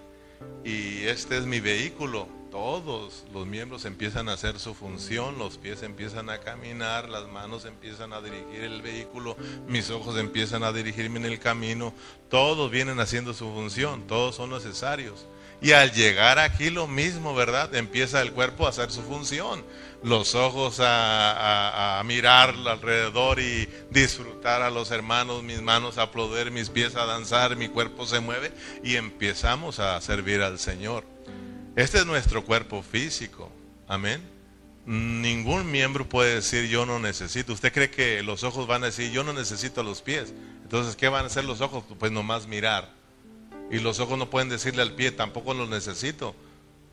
y 0.65 1.03
este 1.07 1.39
es 1.39 1.45
mi 1.45 1.59
vehículo, 1.59 2.29
todos 2.57 3.25
los 3.35 3.47
miembros 3.47 3.85
empiezan 3.85 4.31
a 4.31 4.33
hacer 4.33 4.59
su 4.59 4.73
función, 4.73 5.37
los 5.37 5.59
pies 5.59 5.83
empiezan 5.83 6.31
a 6.31 6.39
caminar, 6.39 7.07
las 7.07 7.29
manos 7.29 7.67
empiezan 7.67 8.15
a 8.15 8.23
dirigir 8.23 8.63
el 8.63 8.81
vehículo, 8.81 9.37
mis 9.69 9.91
ojos 9.91 10.19
empiezan 10.19 10.63
a 10.63 10.73
dirigirme 10.73 11.19
en 11.19 11.27
el 11.27 11.39
camino, 11.39 11.93
todos 12.31 12.71
vienen 12.71 12.99
haciendo 12.99 13.35
su 13.35 13.53
función, 13.53 14.07
todos 14.07 14.37
son 14.37 14.49
necesarios. 14.49 15.27
Y 15.61 15.73
al 15.73 15.93
llegar 15.93 16.39
aquí 16.39 16.71
lo 16.71 16.87
mismo, 16.87 17.35
¿verdad? 17.35 17.75
Empieza 17.75 18.23
el 18.23 18.33
cuerpo 18.33 18.65
a 18.65 18.71
hacer 18.71 18.91
su 18.91 19.03
función. 19.03 19.63
Los 20.03 20.35
ojos 20.35 20.81
a, 20.81 22.03
mirar 22.07 22.55
alrededor 22.67 23.39
y 23.39 23.69
disfrutar 23.91 24.63
a 24.63 24.71
los 24.71 24.91
hermanos, 24.93 25.43
mis 25.43 25.61
manos 25.61 25.99
a 25.99 26.05
aplaudir, 26.05 26.51
mis 26.51 26.71
pies 26.71 26.97
a 26.97 27.05
danzar, 27.05 27.55
mi 27.57 27.69
cuerpo 27.69 28.07
se 28.07 28.21
mueve 28.21 28.51
y 28.83 28.97
empezamos 28.97 29.79
a 29.79 30.01
servir 30.01 30.41
al 30.41 30.59
Señor. 30.59 31.16
Este 31.77 31.99
es 31.99 32.07
nuestro 32.07 32.43
cuerpo 32.43 32.83
físico. 32.83 33.53
Amén. 33.87 34.23
Ningún 34.87 35.71
miembro 35.71 36.09
puede 36.09 36.37
decir 36.37 36.71
yo 36.71 36.87
no 36.87 36.99
necesito. 36.99 37.53
¿Usted 37.53 37.71
cree 37.71 37.91
que 37.91 38.23
los 38.23 38.45
ojos 38.45 38.67
van 38.67 38.83
a 38.83 38.87
decir 38.87 39.13
yo 39.13 39.23
no 39.23 39.35
necesito 39.35 39.83
los 39.83 40.01
pies? 40.01 40.33
Entonces, 40.63 40.97
¿qué 40.97 41.11
van 41.11 41.25
a 41.25 41.27
hacer 41.27 41.45
los 41.45 41.61
ojos? 41.61 41.85
Pues 41.99 42.11
nomás 42.11 42.47
mirar. 42.47 42.95
Y 43.71 43.79
los 43.81 44.01
ojos 44.01 44.17
no 44.17 44.31
pueden 44.31 44.49
decirle 44.49 44.81
al 44.81 44.95
pie, 44.95 45.11
tampoco 45.11 45.53
los 45.53 45.69
necesito. 45.69 46.35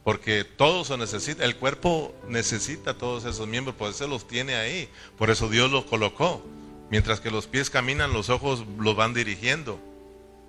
Porque 0.03 0.43
todos 0.43 0.87
se 0.87 0.97
necesita. 0.97 1.45
El 1.45 1.55
cuerpo 1.55 2.13
necesita 2.27 2.97
todos 2.97 3.23
esos 3.23 3.47
miembros, 3.47 3.77
por 3.77 3.89
eso 3.89 4.05
los 4.07 4.27
tiene 4.27 4.55
ahí. 4.55 4.89
Por 5.17 5.29
eso 5.29 5.47
Dios 5.47 5.71
los 5.71 5.85
colocó. 5.85 6.43
Mientras 6.91 7.21
que 7.21 7.31
los 7.31 7.47
pies 7.47 7.69
caminan, 7.69 8.11
los 8.11 8.29
ojos 8.29 8.65
los 8.77 8.97
van 8.97 9.13
dirigiendo 9.13 9.79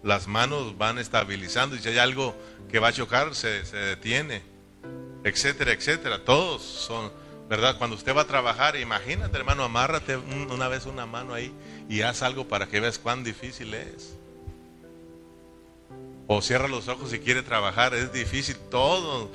las 0.05 0.28
manos 0.28 0.76
van 0.76 0.98
estabilizando 0.98 1.74
y 1.74 1.80
si 1.80 1.88
hay 1.88 1.98
algo 1.98 2.36
que 2.70 2.78
va 2.78 2.88
a 2.88 2.92
chocar, 2.92 3.34
se, 3.34 3.62
detiene, 3.62 4.42
etcétera, 5.24 5.72
etcétera. 5.72 6.24
Todos 6.24 6.62
son, 6.62 7.11
¿verdad? 7.48 7.78
Cuando 7.78 7.96
usted 7.96 8.14
va 8.14 8.22
a 8.22 8.26
trabajar, 8.26 8.76
imagínate, 8.76 9.36
hermano, 9.36 9.64
amárrate 9.64 10.16
una 10.16 10.68
vez 10.68 10.84
una 10.84 11.07
mano 11.07 11.32
ahí 11.32 11.52
y 11.88 12.02
haz 12.02 12.22
algo 12.22 12.46
para 12.46 12.66
que 12.68 12.80
veas 12.80 12.98
cuán 12.98 13.24
difícil 13.24 13.72
es. 13.72 14.14
O 16.26 16.42
cierra 16.42 16.68
los 16.68 16.88
ojos 16.88 17.11
si 17.11 17.18
quiere 17.18 17.42
trabajar, 17.42 17.94
es 17.94 18.12
difícil. 18.12 18.57
Todos, 18.70 19.30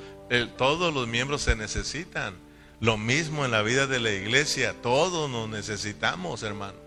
todos 0.56 0.94
los 0.94 1.08
miembros 1.08 1.42
se 1.42 1.56
necesitan. 1.56 2.34
Lo 2.80 2.96
mismo 2.96 3.44
en 3.44 3.50
la 3.50 3.62
vida 3.62 3.86
de 3.86 4.00
la 4.00 4.10
iglesia, 4.10 4.74
todos 4.82 5.28
nos 5.28 5.48
necesitamos, 5.48 6.42
hermano. 6.42 6.78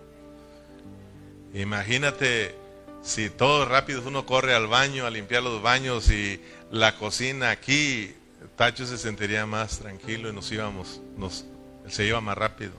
Imagínate 1.53 2.62
si 3.03 3.29
todo 3.29 3.65
rápido 3.65 4.01
uno 4.05 4.25
corre 4.25 4.55
al 4.55 4.67
baño 4.67 5.05
a 5.05 5.09
limpiar 5.09 5.43
los 5.43 5.61
baños 5.61 6.09
y 6.09 6.41
la 6.71 6.95
cocina 6.95 7.51
aquí, 7.51 8.15
Tacho 8.55 8.85
se 8.85 8.97
sentiría 8.97 9.45
más 9.45 9.79
tranquilo 9.79 10.29
y 10.29 10.33
nos 10.33 10.49
íbamos, 10.51 11.01
nos, 11.17 11.45
se 11.89 12.05
iba 12.05 12.21
más 12.21 12.37
rápido. 12.37 12.71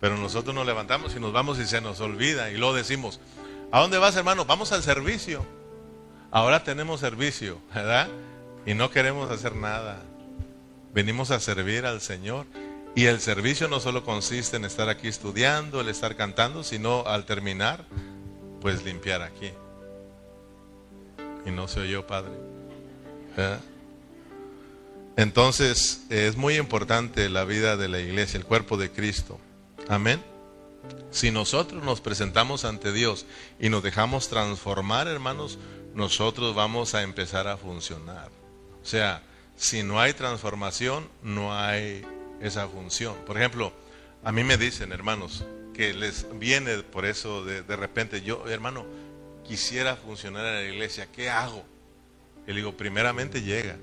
Pero 0.00 0.16
nosotros 0.16 0.54
nos 0.54 0.66
levantamos 0.66 1.14
y 1.14 1.20
nos 1.20 1.32
vamos 1.32 1.60
y 1.60 1.66
se 1.66 1.80
nos 1.80 2.00
olvida 2.00 2.50
y 2.50 2.56
luego 2.56 2.74
decimos, 2.74 3.20
¿a 3.70 3.80
dónde 3.80 3.98
vas 3.98 4.16
hermano? 4.16 4.44
Vamos 4.44 4.72
al 4.72 4.82
servicio. 4.82 5.46
Ahora 6.32 6.64
tenemos 6.64 6.98
servicio, 6.98 7.60
¿verdad? 7.72 8.08
Y 8.66 8.74
no 8.74 8.90
queremos 8.90 9.30
hacer 9.30 9.54
nada. 9.54 10.02
Venimos 10.92 11.30
a 11.30 11.38
servir 11.38 11.86
al 11.86 12.00
Señor. 12.00 12.46
Y 12.94 13.06
el 13.06 13.20
servicio 13.20 13.68
no 13.68 13.80
solo 13.80 14.04
consiste 14.04 14.56
en 14.56 14.64
estar 14.64 14.88
aquí 14.88 15.08
estudiando, 15.08 15.80
el 15.80 15.88
estar 15.88 16.16
cantando, 16.16 16.62
sino 16.62 17.06
al 17.06 17.24
terminar 17.24 17.86
puedes 18.62 18.84
limpiar 18.84 19.22
aquí. 19.22 19.50
Y 21.44 21.50
no 21.50 21.66
soy 21.66 21.90
yo, 21.90 22.06
Padre. 22.06 22.30
Entonces 25.16 26.04
es 26.08 26.36
muy 26.36 26.56
importante 26.56 27.28
la 27.28 27.44
vida 27.44 27.76
de 27.76 27.88
la 27.88 27.98
iglesia, 27.98 28.38
el 28.38 28.46
cuerpo 28.46 28.76
de 28.76 28.90
Cristo. 28.90 29.38
Amén. 29.88 30.22
Si 31.10 31.30
nosotros 31.30 31.82
nos 31.82 32.00
presentamos 32.00 32.64
ante 32.64 32.92
Dios 32.92 33.26
y 33.58 33.68
nos 33.68 33.82
dejamos 33.82 34.28
transformar, 34.28 35.08
hermanos, 35.08 35.58
nosotros 35.94 36.54
vamos 36.54 36.94
a 36.94 37.02
empezar 37.02 37.48
a 37.48 37.56
funcionar. 37.56 38.30
O 38.82 38.86
sea, 38.86 39.22
si 39.56 39.82
no 39.82 40.00
hay 40.00 40.12
transformación, 40.14 41.08
no 41.22 41.54
hay 41.54 42.06
esa 42.40 42.68
función. 42.68 43.16
Por 43.26 43.36
ejemplo, 43.36 43.72
a 44.24 44.32
mí 44.32 44.44
me 44.44 44.56
dicen, 44.56 44.92
hermanos, 44.92 45.44
que 45.72 45.94
les 45.94 46.26
viene 46.38 46.78
por 46.78 47.04
eso 47.04 47.44
de, 47.44 47.76
repente, 47.76 48.22
yo, 48.22 48.48
hermano, 48.48 48.86
quisiera 49.44 49.96
funcionar 49.96 50.44
en 50.46 50.54
la 50.54 50.62
iglesia, 50.62 51.08
¿qué 51.12 51.30
hago? 51.30 51.64
Y 52.46 52.50
le 52.50 52.56
digo, 52.56 52.76
primeramente 52.76 53.42
llega. 53.42 53.76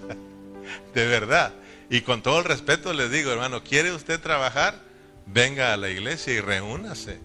de 0.94 1.06
verdad. 1.06 1.54
Y 1.88 2.02
con 2.02 2.22
todo 2.22 2.38
el 2.38 2.44
respeto 2.44 2.92
le 2.92 3.08
digo, 3.08 3.32
hermano, 3.32 3.64
¿quiere 3.64 3.92
usted 3.92 4.20
trabajar? 4.20 4.80
Venga 5.26 5.72
a 5.72 5.76
la 5.76 5.90
iglesia 5.90 6.32
y 6.34 6.40
reúnase. 6.40 7.18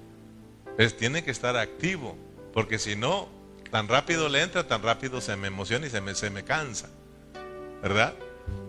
Es, 0.77 0.97
tiene 0.97 1.23
que 1.23 1.31
estar 1.31 1.55
activo, 1.55 2.17
porque 2.53 2.79
si 2.79 2.95
no, 2.95 3.29
tan 3.71 3.87
rápido 3.87 4.29
le 4.29 4.41
entra, 4.41 4.67
tan 4.67 4.81
rápido 4.81 5.21
se 5.21 5.35
me 5.35 5.47
emociona 5.47 5.87
y 5.87 5.89
se 5.89 6.01
me, 6.01 6.15
se 6.15 6.29
me 6.29 6.43
cansa. 6.43 6.89
¿Verdad? 7.81 8.13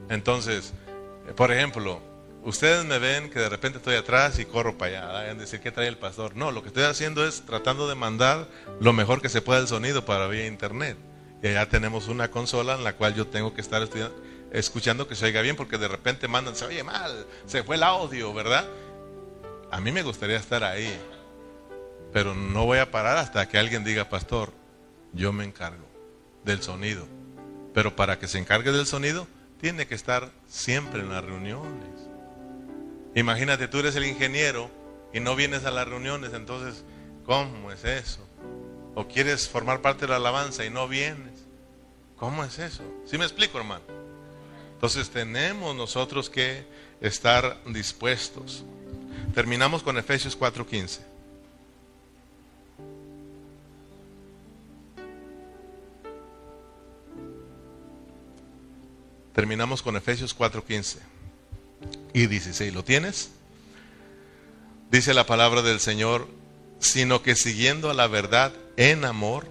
Entonces, 0.08 0.72
por 1.34 1.50
ejemplo, 1.50 2.00
Ustedes 2.46 2.84
me 2.84 3.00
ven 3.00 3.28
que 3.28 3.40
de 3.40 3.48
repente 3.48 3.78
estoy 3.78 3.96
atrás 3.96 4.38
y 4.38 4.44
corro 4.44 4.78
para 4.78 5.00
allá, 5.00 5.12
vayan 5.12 5.36
a 5.36 5.40
decir 5.40 5.58
qué 5.58 5.72
trae 5.72 5.88
el 5.88 5.98
pastor. 5.98 6.36
No, 6.36 6.52
lo 6.52 6.62
que 6.62 6.68
estoy 6.68 6.84
haciendo 6.84 7.26
es 7.26 7.42
tratando 7.44 7.88
de 7.88 7.96
mandar 7.96 8.46
lo 8.78 8.92
mejor 8.92 9.20
que 9.20 9.28
se 9.28 9.42
pueda 9.42 9.58
el 9.58 9.66
sonido 9.66 10.04
para 10.04 10.28
vía 10.28 10.46
internet. 10.46 10.96
Y 11.42 11.48
allá 11.48 11.68
tenemos 11.68 12.06
una 12.06 12.30
consola 12.30 12.76
en 12.76 12.84
la 12.84 12.92
cual 12.92 13.16
yo 13.16 13.26
tengo 13.26 13.52
que 13.52 13.60
estar 13.60 13.82
escuchando 14.52 15.08
que 15.08 15.16
se 15.16 15.24
oiga 15.24 15.42
bien, 15.42 15.56
porque 15.56 15.76
de 15.76 15.88
repente 15.88 16.28
mandan, 16.28 16.54
se 16.54 16.64
oye 16.64 16.84
mal, 16.84 17.26
se 17.46 17.64
fue 17.64 17.74
el 17.74 17.82
audio, 17.82 18.32
¿verdad? 18.32 18.64
A 19.72 19.80
mí 19.80 19.90
me 19.90 20.04
gustaría 20.04 20.36
estar 20.36 20.62
ahí, 20.62 20.96
pero 22.12 22.32
no 22.32 22.64
voy 22.64 22.78
a 22.78 22.92
parar 22.92 23.18
hasta 23.18 23.48
que 23.48 23.58
alguien 23.58 23.82
diga, 23.82 24.08
pastor, 24.08 24.52
yo 25.12 25.32
me 25.32 25.42
encargo 25.42 25.84
del 26.44 26.62
sonido. 26.62 27.08
Pero 27.74 27.96
para 27.96 28.20
que 28.20 28.28
se 28.28 28.38
encargue 28.38 28.70
del 28.70 28.86
sonido, 28.86 29.26
tiene 29.60 29.88
que 29.88 29.96
estar 29.96 30.30
siempre 30.46 31.00
en 31.00 31.08
las 31.08 31.24
reuniones. 31.24 32.05
Imagínate, 33.16 33.66
tú 33.66 33.78
eres 33.78 33.96
el 33.96 34.04
ingeniero 34.04 34.70
y 35.10 35.20
no 35.20 35.34
vienes 35.34 35.64
a 35.64 35.70
las 35.70 35.88
reuniones, 35.88 36.34
entonces, 36.34 36.84
¿cómo 37.24 37.72
es 37.72 37.82
eso? 37.82 38.20
O 38.94 39.08
quieres 39.08 39.48
formar 39.48 39.80
parte 39.80 40.02
de 40.02 40.08
la 40.08 40.16
alabanza 40.16 40.66
y 40.66 40.70
no 40.70 40.86
vienes. 40.86 41.32
¿Cómo 42.18 42.44
es 42.44 42.58
eso? 42.58 42.82
¿Sí 43.06 43.16
me 43.16 43.24
explico, 43.24 43.56
hermano? 43.56 43.84
Entonces 44.74 45.08
tenemos 45.08 45.74
nosotros 45.74 46.28
que 46.28 46.66
estar 47.00 47.58
dispuestos. 47.64 48.64
Terminamos 49.34 49.82
con 49.82 49.96
Efesios 49.96 50.38
4:15. 50.38 51.00
Terminamos 59.32 59.80
con 59.80 59.96
Efesios 59.96 60.36
4:15 60.36 61.15
y 62.12 62.26
16. 62.26 62.72
¿Lo 62.72 62.84
tienes? 62.84 63.30
Dice 64.90 65.14
la 65.14 65.26
palabra 65.26 65.62
del 65.62 65.80
Señor, 65.80 66.28
sino 66.78 67.22
que 67.22 67.34
siguiendo 67.34 67.90
a 67.90 67.94
la 67.94 68.06
verdad 68.06 68.52
en 68.76 69.04
amor, 69.04 69.46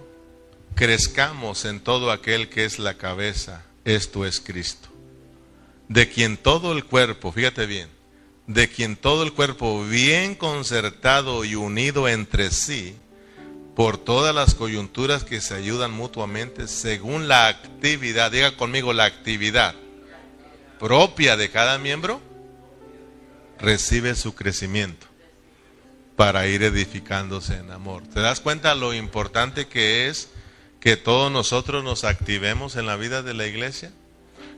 crezcamos 0.74 1.64
en 1.64 1.80
todo 1.80 2.10
aquel 2.10 2.48
que 2.48 2.64
es 2.64 2.78
la 2.78 2.94
cabeza, 2.94 3.64
esto 3.84 4.26
es 4.26 4.40
Cristo, 4.40 4.88
de 5.88 6.08
quien 6.08 6.36
todo 6.36 6.72
el 6.72 6.84
cuerpo, 6.84 7.32
fíjate 7.32 7.66
bien, 7.66 7.88
de 8.46 8.68
quien 8.68 8.96
todo 8.96 9.22
el 9.22 9.32
cuerpo 9.32 9.84
bien 9.84 10.34
concertado 10.34 11.44
y 11.44 11.54
unido 11.54 12.08
entre 12.08 12.50
sí, 12.50 12.96
por 13.74 13.98
todas 13.98 14.34
las 14.34 14.54
coyunturas 14.54 15.22
que 15.22 15.40
se 15.40 15.54
ayudan 15.54 15.92
mutuamente 15.92 16.66
según 16.66 17.28
la 17.28 17.48
actividad, 17.48 18.32
diga 18.32 18.56
conmigo 18.56 18.92
la 18.92 19.04
actividad 19.04 19.74
propia 20.78 21.36
de 21.36 21.50
cada 21.50 21.78
miembro, 21.78 22.20
recibe 23.58 24.14
su 24.14 24.34
crecimiento 24.34 25.06
para 26.16 26.46
ir 26.46 26.62
edificándose 26.62 27.56
en 27.56 27.70
amor. 27.70 28.02
¿Te 28.06 28.20
das 28.20 28.40
cuenta 28.40 28.74
lo 28.74 28.94
importante 28.94 29.66
que 29.66 30.08
es 30.08 30.30
que 30.80 30.96
todos 30.96 31.30
nosotros 31.30 31.84
nos 31.84 32.04
activemos 32.04 32.76
en 32.76 32.86
la 32.86 32.96
vida 32.96 33.22
de 33.22 33.34
la 33.34 33.46
iglesia? 33.46 33.92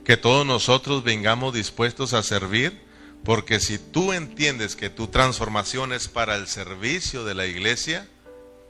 Que 0.05 0.17
todos 0.17 0.45
nosotros 0.45 1.03
vengamos 1.03 1.53
dispuestos 1.53 2.13
a 2.13 2.23
servir, 2.23 2.81
porque 3.23 3.59
si 3.59 3.77
tú 3.77 4.13
entiendes 4.13 4.75
que 4.75 4.89
tu 4.89 5.07
transformación 5.07 5.91
es 5.91 6.07
para 6.07 6.35
el 6.35 6.47
servicio 6.47 7.25
de 7.25 7.35
la 7.35 7.45
iglesia, 7.45 8.07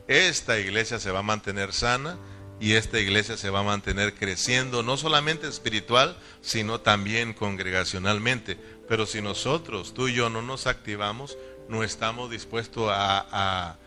esta 0.08 0.60
iglesia 0.60 1.00
se 1.00 1.12
va 1.12 1.20
a 1.20 1.24
mantener 1.24 1.72
sana 1.72 2.18
y 2.60 2.74
esta 2.74 3.00
iglesia 3.00 3.38
se 3.38 3.50
va 3.50 3.60
a 3.60 3.64
mantener 3.64 4.14
creciendo, 4.14 4.84
no 4.84 4.98
solamente 4.98 5.48
espiritual, 5.48 6.18
sino 6.42 6.82
también 6.82 7.34
congregacionalmente. 7.34 8.58
Pero 8.88 9.06
si 9.06 9.22
nosotros, 9.22 9.94
tú 9.94 10.10
y 10.10 10.14
yo, 10.14 10.30
no 10.30 10.42
nos 10.42 10.68
activamos, 10.68 11.38
no 11.70 11.84
estamos 11.84 12.30
dispuestos 12.30 12.90
a, 12.92 13.78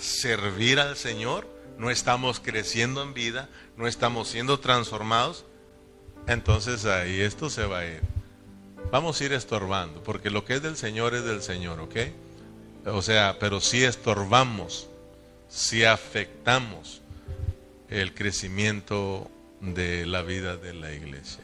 servir 0.00 0.80
al 0.80 0.96
Señor, 0.96 1.46
no 1.78 1.90
estamos 1.90 2.40
creciendo 2.40 3.02
en 3.02 3.14
vida, 3.14 3.48
no 3.76 3.86
estamos 3.86 4.28
siendo 4.28 4.58
transformados, 4.58 5.44
entonces 6.26 6.84
ahí 6.84 7.20
esto 7.20 7.50
se 7.50 7.66
va 7.66 7.80
a 7.80 7.86
ir. 7.86 8.00
Vamos 8.90 9.20
a 9.20 9.24
ir 9.24 9.32
estorbando, 9.32 10.02
porque 10.02 10.30
lo 10.30 10.44
que 10.44 10.54
es 10.54 10.62
del 10.62 10.76
Señor 10.76 11.14
es 11.14 11.24
del 11.24 11.42
Señor, 11.42 11.80
¿ok? 11.80 11.96
O 12.86 13.02
sea, 13.02 13.36
pero 13.38 13.60
si 13.60 13.84
estorbamos, 13.84 14.88
si 15.48 15.84
afectamos 15.84 17.01
el 18.00 18.14
crecimiento 18.14 19.30
de 19.60 20.06
la 20.06 20.22
vida 20.22 20.56
de 20.56 20.74
la 20.74 20.92
iglesia. 20.92 21.42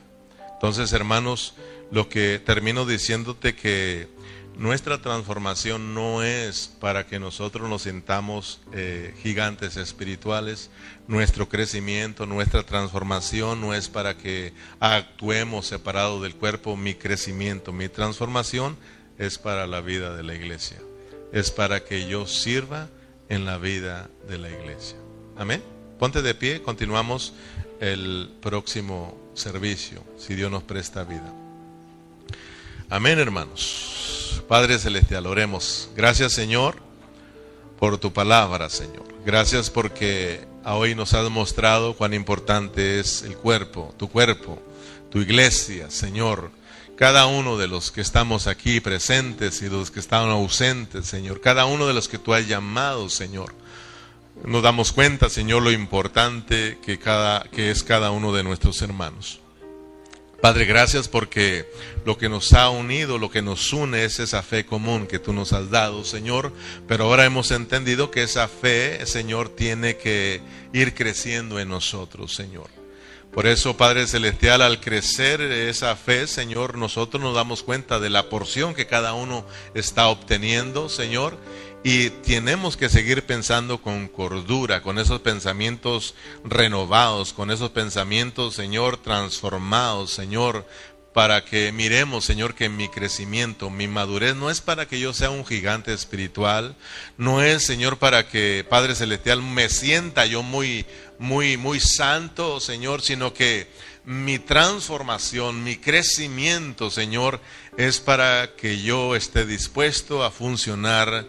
Entonces, 0.54 0.92
hermanos, 0.92 1.54
lo 1.90 2.08
que 2.08 2.38
termino 2.38 2.84
diciéndote 2.84 3.54
que 3.54 4.08
nuestra 4.56 5.00
transformación 5.00 5.94
no 5.94 6.24
es 6.24 6.74
para 6.80 7.06
que 7.06 7.20
nosotros 7.20 7.68
nos 7.70 7.82
sintamos 7.82 8.60
eh, 8.72 9.14
gigantes 9.22 9.76
espirituales, 9.76 10.70
nuestro 11.06 11.48
crecimiento, 11.48 12.26
nuestra 12.26 12.64
transformación 12.64 13.60
no 13.60 13.72
es 13.72 13.88
para 13.88 14.18
que 14.18 14.52
actuemos 14.80 15.68
separados 15.68 16.22
del 16.22 16.34
cuerpo, 16.34 16.76
mi 16.76 16.94
crecimiento, 16.94 17.72
mi 17.72 17.88
transformación 17.88 18.76
es 19.16 19.38
para 19.38 19.68
la 19.68 19.80
vida 19.80 20.16
de 20.16 20.24
la 20.24 20.34
iglesia, 20.34 20.78
es 21.32 21.52
para 21.52 21.84
que 21.84 22.08
yo 22.08 22.26
sirva 22.26 22.88
en 23.28 23.44
la 23.44 23.58
vida 23.58 24.10
de 24.28 24.38
la 24.38 24.50
iglesia. 24.50 24.96
Amén. 25.36 25.77
Ponte 25.98 26.22
de 26.22 26.32
pie, 26.32 26.62
continuamos 26.62 27.32
el 27.80 28.30
próximo 28.40 29.18
servicio, 29.34 30.04
si 30.16 30.36
Dios 30.36 30.48
nos 30.48 30.62
presta 30.62 31.02
vida. 31.02 31.34
Amén, 32.88 33.18
hermanos. 33.18 34.42
Padre 34.46 34.78
Celestial, 34.78 35.26
oremos. 35.26 35.90
Gracias 35.96 36.32
Señor 36.32 36.76
por 37.80 37.98
tu 37.98 38.12
palabra, 38.12 38.70
Señor. 38.70 39.06
Gracias 39.26 39.70
porque 39.70 40.46
hoy 40.64 40.94
nos 40.94 41.14
has 41.14 41.28
mostrado 41.30 41.96
cuán 41.96 42.14
importante 42.14 43.00
es 43.00 43.22
el 43.22 43.36
cuerpo, 43.36 43.92
tu 43.98 44.08
cuerpo, 44.08 44.62
tu 45.10 45.18
iglesia, 45.18 45.90
Señor. 45.90 46.52
Cada 46.94 47.26
uno 47.26 47.58
de 47.58 47.66
los 47.66 47.90
que 47.90 48.02
estamos 48.02 48.46
aquí 48.46 48.80
presentes 48.80 49.62
y 49.62 49.68
los 49.68 49.90
que 49.90 49.98
están 49.98 50.30
ausentes, 50.30 51.06
Señor. 51.06 51.40
Cada 51.40 51.66
uno 51.66 51.88
de 51.88 51.94
los 51.94 52.08
que 52.08 52.18
tú 52.18 52.34
has 52.34 52.46
llamado, 52.46 53.08
Señor. 53.08 53.52
Nos 54.44 54.62
damos 54.62 54.92
cuenta, 54.92 55.28
Señor, 55.28 55.62
lo 55.62 55.72
importante 55.72 56.78
que, 56.84 56.98
cada, 56.98 57.44
que 57.50 57.70
es 57.70 57.82
cada 57.82 58.10
uno 58.10 58.32
de 58.32 58.42
nuestros 58.44 58.80
hermanos. 58.82 59.40
Padre, 60.40 60.66
gracias 60.66 61.08
porque 61.08 61.68
lo 62.04 62.16
que 62.16 62.28
nos 62.28 62.52
ha 62.52 62.70
unido, 62.70 63.18
lo 63.18 63.28
que 63.28 63.42
nos 63.42 63.72
une 63.72 64.04
es 64.04 64.20
esa 64.20 64.42
fe 64.42 64.64
común 64.64 65.08
que 65.08 65.18
tú 65.18 65.32
nos 65.32 65.52
has 65.52 65.68
dado, 65.70 66.04
Señor. 66.04 66.52
Pero 66.86 67.04
ahora 67.04 67.24
hemos 67.24 67.50
entendido 67.50 68.12
que 68.12 68.22
esa 68.22 68.46
fe, 68.46 69.04
Señor, 69.04 69.48
tiene 69.48 69.96
que 69.96 70.40
ir 70.72 70.94
creciendo 70.94 71.58
en 71.58 71.68
nosotros, 71.68 72.36
Señor. 72.36 72.68
Por 73.32 73.46
eso, 73.46 73.76
Padre 73.76 74.06
Celestial, 74.06 74.62
al 74.62 74.80
crecer 74.80 75.40
esa 75.40 75.94
fe, 75.96 76.26
Señor, 76.26 76.78
nosotros 76.78 77.22
nos 77.22 77.34
damos 77.34 77.62
cuenta 77.62 78.00
de 78.00 78.08
la 78.08 78.28
porción 78.30 78.74
que 78.74 78.86
cada 78.86 79.14
uno 79.14 79.44
está 79.74 80.08
obteniendo, 80.08 80.88
Señor, 80.88 81.36
y 81.84 82.10
tenemos 82.10 82.76
que 82.76 82.88
seguir 82.88 83.24
pensando 83.24 83.80
con 83.80 84.08
cordura, 84.08 84.82
con 84.82 84.98
esos 84.98 85.20
pensamientos 85.20 86.14
renovados, 86.44 87.32
con 87.32 87.50
esos 87.50 87.70
pensamientos, 87.70 88.54
Señor, 88.54 88.96
transformados, 88.96 90.10
Señor, 90.12 90.66
para 91.12 91.44
que 91.44 91.72
miremos, 91.72 92.24
Señor, 92.24 92.54
que 92.54 92.68
mi 92.68 92.88
crecimiento, 92.88 93.70
mi 93.70 93.88
madurez 93.88 94.36
no 94.36 94.50
es 94.50 94.60
para 94.60 94.86
que 94.86 95.00
yo 95.00 95.12
sea 95.12 95.30
un 95.30 95.44
gigante 95.46 95.92
espiritual, 95.92 96.76
no 97.16 97.42
es, 97.42 97.64
Señor, 97.64 97.98
para 97.98 98.28
que 98.28 98.64
Padre 98.68 98.94
Celestial 98.94 99.42
me 99.42 99.68
sienta 99.68 100.26
yo 100.26 100.42
muy, 100.42 100.84
muy, 101.18 101.56
muy 101.56 101.80
santo, 101.80 102.60
Señor, 102.60 103.02
sino 103.02 103.34
que 103.34 103.68
mi 104.04 104.38
transformación, 104.38 105.64
mi 105.64 105.76
crecimiento, 105.76 106.90
Señor, 106.90 107.40
es 107.76 108.00
para 108.00 108.54
que 108.56 108.80
yo 108.80 109.14
esté 109.14 109.44
dispuesto 109.44 110.24
a 110.24 110.30
funcionar 110.30 111.26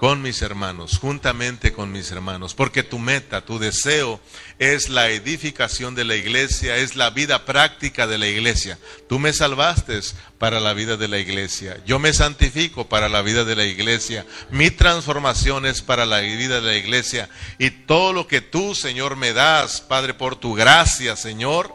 con 0.00 0.22
mis 0.22 0.40
hermanos, 0.40 0.96
juntamente 0.98 1.74
con 1.74 1.92
mis 1.92 2.10
hermanos, 2.10 2.54
porque 2.54 2.82
tu 2.82 2.98
meta, 2.98 3.44
tu 3.44 3.58
deseo 3.58 4.18
es 4.58 4.88
la 4.88 5.10
edificación 5.10 5.94
de 5.94 6.06
la 6.06 6.16
iglesia, 6.16 6.78
es 6.78 6.96
la 6.96 7.10
vida 7.10 7.44
práctica 7.44 8.06
de 8.06 8.16
la 8.16 8.26
iglesia. 8.26 8.78
Tú 9.10 9.18
me 9.18 9.34
salvaste 9.34 10.00
para 10.38 10.58
la 10.58 10.72
vida 10.72 10.96
de 10.96 11.06
la 11.06 11.18
iglesia, 11.18 11.82
yo 11.84 11.98
me 11.98 12.14
santifico 12.14 12.88
para 12.88 13.10
la 13.10 13.20
vida 13.20 13.44
de 13.44 13.56
la 13.56 13.66
iglesia, 13.66 14.24
mi 14.50 14.70
transformación 14.70 15.66
es 15.66 15.82
para 15.82 16.06
la 16.06 16.20
vida 16.20 16.62
de 16.62 16.66
la 16.66 16.76
iglesia 16.78 17.28
y 17.58 17.68
todo 17.68 18.14
lo 18.14 18.26
que 18.26 18.40
tú, 18.40 18.74
Señor, 18.74 19.16
me 19.16 19.34
das, 19.34 19.82
Padre, 19.82 20.14
por 20.14 20.34
tu 20.34 20.54
gracia, 20.54 21.14
Señor, 21.14 21.74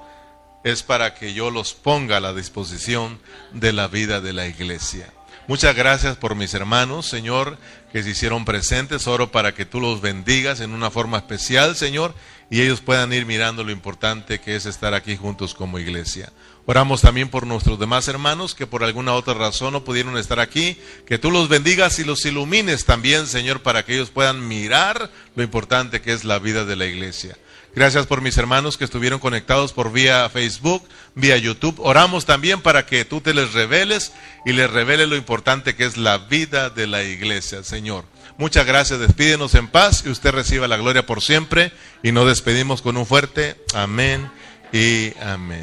es 0.64 0.82
para 0.82 1.14
que 1.14 1.36
yo 1.36 1.52
los 1.52 1.76
ponga 1.76 2.18
a 2.18 2.22
la 2.22 2.34
disposición 2.34 3.20
de 3.52 3.72
la 3.72 3.88
vida 3.88 4.20
de 4.20 4.34
la 4.34 4.48
iglesia. 4.48 5.14
Muchas 5.48 5.76
gracias 5.76 6.18
por 6.18 6.34
mis 6.34 6.56
hermanos, 6.56 7.06
Señor, 7.06 7.60
que 7.92 8.02
se 8.02 8.10
hicieron 8.10 8.46
presentes. 8.46 9.06
Oro 9.06 9.32
para 9.32 9.54
que 9.54 9.64
tú 9.64 9.80
los 9.80 10.02
bendigas 10.02 10.60
en 10.60 10.72
una 10.72 10.90
forma 10.90 11.18
especial, 11.18 11.76
Señor, 11.76 12.16
y 12.50 12.62
ellos 12.62 12.82
puedan 12.82 13.14
ir 13.14 13.28
mirando 13.28 13.64
lo 13.64 13.72
importante 13.72 14.40
que 14.40 14.56
es 14.56 14.66
estar 14.66 14.96
aquí 14.96 15.16
juntos 15.16 15.54
como 15.54 15.78
iglesia. 15.78 16.34
Oramos 16.66 17.02
también 17.02 17.30
por 17.30 17.46
nuestros 17.46 17.78
demás 17.78 18.08
hermanos 18.08 18.56
que 18.56 18.66
por 18.66 18.84
alguna 18.84 19.14
otra 19.14 19.36
razón 19.36 19.74
no 19.74 19.84
pudieron 19.84 20.18
estar 20.18 20.40
aquí. 20.40 20.80
Que 21.06 21.20
tú 21.20 21.30
los 21.30 21.48
bendigas 21.48 22.00
y 22.00 22.04
los 22.04 22.26
ilumines 22.26 22.86
también, 22.86 23.28
Señor, 23.28 23.62
para 23.62 23.86
que 23.86 23.94
ellos 23.94 24.10
puedan 24.10 24.48
mirar 24.48 25.12
lo 25.36 25.44
importante 25.44 26.02
que 26.02 26.12
es 26.12 26.24
la 26.24 26.40
vida 26.40 26.66
de 26.66 26.76
la 26.76 26.88
iglesia. 26.88 27.38
Gracias 27.76 28.08
por 28.08 28.22
mis 28.22 28.38
hermanos 28.38 28.78
que 28.78 28.86
estuvieron 28.86 29.20
conectados 29.20 29.74
por 29.74 29.92
vía 29.92 30.30
Facebook, 30.30 30.88
vía 31.14 31.36
YouTube. 31.36 31.76
Oramos 31.80 32.26
también 32.26 32.62
para 32.62 32.86
que 32.86 33.04
tú 33.04 33.20
te 33.20 33.34
les 33.34 33.52
reveles 33.52 34.14
y 34.46 34.54
les 34.54 34.72
revele 34.72 35.08
lo 35.08 35.18
importante 35.18 35.76
que 35.76 35.84
es 35.84 35.98
la 35.98 36.18
vida 36.18 36.70
de 36.70 36.88
la 36.88 37.04
iglesia, 37.04 37.64
Señor. 37.64 38.06
Muchas 38.38 38.66
gracias, 38.66 39.02
despídenos 39.02 39.56
en 39.56 39.68
paz 39.68 40.04
y 40.06 40.10
usted 40.10 40.32
reciba 40.32 40.70
la 40.70 40.78
gloria 40.78 41.06
por 41.06 41.22
siempre 41.22 41.74
y 42.02 42.14
nos 42.14 42.28
despedimos 42.28 42.82
con 42.82 42.96
un 42.96 43.06
fuerte 43.06 43.58
amén 43.74 44.32
y 44.72 45.12
amén. 45.22 45.54